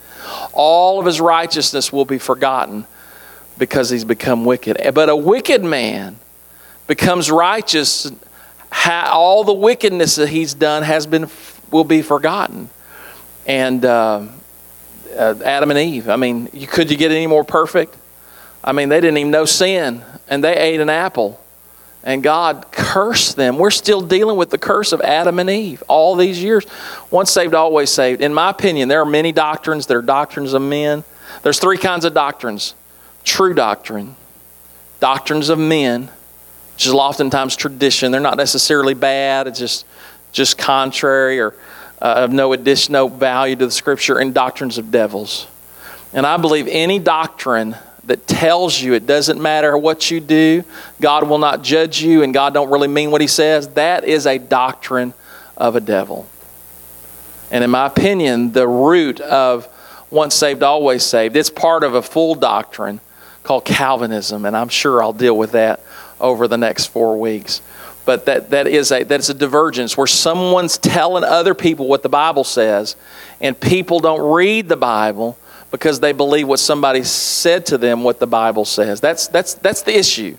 all 0.51 0.99
of 0.99 1.05
his 1.05 1.21
righteousness 1.21 1.93
will 1.93 2.03
be 2.03 2.17
forgotten 2.17 2.85
because 3.57 3.89
he's 3.89 4.03
become 4.03 4.43
wicked. 4.43 4.75
But 4.93 5.07
a 5.07 5.15
wicked 5.15 5.63
man 5.63 6.17
becomes 6.85 7.31
righteous 7.31 8.11
all 8.85 9.45
the 9.45 9.53
wickedness 9.53 10.15
that 10.15 10.27
he's 10.27 10.53
done 10.53 10.83
has 10.83 11.07
been 11.07 11.29
will 11.71 11.85
be 11.85 12.01
forgotten. 12.01 12.69
And 13.47 13.85
uh, 13.85 14.27
uh, 15.17 15.35
Adam 15.45 15.71
and 15.71 15.79
Eve. 15.79 16.09
I 16.09 16.17
mean, 16.17 16.47
could 16.67 16.91
you 16.91 16.97
get 16.97 17.11
any 17.11 17.27
more 17.27 17.45
perfect? 17.45 17.95
I 18.65 18.71
mean, 18.71 18.89
they 18.89 18.99
didn't 18.99 19.19
even 19.19 19.31
know 19.31 19.45
sin, 19.45 20.01
and 20.27 20.43
they 20.43 20.57
ate 20.57 20.79
an 20.79 20.89
apple, 20.89 21.39
and 22.03 22.23
God 22.23 22.65
cursed 22.71 23.35
them. 23.35 23.59
We're 23.59 23.69
still 23.69 24.01
dealing 24.01 24.37
with 24.37 24.49
the 24.49 24.57
curse 24.57 24.91
of 24.91 25.01
Adam 25.01 25.37
and 25.37 25.51
Eve 25.51 25.83
all 25.87 26.15
these 26.15 26.41
years. 26.41 26.65
Once 27.11 27.29
saved, 27.29 27.53
always 27.53 27.91
saved. 27.91 28.21
In 28.21 28.33
my 28.33 28.49
opinion, 28.49 28.89
there 28.89 29.01
are 29.01 29.05
many 29.05 29.31
doctrines. 29.31 29.85
There 29.85 29.99
are 29.99 30.01
doctrines 30.01 30.53
of 30.53 30.63
men. 30.63 31.03
There's 31.43 31.59
three 31.59 31.77
kinds 31.77 32.05
of 32.05 32.15
doctrines: 32.15 32.73
true 33.23 33.53
doctrine, 33.53 34.15
doctrines 34.99 35.49
of 35.49 35.59
men, 35.59 36.09
which 36.73 36.87
is 36.87 36.93
oftentimes 36.93 37.55
tradition. 37.55 38.11
They're 38.11 38.19
not 38.19 38.37
necessarily 38.37 38.95
bad, 38.95 39.45
it's 39.47 39.59
just, 39.59 39.85
just 40.31 40.57
contrary 40.57 41.39
or 41.39 41.53
uh, 42.01 42.23
of 42.25 42.33
no 42.33 42.53
additional 42.53 43.09
value 43.09 43.55
to 43.57 43.65
the 43.67 43.71
scripture 43.71 44.17
and 44.17 44.33
doctrines 44.33 44.79
of 44.79 44.89
devils. 44.89 45.45
And 46.13 46.25
I 46.25 46.37
believe 46.37 46.67
any 46.67 46.97
doctrine 46.97 47.75
that 48.05 48.27
tells 48.27 48.81
you 48.81 48.93
it 48.93 49.05
doesn't 49.05 49.41
matter 49.41 49.77
what 49.77 50.11
you 50.11 50.19
do, 50.19 50.63
God 51.01 51.27
will 51.27 51.37
not 51.37 51.63
judge 51.63 52.01
you, 52.01 52.23
and 52.23 52.33
God 52.33 52.53
don't 52.53 52.69
really 52.69 52.87
mean 52.87 53.11
what 53.11 53.21
He 53.21 53.27
says, 53.27 53.69
that 53.69 54.03
is 54.03 54.25
a 54.25 54.37
doctrine 54.37 55.13
of 55.57 55.75
a 55.75 55.81
devil. 55.81 56.27
And 57.51 57.63
in 57.63 57.69
my 57.69 57.85
opinion, 57.85 58.51
the 58.51 58.67
root 58.67 59.19
of 59.21 59.67
once 60.09 60.35
saved, 60.35 60.63
always 60.63 61.03
saved, 61.03 61.35
it's 61.35 61.49
part 61.49 61.83
of 61.83 61.95
a 61.95 62.01
full 62.01 62.35
doctrine 62.35 62.99
called 63.43 63.65
Calvinism, 63.65 64.45
and 64.45 64.55
I'm 64.55 64.69
sure 64.69 65.01
I'll 65.01 65.13
deal 65.13 65.37
with 65.37 65.51
that 65.51 65.81
over 66.19 66.47
the 66.47 66.57
next 66.57 66.87
four 66.87 67.19
weeks. 67.19 67.61
but 68.05 68.25
that, 68.27 68.51
that 68.51 68.67
is 68.67 68.91
a 68.91 69.03
that's 69.03 69.29
a 69.29 69.33
divergence 69.33 69.97
where 69.97 70.07
someone's 70.07 70.77
telling 70.77 71.23
other 71.23 71.53
people 71.53 71.87
what 71.87 72.03
the 72.03 72.09
Bible 72.09 72.43
says, 72.43 72.95
and 73.41 73.59
people 73.59 73.99
don't 73.99 74.21
read 74.33 74.69
the 74.69 74.77
Bible 74.77 75.37
because 75.75 75.99
they 75.99 76.13
believe 76.13 76.47
what 76.47 76.59
somebody 76.59 77.03
said 77.03 77.65
to 77.67 77.77
them 77.77 78.03
what 78.03 78.19
the 78.19 78.27
Bible 78.27 78.65
says. 78.65 79.01
That's 79.01 79.27
that's 79.27 79.55
that's 79.55 79.81
the 79.81 79.97
issue. 79.97 80.37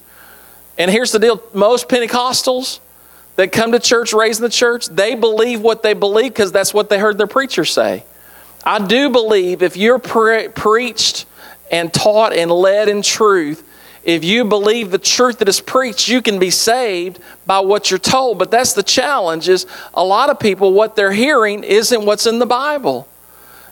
And 0.79 0.91
here's 0.91 1.13
the 1.13 1.19
deal: 1.19 1.43
most 1.53 1.89
Pentecostals 1.89 2.81
that 3.37 3.53
come 3.53 3.73
to 3.73 3.79
church, 3.79 4.13
raised 4.13 4.41
in 4.41 4.45
the 4.45 4.51
church, 4.51 4.87
they 4.87 5.15
believe 5.15 5.61
what 5.61 5.83
they 5.83 5.95
believe 5.95 6.33
because 6.33 6.53
that's 6.53 6.73
what 6.73 6.89
they 6.89 6.99
heard 6.99 7.19
their 7.19 7.27
preacher 7.27 7.65
say. 7.65 8.05
I 8.65 8.85
do 8.85 9.11
believe 9.11 9.63
if 9.63 9.77
you're 9.77 9.99
pre- 9.99 10.49
preached 10.49 11.27
and 11.71 11.93
taught 11.93 12.33
and 12.33 12.51
led 12.51 12.89
in 12.89 13.03
truth, 13.03 13.63
if 14.05 14.25
you 14.25 14.45
believe 14.45 14.91
the 14.91 14.99
truth 14.99 15.39
that 15.41 15.49
is 15.49 15.61
preached, 15.61 16.09
you 16.09 16.23
can 16.23 16.39
be 16.39 16.51
saved 16.51 17.21
by 17.45 17.61
what 17.61 17.91
you're 17.91 17.99
told. 17.99 18.39
But 18.39 18.51
that's 18.51 18.73
the 18.73 18.83
challenge 18.83 19.49
is 19.49 19.67
a 19.95 20.05
lot 20.05 20.31
of 20.31 20.39
people 20.39 20.73
what 20.73 20.97
they're 20.97 21.13
hearing 21.13 21.63
isn't 21.65 22.05
what's 22.07 22.27
in 22.27 22.39
the 22.39 22.47
Bible. 22.47 23.07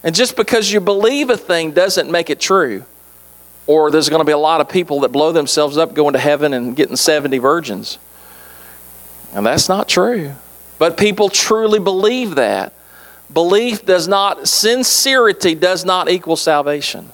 And 0.04 0.14
just 0.14 0.36
because 0.36 0.70
you 0.70 0.80
believe 0.80 1.30
a 1.30 1.36
thing 1.36 1.72
doesn't 1.72 2.10
make 2.10 2.28
it 2.28 2.38
true. 2.38 2.84
Or 3.66 3.90
there's 3.90 4.10
going 4.10 4.20
to 4.20 4.26
be 4.26 4.32
a 4.32 4.38
lot 4.38 4.60
of 4.60 4.68
people 4.68 5.00
that 5.00 5.08
blow 5.08 5.32
themselves 5.32 5.78
up 5.78 5.94
going 5.94 6.12
to 6.12 6.18
heaven 6.18 6.52
and 6.52 6.76
getting 6.76 6.96
70 6.96 7.38
virgins. 7.38 7.98
And 9.32 9.46
that's 9.46 9.66
not 9.66 9.88
true. 9.88 10.34
But 10.78 10.98
people 10.98 11.30
truly 11.30 11.78
believe 11.78 12.34
that. 12.34 12.74
Belief 13.32 13.86
does 13.86 14.06
not, 14.06 14.46
sincerity 14.46 15.54
does 15.54 15.86
not 15.86 16.10
equal 16.10 16.36
salvation. 16.36 17.10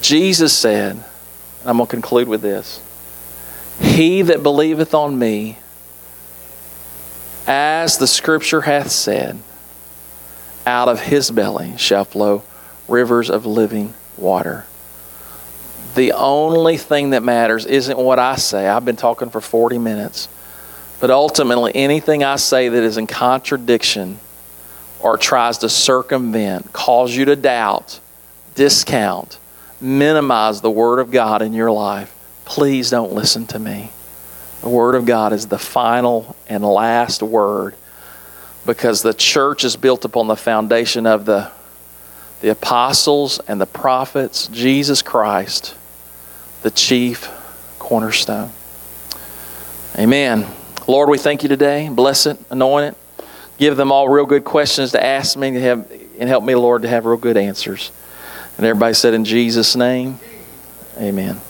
Jesus 0.00 0.56
said, 0.56 1.04
I'm 1.66 1.76
going 1.76 1.86
to 1.86 1.90
conclude 1.90 2.26
with 2.26 2.40
this 2.40 2.80
He 3.78 4.22
that 4.22 4.42
believeth 4.42 4.94
on 4.94 5.18
me, 5.18 5.58
as 7.46 7.98
the 7.98 8.06
scripture 8.06 8.62
hath 8.62 8.90
said, 8.90 9.38
out 10.66 10.88
of 10.88 11.00
his 11.00 11.30
belly 11.30 11.74
shall 11.76 12.04
flow 12.04 12.42
rivers 12.88 13.30
of 13.30 13.46
living 13.46 13.94
water. 14.16 14.66
The 15.94 16.12
only 16.12 16.78
thing 16.78 17.10
that 17.10 17.22
matters 17.22 17.66
isn't 17.66 17.98
what 17.98 18.18
I 18.18 18.36
say. 18.36 18.66
I've 18.66 18.84
been 18.84 18.96
talking 18.96 19.30
for 19.30 19.40
40 19.40 19.78
minutes. 19.78 20.28
But 21.00 21.10
ultimately, 21.10 21.72
anything 21.74 22.22
I 22.22 22.36
say 22.36 22.68
that 22.68 22.82
is 22.82 22.96
in 22.96 23.06
contradiction 23.06 24.18
or 25.00 25.18
tries 25.18 25.58
to 25.58 25.68
circumvent, 25.68 26.72
cause 26.72 27.14
you 27.14 27.24
to 27.24 27.36
doubt, 27.36 27.98
discount, 28.54 29.38
minimize 29.80 30.60
the 30.60 30.70
Word 30.70 31.00
of 31.00 31.10
God 31.10 31.42
in 31.42 31.52
your 31.52 31.72
life, 31.72 32.14
please 32.44 32.88
don't 32.88 33.12
listen 33.12 33.46
to 33.48 33.58
me. 33.58 33.90
The 34.60 34.68
Word 34.68 34.94
of 34.94 35.04
God 35.04 35.32
is 35.32 35.48
the 35.48 35.58
final 35.58 36.36
and 36.48 36.64
last 36.64 37.20
word 37.20 37.74
because 38.64 39.02
the 39.02 39.14
church 39.14 39.64
is 39.64 39.76
built 39.76 40.04
upon 40.04 40.28
the 40.28 40.36
foundation 40.36 41.06
of 41.06 41.24
the, 41.24 41.50
the 42.40 42.50
apostles 42.50 43.40
and 43.48 43.60
the 43.60 43.66
prophets, 43.66 44.46
Jesus 44.48 45.02
Christ, 45.02 45.74
the 46.62 46.70
chief 46.70 47.28
cornerstone. 47.78 48.50
Amen. 49.98 50.46
Lord, 50.86 51.08
we 51.08 51.18
thank 51.18 51.42
you 51.42 51.48
today. 51.48 51.88
Bless 51.88 52.26
it, 52.26 52.38
anoint 52.50 52.94
it. 52.94 53.24
Give 53.58 53.76
them 53.76 53.92
all 53.92 54.08
real 54.08 54.26
good 54.26 54.44
questions 54.44 54.92
to 54.92 55.04
ask 55.04 55.36
me 55.36 55.50
to 55.52 55.60
have, 55.60 55.92
and 56.18 56.28
help 56.28 56.42
me, 56.42 56.54
Lord, 56.54 56.82
to 56.82 56.88
have 56.88 57.04
real 57.04 57.18
good 57.18 57.36
answers. 57.36 57.92
And 58.56 58.66
everybody 58.66 58.94
said, 58.94 59.14
In 59.14 59.24
Jesus' 59.24 59.76
name, 59.76 60.18
amen. 60.98 61.42